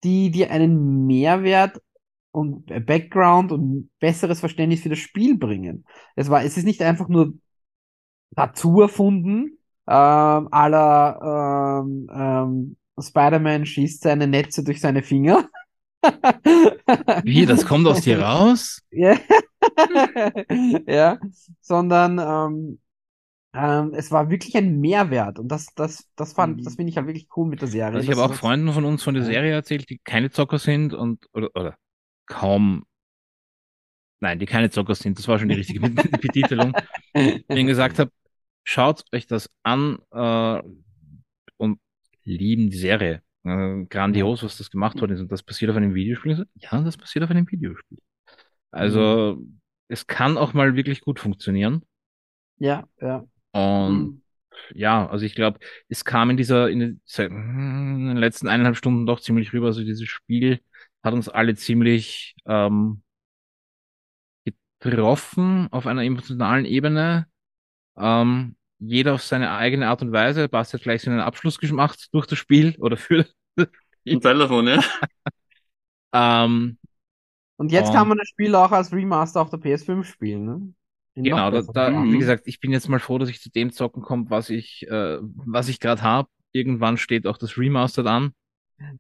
[0.06, 1.82] die dir einen Mehrwert
[2.34, 5.86] und Background und besseres Verständnis für das Spiel bringen.
[6.18, 7.36] Es war, es ist nicht einfach nur
[8.32, 9.58] dazu erfunden,
[9.88, 15.50] ähm, la ähm, ähm, Spider-Man schießt seine Netze durch seine Finger.
[17.24, 18.80] Wie, das kommt aus dir raus?
[18.92, 19.18] Ja,
[20.88, 21.20] ja,
[21.62, 22.80] sondern ähm,
[23.54, 26.64] ähm, es war wirklich ein Mehrwert und das, das, das fand, Mhm.
[26.64, 27.96] das finde ich halt wirklich cool mit der Serie.
[27.98, 29.24] Also ich habe auch Freunden von uns von der.
[29.24, 31.78] Serie erzählt, die keine Zocker sind und oder, oder
[32.34, 32.86] kaum,
[34.20, 35.18] nein, die keine Zocker sind.
[35.20, 35.80] Das war schon die richtige
[36.20, 36.74] Betitelung.
[37.14, 38.12] Ich ihnen gesagt habe,
[38.64, 40.62] schaut euch das an äh,
[41.58, 41.80] und
[42.24, 43.22] lieben die Serie.
[43.44, 45.22] Äh, grandios, was das gemacht worden ist.
[45.22, 46.38] Und das passiert auf einem Videospiel.
[46.38, 48.00] So, Ja, das passiert auf einem Videospiel.
[48.72, 49.44] Also
[49.88, 51.84] es kann auch mal wirklich gut funktionieren.
[52.58, 53.26] Ja, ja.
[53.52, 54.22] Und
[54.74, 58.78] ja, also ich glaube, es kam in dieser, in den, seit- in den letzten eineinhalb
[58.78, 59.68] Stunden doch ziemlich rüber.
[59.68, 60.62] Also dieses Spiel
[61.04, 63.04] hat uns alle ziemlich ähm,
[64.80, 67.28] getroffen auf einer emotionalen Ebene.
[67.98, 70.50] Ähm, jeder auf seine eigene Art und Weise.
[70.50, 73.34] Basti hat gleich so einen Abschluss gemacht durch das Spiel oder für das
[74.08, 74.82] Ein Teil davon, ja.
[76.14, 76.78] Ähm,
[77.58, 80.74] Und jetzt Und- kann man das Spiel auch als Remaster auf der PS5 spielen, ne?
[81.16, 83.72] In genau, da, da, wie gesagt, ich bin jetzt mal froh, dass ich zu dem
[83.72, 86.28] zocken komme, was ich, äh, was ich gerade habe.
[86.52, 88.34] Irgendwann steht auch das Remastered an.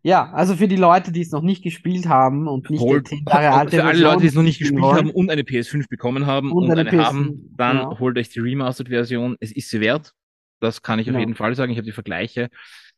[0.01, 3.17] Ja, also für die Leute, die es noch nicht gespielt haben und nicht Holt, die
[3.17, 4.97] 10 Jahre alte für alle Leute, die es noch nicht gespielt wollen.
[4.97, 7.99] haben und eine PS5 bekommen haben Und und, eine eine PS5, haben, dann genau.
[7.99, 9.37] holt euch die Remastered-Version.
[9.39, 10.13] Es ist sie wert.
[10.59, 11.19] Das kann ich auf Genau.
[11.19, 11.71] jeden Fall sagen.
[11.71, 12.49] Ich habe die Vergleiche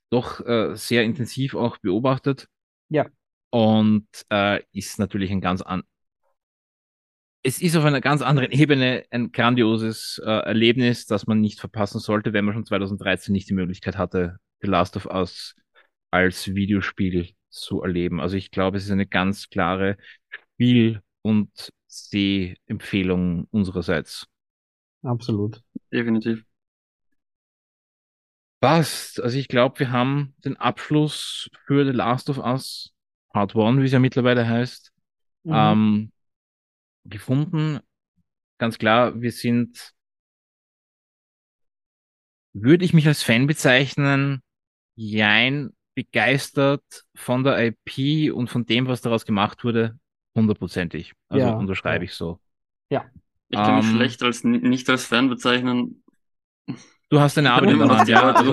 [0.09, 2.47] doch äh, sehr intensiv auch beobachtet.
[2.89, 3.07] Ja.
[3.49, 5.83] Und äh, ist natürlich ein ganz an.
[7.43, 11.99] Es ist auf einer ganz anderen Ebene ein grandioses äh, Erlebnis, das man nicht verpassen
[11.99, 15.55] sollte, wenn man schon 2013 nicht die Möglichkeit hatte, The Last of Us
[16.15, 18.19] als Videospiel zu erleben.
[18.21, 19.97] Also ich glaube, es ist eine ganz klare
[20.29, 21.49] Spiel- und
[21.87, 24.27] Sehempfehlung unsererseits.
[25.03, 25.61] Absolut.
[25.91, 26.43] Definitiv.
[28.61, 29.21] Passt.
[29.21, 32.91] Also ich glaube, wir haben den Abschluss für The Last of Us
[33.31, 34.91] Part 1, wie es ja mittlerweile heißt,
[35.43, 35.53] Mhm.
[35.53, 36.11] ähm,
[37.05, 37.79] gefunden.
[38.57, 39.93] Ganz klar, wir sind,
[42.53, 44.41] würde ich mich als Fan bezeichnen,
[44.95, 46.83] jein, begeistert
[47.15, 49.97] von der IP und von dem, was daraus gemacht wurde,
[50.35, 51.13] hundertprozentig.
[51.29, 52.05] Also Ja, unterschreibe ja.
[52.05, 52.39] ich so.
[53.49, 56.03] Ich kann mich Ähm, schlecht als nicht als Fan bezeichnen.
[57.09, 58.31] Du hast deine Arbeit in der Hand, ja.
[58.31, 58.51] Also,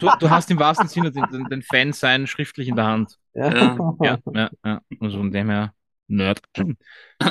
[0.00, 3.18] du, du hast im wahrsten Sinne den, den, den Fan sein schriftlich in der Hand.
[3.34, 3.78] Ja.
[4.00, 4.80] Ja, ja, ja.
[5.00, 5.74] Also von dem her,
[6.08, 6.40] Nerd.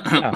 [0.10, 0.34] Ja.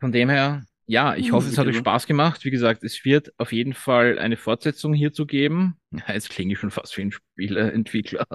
[0.00, 2.44] Von dem her, ja, ich hoffe, es hat euch Spaß gemacht.
[2.44, 5.78] Wie gesagt, es wird auf jeden Fall eine Fortsetzung hierzu geben.
[6.08, 8.26] Jetzt klinge ich schon fast wie ein Spieleentwickler.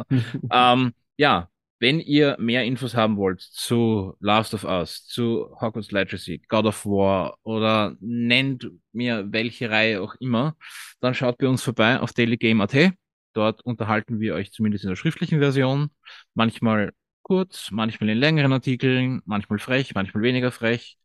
[0.50, 1.48] ähm, ja,
[1.80, 6.86] wenn ihr mehr Infos haben wollt zu Last of Us, zu Hogwarts Legacy, God of
[6.86, 10.56] War oder nennt mir welche Reihe auch immer,
[11.00, 12.92] dann schaut bei uns vorbei auf dailygame.at.
[13.34, 15.90] Dort unterhalten wir euch zumindest in der schriftlichen Version.
[16.34, 20.96] Manchmal kurz, manchmal in längeren Artikeln, manchmal frech, manchmal weniger frech.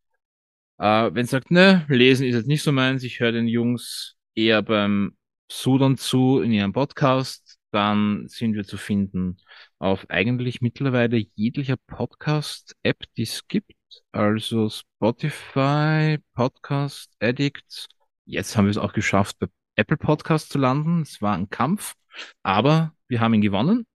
[0.80, 4.62] Äh, wenn sagt, ne, lesen ist jetzt nicht so meins, ich höre den Jungs eher
[4.62, 5.14] beim
[5.52, 9.36] Sudan zu in ihrem Podcast, dann sind wir zu finden
[9.78, 13.74] auf eigentlich mittlerweile jeglicher Podcast-App, die es gibt.
[14.12, 17.88] Also Spotify, Podcast Addict.
[18.24, 21.02] Jetzt haben wir es auch geschafft, bei Apple Podcast zu landen.
[21.02, 21.94] Es war ein Kampf,
[22.42, 23.86] aber wir haben ihn gewonnen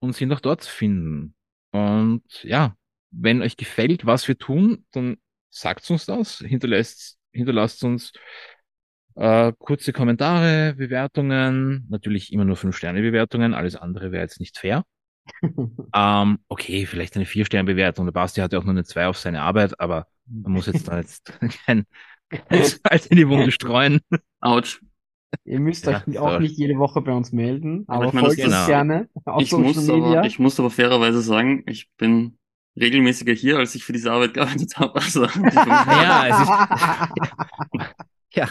[0.00, 1.36] und sind auch dort zu finden.
[1.70, 2.74] Und ja,
[3.12, 5.16] wenn euch gefällt, was wir tun, dann
[5.54, 8.12] sagt uns das, hinterlasst, hinterlasst uns
[9.16, 14.84] äh, kurze Kommentare, Bewertungen, natürlich immer nur 5-Sterne-Bewertungen, alles andere wäre jetzt nicht fair.
[15.94, 18.06] Ähm, okay, vielleicht eine 4-Sterne-Bewertung.
[18.06, 20.88] Der Basti hat ja auch nur eine 2 auf seine Arbeit, aber man muss jetzt
[20.88, 21.32] da jetzt
[21.66, 21.84] kein,
[22.28, 24.00] kein Salz in die Wunde streuen.
[24.40, 24.80] Autsch.
[25.44, 28.28] Ihr müsst Ja, euch auch nicht jede Woche bei uns melden, Aber aber ich meine,
[28.28, 30.20] das folgt uns ist- gerne auf Ich Social muss, Media.
[30.20, 32.38] aber, ich muss aber fairerweise sagen, ich bin
[32.76, 34.94] regelmäßiger hier, als ich für diese Arbeit gearbeitet habe.
[34.96, 37.94] Also, Ja, es ist,
[38.34, 38.48] ja,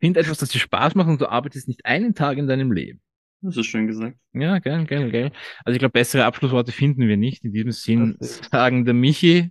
[0.00, 3.00] find etwas, das dir Spaß macht und du arbeitest nicht einen Tag in deinem Leben.
[3.40, 4.16] das ist schön gesagt.
[4.32, 5.32] Ja, geil, geil, geil.
[5.64, 7.44] Also ich glaube, bessere Abschlussworte finden wir nicht.
[7.44, 9.50] In diesem Sinn sagen der Michi,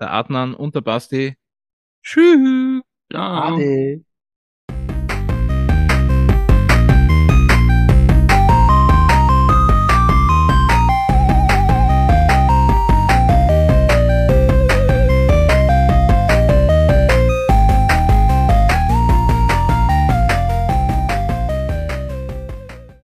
[0.00, 1.36] der Adnan und der Basti
[2.02, 2.82] Tschüss.
[3.12, 3.42] Ja.
[3.54, 4.04] Ade.